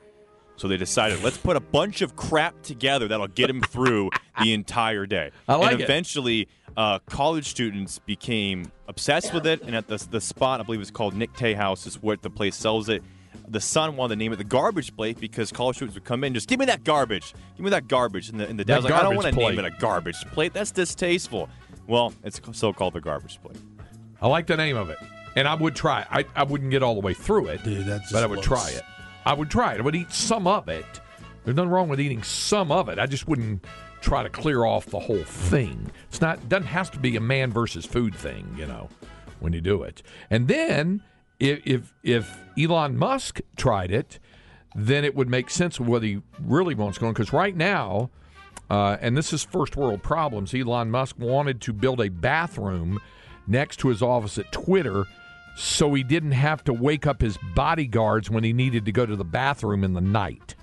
So 0.57 0.69
they 0.69 0.77
decided, 0.77 1.23
let's 1.25 1.39
put 1.39 1.57
a 1.57 1.61
bunch 1.61 2.03
of 2.03 2.15
crap 2.15 2.63
together 2.63 3.09
that'll 3.09 3.27
get 3.27 3.47
them 3.49 3.63
through 3.63 4.11
the 4.43 4.53
entire 4.53 5.07
day. 5.07 5.31
I 5.49 5.57
like 5.57 5.73
and 5.73 5.81
it. 5.81 5.85
eventually, 5.85 6.47
uh, 6.77 6.99
college 7.01 7.47
students 7.49 7.99
became 7.99 8.71
obsessed 8.87 9.33
with 9.33 9.47
it. 9.47 9.63
And 9.63 9.75
at 9.75 9.89
the, 9.89 9.97
the 10.11 10.21
spot, 10.21 10.61
I 10.61 10.63
believe 10.63 10.81
it's 10.83 10.91
called 10.91 11.15
Nick 11.15 11.33
Tahou's, 11.33 11.87
is 11.87 12.03
where 12.03 12.17
the 12.21 12.31
place 12.31 12.55
sells 12.55 12.91
it. 12.91 13.03
The 13.49 13.61
son 13.61 13.97
wanted 13.97 14.15
to 14.15 14.19
name 14.19 14.33
it 14.33 14.37
the 14.37 14.45
garbage 14.45 14.97
plate 14.97 15.19
because 15.21 15.53
college 15.53 15.77
students 15.77 15.95
would 15.95 16.05
come 16.05 16.25
in, 16.25 16.33
just 16.35 16.49
give 16.49 16.59
me 16.59 16.67
that 16.67 16.85
garbage, 16.85 17.35
give 17.57 17.65
me 17.65 17.71
that 17.71 17.89
garbage, 17.89 18.29
and 18.29 18.41
the, 18.41 18.49
and 18.49 18.59
the 18.59 18.65
That 18.65 18.75
dad's 18.75 18.85
like, 18.85 18.95
I 18.95 19.03
don't 19.03 19.15
want 19.17 19.29
to 19.29 19.33
name 19.35 19.59
it 19.59 19.65
a 19.65 19.71
garbage 19.71 20.25
plate. 20.33 20.53
That's 20.55 20.71
distasteful. 20.71 21.49
Well, 21.87 22.15
it's 22.25 22.41
so 22.53 22.73
called 22.73 22.95
the 22.95 23.01
garbage 23.01 23.41
plate. 23.43 23.57
I 24.21 24.29
like 24.29 24.47
the 24.47 24.57
name 24.57 24.77
of 24.77 24.89
it, 24.91 24.99
and 25.37 25.49
I 25.49 25.55
would 25.55 25.75
try. 25.75 26.07
I 26.11 26.25
I 26.35 26.45
wouldn't 26.45 26.71
get 26.71 26.83
all 26.83 26.95
the 26.95 27.01
way 27.01 27.13
through 27.15 27.49
it, 27.49 27.63
Dude, 27.65 27.85
that's 27.87 28.13
but 28.13 28.23
I 28.23 28.27
would 28.27 28.37
looks- 28.37 28.49
try 28.49 28.71
it. 28.71 28.83
I 29.25 29.35
would 29.35 29.51
try 29.51 29.75
it. 29.75 29.79
I 29.81 29.83
would 29.83 29.95
eat 29.95 30.13
some 30.13 30.47
of 30.47 30.69
it. 30.69 30.85
There's 31.45 31.57
nothing 31.57 31.71
wrong 31.71 31.89
with 31.89 32.01
eating 32.01 32.23
some 32.23 32.71
of 32.73 32.89
it. 32.89 32.99
I 32.99 33.07
just 33.07 33.27
wouldn't 33.29 33.65
try 34.01 34.23
to 34.23 34.29
clear 34.29 34.65
off 34.65 34.87
the 34.87 34.99
whole 35.01 35.25
thing. 35.25 35.91
It's 36.09 36.21
not 36.21 36.49
doesn't 36.49 36.67
have 36.69 36.91
to 36.93 36.99
be 36.99 37.17
a 37.17 37.21
man 37.21 37.53
versus 37.53 37.85
food 37.85 38.15
thing, 38.15 38.55
you 38.57 38.67
know, 38.67 38.89
when 39.41 39.53
you 39.53 39.61
do 39.61 39.83
it. 39.83 40.03
And 40.31 40.49
then 40.49 41.03
if 41.43 41.61
if, 41.65 41.95
if 42.03 42.39
Elon 42.59 42.97
Musk 42.97 43.41
tried 43.57 43.91
it, 43.91 44.19
then 44.75 45.05
it 45.05 45.15
would 45.15 45.29
make 45.29 45.51
sense 45.51 45.79
of 45.79 45.89
whether 45.89 46.07
he 46.07 46.23
really 46.41 46.75
wants 46.75 46.99
going. 46.99 47.13
Because 47.13 47.33
right 47.33 47.57
now, 47.57 48.11
uh, 48.71 48.97
and 49.01 49.17
this 49.17 49.33
is 49.33 49.43
first 49.43 49.77
world 49.77 50.03
problems. 50.03 50.55
Elon 50.55 50.91
Musk 50.91 51.19
wanted 51.19 51.61
to 51.63 51.73
build 51.73 52.01
a 52.01 52.09
bathroom 52.09 53.01
next 53.47 53.79
to 53.79 53.89
his 53.89 54.03
office 54.03 54.39
at 54.39 54.51
Twitter 54.53 55.05
so 55.57 55.93
he 55.93 56.03
didn't 56.03 56.33
have 56.33 56.65
to 56.65 56.73
wake 56.73 57.07
up 57.07 57.21
his 57.21 57.39
bodyguards 57.55 58.31
when 58.31 58.45
he 58.45 58.53
needed 58.53 58.87
to 58.87 58.93
go 58.93 59.05
to 59.05 59.17
the 59.17 59.25
bathroom 59.25 59.85
in 59.85 59.93
the 59.93 60.01
night. 60.01 60.55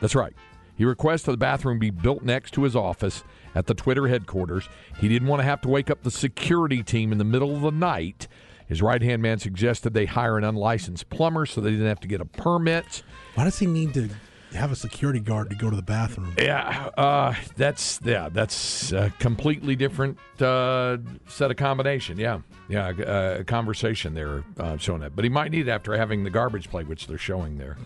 That's 0.00 0.14
right. 0.14 0.34
He 0.76 0.84
requested 0.84 1.32
the 1.32 1.38
bathroom 1.38 1.80
be 1.80 1.90
built 1.90 2.22
next 2.22 2.52
to 2.52 2.62
his 2.62 2.76
office 2.76 3.24
at 3.56 3.66
the 3.66 3.74
Twitter 3.74 4.06
headquarters. 4.06 4.68
He 5.00 5.08
didn't 5.08 5.26
want 5.26 5.40
to 5.40 5.44
have 5.44 5.60
to 5.62 5.68
wake 5.68 5.90
up 5.90 6.04
the 6.04 6.10
security 6.12 6.84
team 6.84 7.10
in 7.10 7.18
the 7.18 7.24
middle 7.24 7.56
of 7.56 7.62
the 7.62 7.72
night. 7.72 8.28
His 8.68 8.82
right 8.82 9.00
hand 9.00 9.22
man 9.22 9.38
suggested 9.38 9.94
they 9.94 10.04
hire 10.04 10.36
an 10.36 10.44
unlicensed 10.44 11.08
plumber 11.08 11.46
so 11.46 11.60
they 11.60 11.70
didn't 11.70 11.86
have 11.86 12.00
to 12.00 12.08
get 12.08 12.20
a 12.20 12.26
permit. 12.26 13.02
Why 13.34 13.44
does 13.44 13.58
he 13.58 13.66
need 13.66 13.94
to 13.94 14.10
have 14.52 14.70
a 14.70 14.76
security 14.76 15.20
guard 15.20 15.48
to 15.50 15.56
go 15.56 15.70
to 15.70 15.76
the 15.76 15.82
bathroom? 15.82 16.34
Yeah, 16.38 16.90
uh, 16.98 17.34
that's 17.56 17.98
yeah, 18.04 18.28
that's 18.28 18.92
a 18.92 19.10
completely 19.18 19.74
different 19.74 20.18
uh, 20.40 20.98
set 21.28 21.50
of 21.50 21.56
combination. 21.56 22.18
Yeah, 22.18 22.40
yeah, 22.68 22.88
uh, 22.88 23.42
conversation 23.44 24.12
there 24.12 24.44
uh, 24.58 24.76
showing 24.76 25.00
that, 25.00 25.16
but 25.16 25.24
he 25.24 25.30
might 25.30 25.50
need 25.50 25.66
it 25.66 25.70
after 25.70 25.96
having 25.96 26.24
the 26.24 26.30
garbage 26.30 26.68
plate, 26.68 26.88
which 26.88 27.06
they're 27.06 27.16
showing 27.16 27.56
there. 27.56 27.78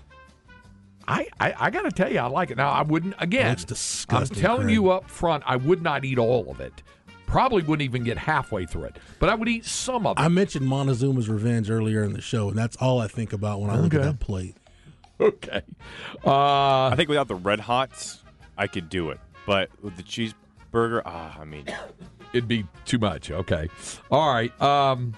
I, 1.06 1.26
I, 1.40 1.54
I 1.58 1.70
got 1.70 1.82
to 1.82 1.90
tell 1.90 2.12
you, 2.12 2.20
I 2.20 2.26
like 2.26 2.50
it. 2.52 2.56
Now, 2.56 2.70
I 2.70 2.82
wouldn't 2.82 3.14
again. 3.18 3.50
Looks 3.50 3.64
disgusting, 3.64 4.36
I'm 4.36 4.42
telling 4.42 4.62
Craig. 4.62 4.74
you 4.74 4.90
up 4.90 5.10
front, 5.10 5.42
I 5.46 5.56
would 5.56 5.82
not 5.82 6.04
eat 6.04 6.18
all 6.18 6.48
of 6.50 6.60
it. 6.60 6.82
Probably 7.32 7.62
wouldn't 7.62 7.82
even 7.82 8.04
get 8.04 8.18
halfway 8.18 8.66
through 8.66 8.84
it, 8.84 8.98
but 9.18 9.30
I 9.30 9.34
would 9.34 9.48
eat 9.48 9.64
some 9.64 10.06
of 10.06 10.18
it. 10.18 10.20
I 10.20 10.28
mentioned 10.28 10.66
Montezuma's 10.66 11.30
Revenge 11.30 11.70
earlier 11.70 12.04
in 12.04 12.12
the 12.12 12.20
show, 12.20 12.50
and 12.50 12.58
that's 12.58 12.76
all 12.76 13.00
I 13.00 13.08
think 13.08 13.32
about 13.32 13.60
when 13.62 13.70
I 13.70 13.76
look 13.76 13.94
at 13.94 14.02
that 14.02 14.20
plate. 14.20 14.54
okay. 15.20 15.62
Uh, 16.26 16.88
I 16.88 16.94
think 16.94 17.08
without 17.08 17.28
the 17.28 17.34
red 17.34 17.60
hots, 17.60 18.22
I 18.58 18.66
could 18.66 18.90
do 18.90 19.08
it. 19.10 19.18
But 19.46 19.70
with 19.82 19.96
the 19.96 20.02
cheeseburger. 20.02 21.00
Ah, 21.06 21.40
I 21.40 21.44
mean, 21.44 21.64
It'd 22.32 22.48
be 22.48 22.66
too 22.84 22.98
much. 22.98 23.30
Okay. 23.30 23.68
All 24.10 24.32
right. 24.32 24.60
Um, 24.60 25.14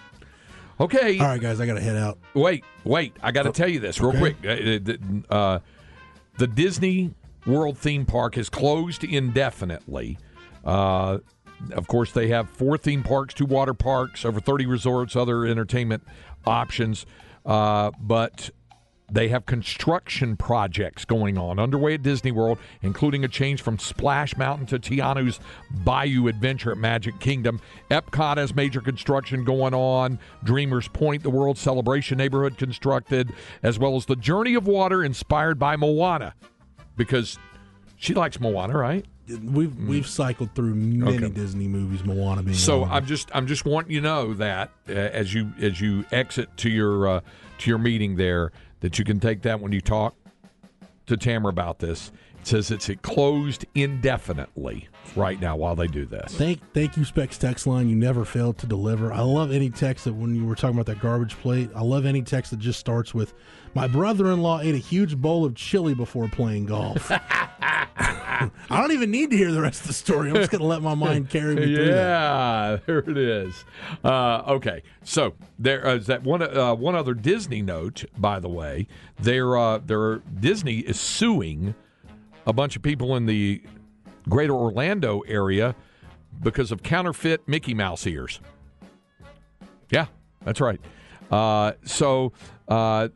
okay. 0.81 1.19
All 1.19 1.27
right, 1.27 1.41
guys, 1.41 1.61
I 1.61 1.67
got 1.67 1.75
to 1.75 1.81
head 1.81 1.97
out. 1.97 2.19
Wait, 2.35 2.65
wait. 2.85 3.17
I 3.23 3.33
got 3.33 3.45
to 3.45 3.53
tell 3.53 3.69
you 3.69 3.81
this 3.81 4.01
real 4.01 4.11
okay. 4.11 4.35
quick. 4.41 5.29
Uh, 5.31 5.35
uh, 5.35 5.59
the 6.39 6.47
Disney 6.47 7.15
World 7.47 7.79
theme 7.79 8.07
park 8.07 8.37
is 8.37 8.49
closed 8.49 9.05
indefinitely. 9.05 10.19
Uh, 10.65 11.19
of 11.73 11.87
course, 11.87 12.13
they 12.13 12.29
have 12.29 12.49
four 12.49 12.79
theme 12.79 13.03
parks, 13.03 13.35
two 13.35 13.47
water 13.47 13.75
parks, 13.75 14.25
over 14.25 14.41
30 14.41 14.67
resorts, 14.67 15.17
other 15.17 15.45
entertainment 15.45 16.03
options. 16.47 17.07
Uh, 17.45 17.91
but 18.01 18.51
they 19.11 19.29
have 19.29 19.45
construction 19.45 20.37
projects 20.37 21.05
going 21.05 21.37
on 21.37 21.59
underway 21.59 21.95
at 21.95 22.03
Disney 22.03 22.33
World, 22.33 22.59
including 22.83 23.25
a 23.25 23.29
change 23.29 23.61
from 23.61 23.79
Splash 23.79 24.37
Mountain 24.37 24.67
to 24.67 24.79
Tiana's 24.79 25.41
Bayou 25.71 26.27
Adventure 26.27 26.73
at 26.73 26.79
Magic 26.79 27.21
Kingdom. 27.21 27.61
Epcot 27.91 28.39
has 28.39 28.55
major 28.55 28.81
construction 28.81 29.45
going 29.45 29.75
on. 29.75 30.19
Dreamers 30.43 30.89
Point, 30.89 31.23
the 31.23 31.31
World 31.31 31.59
Celebration 31.59 32.17
neighborhood 32.17 32.57
constructed, 32.57 33.33
as 33.63 33.79
well 33.79 33.97
as 33.97 34.07
the 34.07 34.17
Journey 34.17 34.55
of 34.55 34.67
Water 34.67 35.05
inspired 35.05 35.59
by 35.59 35.77
Moana, 35.77 36.35
because 36.97 37.39
she 37.97 38.15
likes 38.15 38.41
Moana, 38.41 38.77
right? 38.77 39.05
We've 39.43 39.75
we've 39.77 40.07
cycled 40.07 40.55
through 40.55 40.75
many 40.75 41.17
Okay. 41.17 41.29
Disney 41.31 41.67
movies, 41.67 42.05
Moana 42.05 42.43
being 42.43 42.57
So 42.57 42.81
one. 42.81 42.91
I'm 42.91 43.07
just 43.07 43.31
I'm 43.35 43.47
just 43.47 43.65
wanting 43.65 43.93
you 43.93 44.01
to 44.01 44.07
know 44.07 44.35
that 44.35 44.71
uh, 44.89 44.93
as 44.93 45.33
you 45.33 45.53
as 45.61 45.81
you 45.81 46.05
exit 46.13 46.55
to 46.59 46.69
your 46.71 47.09
uh, 47.09 47.21
to 47.59 47.71
your 47.71 47.79
meeting 47.79 48.17
there 48.17 48.53
that 48.81 48.99
you 48.99 49.05
can 49.05 49.21
take 49.21 49.43
that 49.43 49.61
when 49.61 49.73
you 49.73 49.81
talk 49.81 50.15
to 51.07 51.17
Tamara 51.17 51.51
about 51.51 51.79
this. 51.79 52.13
It 52.45 52.49
says 52.49 52.71
it's 52.71 52.91
closed 53.01 53.65
indefinitely 53.75 54.89
right 55.17 55.41
now 55.41 55.57
while 55.57 55.75
they 55.75 55.87
do 55.87 56.05
this. 56.05 56.35
Thank 56.35 56.61
thank 56.75 56.95
you, 56.95 57.07
Specs 57.07 57.39
Text 57.39 57.67
Line. 57.67 57.89
You 57.89 57.97
never 57.97 58.27
failed 58.27 58.59
to 58.59 58.67
deliver. 58.67 59.15
I 59.15 59.23
love 59.23 59.51
any 59.51 59.71
text 59.71 60.05
that 60.05 60.13
when 60.13 60.35
you 60.35 60.45
were 60.45 60.55
talking 60.55 60.77
about 60.77 60.85
that 60.93 61.01
garbage 61.01 61.39
plate. 61.39 61.71
I 61.75 61.81
love 61.81 62.05
any 62.05 62.21
text 62.21 62.51
that 62.51 62.61
just 62.61 62.79
starts 62.79 63.15
with, 63.15 63.33
"My 63.73 63.87
brother-in-law 63.87 64.61
ate 64.61 64.75
a 64.75 64.79
huge 64.79 65.17
bowl 65.17 65.47
of 65.47 65.55
chili 65.55 65.95
before 65.95 66.29
playing 66.29 66.67
golf." 66.67 67.11
I 67.97 68.51
don't 68.69 68.93
even 68.93 69.11
need 69.11 69.31
to 69.31 69.39
hear 69.39 69.51
the 69.51 69.63
rest 69.63 69.81
of 69.81 69.87
the 69.87 69.95
story. 69.95 70.29
I'm 70.29 70.37
just 70.37 70.51
going 70.51 70.61
to 70.61 70.67
let 70.67 70.83
my 70.83 70.95
mind 70.95 71.31
carry 71.31 71.55
me 71.55 71.75
through 71.75 71.87
that. 71.87 71.97
Yeah, 71.97 72.77
there 72.85 72.99
it 72.99 73.17
is. 73.17 73.65
Uh, 74.05 74.43
okay, 74.49 74.83
so 75.03 75.33
there 75.59 75.87
uh, 75.87 75.97
that 75.97 76.25
one. 76.25 76.43
Uh, 76.43 76.75
one 76.75 76.95
other 76.95 77.15
Disney 77.15 77.63
note, 77.63 78.05
by 78.19 78.39
the 78.39 78.51
way. 78.51 78.87
There, 79.19 79.57
uh, 79.57 79.79
there. 79.79 80.19
Disney 80.19 80.81
is 80.81 81.01
suing 81.01 81.75
a 82.47 82.53
bunch 82.53 82.77
of 82.77 82.83
people 82.83 83.17
in 83.17 83.27
the 83.27 83.63
greater 84.29 84.55
Orlando 84.55 85.21
area 85.21 85.75
because 86.43 86.73
of 86.73 86.83
counterfeit 86.83 87.47
Mickey 87.47 87.75
Mouse 87.75 88.07
ears. 88.07 88.41
Yeah, 89.91 90.07
that's 90.45 90.61
right. 90.61 90.81
Uh, 91.31 91.73
so 91.85 92.33
uh, 92.69 93.09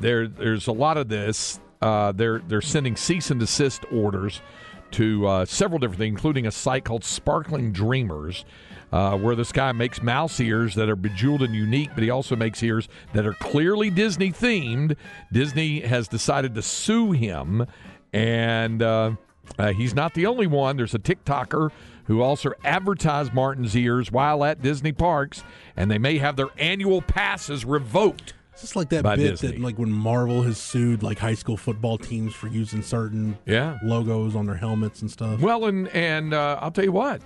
there, 0.00 0.28
there's 0.28 0.66
a 0.66 0.72
lot 0.72 0.96
of 0.96 1.08
this. 1.08 1.60
Uh, 1.80 2.10
they're 2.12 2.40
they're 2.40 2.60
sending 2.60 2.96
cease 2.96 3.30
and 3.30 3.38
desist 3.38 3.84
orders 3.92 4.42
to 4.90 5.26
uh, 5.26 5.44
several 5.44 5.78
different 5.78 5.98
things, 5.98 6.12
including 6.12 6.46
a 6.46 6.50
site 6.50 6.84
called 6.84 7.04
Sparkling 7.04 7.72
Dreamers, 7.72 8.44
uh, 8.90 9.16
where 9.16 9.36
this 9.36 9.52
guy 9.52 9.70
makes 9.72 10.02
mouse 10.02 10.40
ears 10.40 10.74
that 10.74 10.88
are 10.88 10.96
bejeweled 10.96 11.42
and 11.42 11.54
unique, 11.54 11.90
but 11.94 12.02
he 12.02 12.10
also 12.10 12.34
makes 12.34 12.62
ears 12.62 12.88
that 13.12 13.26
are 13.26 13.34
clearly 13.34 13.90
Disney 13.90 14.32
themed. 14.32 14.96
Disney 15.32 15.80
has 15.80 16.08
decided 16.08 16.54
to 16.54 16.62
sue 16.62 17.12
him, 17.12 17.66
and 18.12 18.82
uh, 18.82 19.12
uh, 19.58 19.72
he's 19.72 19.94
not 19.94 20.14
the 20.14 20.26
only 20.26 20.46
one. 20.46 20.76
There's 20.76 20.94
a 20.94 20.98
TikToker 20.98 21.70
who 22.04 22.22
also 22.22 22.50
advertised 22.64 23.34
Martin's 23.34 23.76
ears 23.76 24.10
while 24.10 24.42
at 24.44 24.62
Disney 24.62 24.92
parks, 24.92 25.42
and 25.76 25.90
they 25.90 25.98
may 25.98 26.18
have 26.18 26.36
their 26.36 26.48
annual 26.56 27.02
passes 27.02 27.64
revoked. 27.64 28.32
It's 28.52 28.62
just 28.62 28.76
like 28.76 28.88
that 28.88 29.04
bit 29.04 29.16
Disney. 29.18 29.50
that, 29.52 29.60
like 29.60 29.78
when 29.78 29.92
Marvel 29.92 30.42
has 30.42 30.58
sued 30.58 31.02
like 31.02 31.18
high 31.18 31.34
school 31.34 31.56
football 31.56 31.96
teams 31.98 32.34
for 32.34 32.48
using 32.48 32.82
certain 32.82 33.38
Yeah. 33.46 33.78
logos 33.84 34.34
on 34.34 34.46
their 34.46 34.56
helmets 34.56 35.00
and 35.02 35.10
stuff. 35.10 35.38
Well, 35.40 35.66
and 35.66 35.86
and 35.88 36.34
uh, 36.34 36.58
I'll 36.60 36.70
tell 36.72 36.84
you 36.84 36.90
what, 36.92 37.20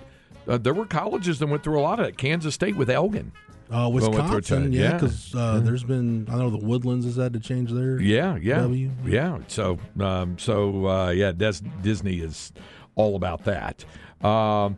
uh, 0.47 0.57
there 0.59 0.73
were 0.75 0.85
colleges 0.85 1.39
that 1.39 1.47
went 1.47 1.63
through 1.63 1.79
a 1.79 1.81
lot 1.81 1.99
of 1.99 2.05
it. 2.05 2.17
Kansas 2.17 2.53
State 2.53 2.75
with 2.75 2.89
Elgin. 2.89 3.31
Uh, 3.73 3.89
Well, 3.89 3.91
went 3.91 4.03
through 4.05 4.13
a 4.13 4.21
Wisconsin, 4.35 4.61
time. 4.63 4.73
yeah, 4.73 4.81
Yeah. 4.81 4.93
because 4.93 5.33
uh, 5.35 5.59
there's 5.63 5.83
been 5.83 6.27
I 6.31 6.35
know 6.35 6.49
the 6.51 6.57
Woodlands 6.63 7.05
has 7.05 7.15
had 7.15 7.33
to 7.33 7.39
change 7.39 7.71
their 7.71 7.99
Yeah, 7.99 8.37
yeah, 8.39 8.61
W. 8.61 8.91
yeah. 9.05 9.39
So, 9.47 9.79
um, 9.99 10.37
so 10.37 10.85
uh, 10.87 11.09
yeah, 11.09 11.31
Des- 11.31 11.65
Disney 11.81 12.19
is 12.19 12.51
all 12.95 13.15
about 13.15 13.43
that. 13.45 13.83
Um, 14.23 14.77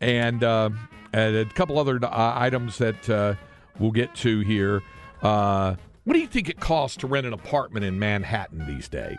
and, 0.00 0.42
uh, 0.42 0.70
and 1.12 1.36
a 1.36 1.44
couple 1.44 1.78
other 1.78 2.00
uh, 2.02 2.08
items 2.36 2.78
that 2.78 3.08
uh, 3.08 3.34
we'll 3.78 3.90
get 3.92 4.14
to 4.16 4.40
here. 4.40 4.82
Uh, 5.22 5.76
what 6.04 6.14
do 6.14 6.18
you 6.20 6.26
think 6.26 6.48
it 6.48 6.58
costs 6.58 6.96
to 6.98 7.06
rent 7.06 7.26
an 7.26 7.32
apartment 7.32 7.84
in 7.84 7.96
Manhattan 7.98 8.66
these 8.66 8.88
days? 8.88 9.18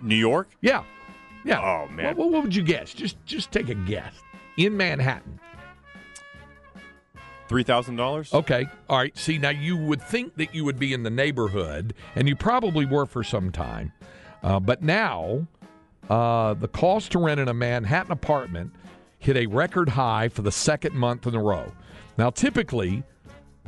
New 0.00 0.14
York? 0.16 0.48
Yeah, 0.62 0.84
yeah. 1.44 1.60
Oh, 1.60 1.92
man. 1.92 2.16
What, 2.16 2.30
what 2.30 2.42
would 2.44 2.54
you 2.56 2.62
guess? 2.62 2.94
Just 2.94 3.16
just 3.26 3.50
take 3.52 3.68
a 3.68 3.74
guess. 3.74 4.14
In 4.56 4.76
Manhattan. 4.76 5.38
$3,000? 7.48 8.34
Okay. 8.34 8.66
All 8.88 8.98
right. 8.98 9.16
See, 9.16 9.38
now 9.38 9.50
you 9.50 9.76
would 9.76 10.02
think 10.02 10.36
that 10.36 10.54
you 10.54 10.64
would 10.64 10.78
be 10.78 10.92
in 10.92 11.02
the 11.02 11.10
neighborhood, 11.10 11.94
and 12.14 12.28
you 12.28 12.36
probably 12.36 12.84
were 12.84 13.06
for 13.06 13.24
some 13.24 13.50
time. 13.50 13.92
Uh, 14.42 14.60
but 14.60 14.82
now, 14.82 15.46
uh, 16.08 16.54
the 16.54 16.68
cost 16.68 17.12
to 17.12 17.18
rent 17.18 17.40
in 17.40 17.48
a 17.48 17.54
Manhattan 17.54 18.12
apartment 18.12 18.72
hit 19.18 19.36
a 19.36 19.46
record 19.46 19.88
high 19.88 20.28
for 20.28 20.42
the 20.42 20.52
second 20.52 20.94
month 20.94 21.26
in 21.26 21.34
a 21.34 21.42
row. 21.42 21.72
Now, 22.16 22.30
typically, 22.30 23.02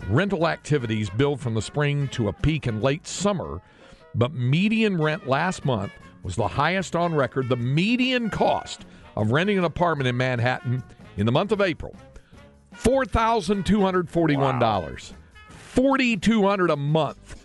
rental 0.08 0.46
activities 0.46 1.10
build 1.10 1.40
from 1.40 1.54
the 1.54 1.62
spring 1.62 2.08
to 2.08 2.28
a 2.28 2.32
peak 2.32 2.66
in 2.66 2.80
late 2.80 3.06
summer, 3.06 3.60
but 4.14 4.32
median 4.32 5.00
rent 5.00 5.28
last 5.28 5.64
month 5.64 5.92
was 6.22 6.36
the 6.36 6.48
highest 6.48 6.94
on 6.94 7.14
record. 7.14 7.48
The 7.48 7.56
median 7.56 8.30
cost 8.30 8.84
of 9.16 9.32
renting 9.32 9.58
an 9.58 9.64
apartment 9.64 10.08
in 10.08 10.16
Manhattan 10.16 10.82
in 11.16 11.26
the 11.26 11.32
month 11.32 11.52
of 11.52 11.60
April 11.60 11.94
four 12.72 13.04
thousand 13.04 13.66
two 13.66 13.82
hundred 13.82 14.08
forty-one 14.08 14.58
dollars, 14.58 15.12
forty-two 15.48 16.46
hundred 16.46 16.70
a 16.70 16.76
month 16.76 17.44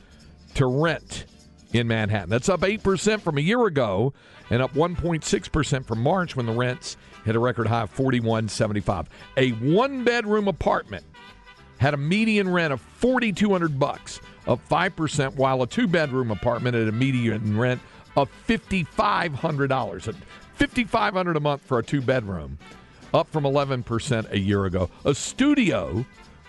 to 0.56 0.66
rent 0.66 1.26
in 1.74 1.88
Manhattan. 1.88 2.30
That's 2.30 2.50
up 2.50 2.64
eight 2.64 2.84
percent 2.84 3.22
from 3.22 3.38
a 3.38 3.42
year 3.42 3.66
ago, 3.66 4.14
and 4.50 4.62
up 4.62 4.76
one 4.76 4.96
point 4.96 5.24
six 5.24 5.48
percent 5.48 5.86
from 5.86 6.02
March 6.02 6.36
when 6.36 6.46
the 6.46 6.54
rents 6.54 6.98
hit 7.26 7.36
a 7.36 7.40
record 7.40 7.68
high 7.68 7.82
of 7.82 7.90
forty-one 7.90 8.48
seventy-five. 8.48 9.08
A 9.38 9.52
one-bedroom 9.52 10.48
apartment 10.48 11.06
had 11.78 11.94
a 11.94 11.98
median 11.98 12.50
rent 12.50 12.72
of 12.72 12.80
forty-two 12.80 13.52
hundred 13.52 13.80
bucks, 13.80 14.22
up 14.48 14.62
five 14.62 14.96
percent, 14.96 15.36
while 15.36 15.62
a 15.62 15.68
two-bedroom 15.68 16.32
apartment 16.32 16.76
had 16.76 16.88
a 16.88 16.92
median 16.92 17.58
rent 17.58 17.82
of 18.16 18.30
fifty-five 18.30 19.34
hundred 19.34 19.68
dollars. 19.68 20.08
Fifty-five 20.54 21.14
hundred 21.14 21.36
a 21.36 21.42
month 21.42 21.62
for 21.62 21.80
a 21.80 21.84
two-bedroom 21.84 22.58
up 23.16 23.30
from 23.32 23.46
11% 23.46 24.32
a 24.32 24.38
year 24.38 24.66
ago. 24.66 24.90
A 25.06 25.16
studio 25.16 26.06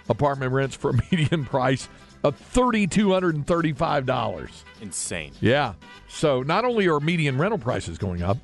apartment 0.09 0.53
rents 0.53 0.75
for 0.77 0.91
a 0.91 0.95
median 1.11 1.45
price 1.45 1.89
of 2.25 2.37
$3,235. 2.53 4.51
Insane. 4.81 5.33
Yeah. 5.41 5.75
So 6.09 6.43
not 6.43 6.64
only 6.64 6.89
are 6.89 6.99
median 7.01 7.39
rental 7.39 7.59
prices 7.59 7.99
going 7.99 8.23
up, 8.23 8.39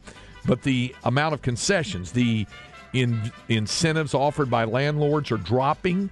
but 0.47 0.63
the 0.63 0.95
amount 1.05 1.35
of 1.35 1.43
concessions, 1.43 2.13
the 2.13 2.47
in, 2.93 3.33
incentives 3.49 4.15
offered 4.15 4.51
by 4.51 4.65
landlords 4.65 5.33
are 5.33 5.37
dropping. 5.39 6.11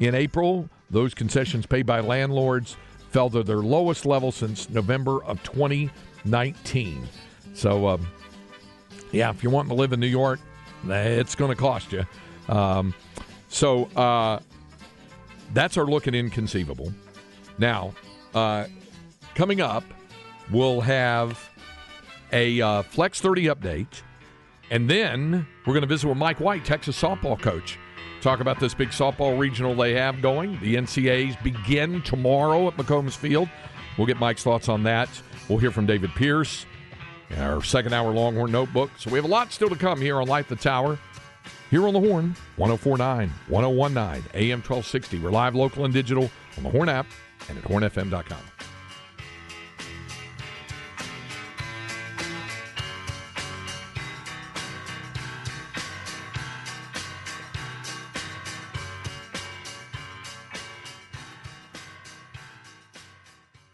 In 0.00 0.14
April, 0.14 0.68
those 0.90 1.14
concessions 1.14 1.66
paid 1.66 1.86
by 1.86 2.00
landlords 2.00 2.76
fell 3.10 3.30
to 3.30 3.42
their 3.42 3.58
lowest 3.58 4.06
level 4.06 4.32
since 4.32 4.68
November 4.70 5.22
of 5.24 5.42
2019. 5.42 7.06
So, 7.54 7.86
um, 7.88 8.06
yeah, 9.12 9.30
if 9.30 9.42
you're 9.42 9.52
wanting 9.52 9.70
to 9.70 9.76
live 9.76 9.92
in 9.92 10.00
New 10.00 10.06
York, 10.06 10.40
it's 10.90 11.34
going 11.34 11.50
to 11.50 11.56
cost 11.56 11.92
you. 11.92 12.04
Um, 12.48 12.94
so 13.48 13.84
uh, 13.96 14.40
that's 15.52 15.76
our 15.76 15.86
look 15.86 16.08
at 16.08 16.14
inconceivable. 16.14 16.92
Now, 17.58 17.94
uh, 18.34 18.66
coming 19.34 19.60
up, 19.60 19.84
we'll 20.50 20.80
have 20.80 21.50
a 22.32 22.60
uh, 22.60 22.82
Flex 22.82 23.20
30 23.20 23.44
update, 23.46 24.02
and 24.70 24.90
then 24.90 25.46
we're 25.66 25.74
going 25.74 25.82
to 25.82 25.88
visit 25.88 26.08
with 26.08 26.18
Mike 26.18 26.40
White, 26.40 26.64
Texas 26.64 27.00
softball 27.00 27.40
coach. 27.40 27.78
Talk 28.20 28.40
about 28.40 28.58
this 28.58 28.74
big 28.74 28.88
softball 28.88 29.38
regional 29.38 29.74
they 29.74 29.94
have 29.94 30.22
going. 30.22 30.58
The 30.60 30.76
NCAAs 30.76 31.42
begin 31.42 32.00
tomorrow 32.02 32.66
at 32.68 32.76
McCombs 32.76 33.16
Field. 33.16 33.48
We'll 33.98 34.06
get 34.06 34.18
Mike's 34.18 34.42
thoughts 34.42 34.68
on 34.68 34.82
that. 34.84 35.08
We'll 35.48 35.58
hear 35.58 35.70
from 35.70 35.86
David 35.86 36.10
Pierce 36.14 36.64
our 37.38 37.62
second 37.62 37.92
hour 37.92 38.12
Longhorn 38.12 38.52
Notebook. 38.52 38.90
So 38.98 39.10
we 39.10 39.18
have 39.18 39.24
a 39.24 39.28
lot 39.28 39.52
still 39.52 39.68
to 39.68 39.76
come 39.76 40.00
here 40.00 40.20
on 40.20 40.28
Light 40.28 40.48
the 40.48 40.56
Tower. 40.56 40.98
Here 41.70 41.86
on 41.86 41.92
the 41.92 42.00
Horn, 42.00 42.36
1049, 42.56 43.30
1019, 43.48 44.24
AM 44.34 44.58
1260. 44.58 45.18
We're 45.18 45.30
live, 45.30 45.54
local, 45.54 45.84
and 45.84 45.92
digital 45.92 46.30
on 46.56 46.62
the 46.62 46.70
Horn 46.70 46.88
app 46.88 47.06
and 47.48 47.58
at 47.58 47.64
hornfm.com. 47.64 48.38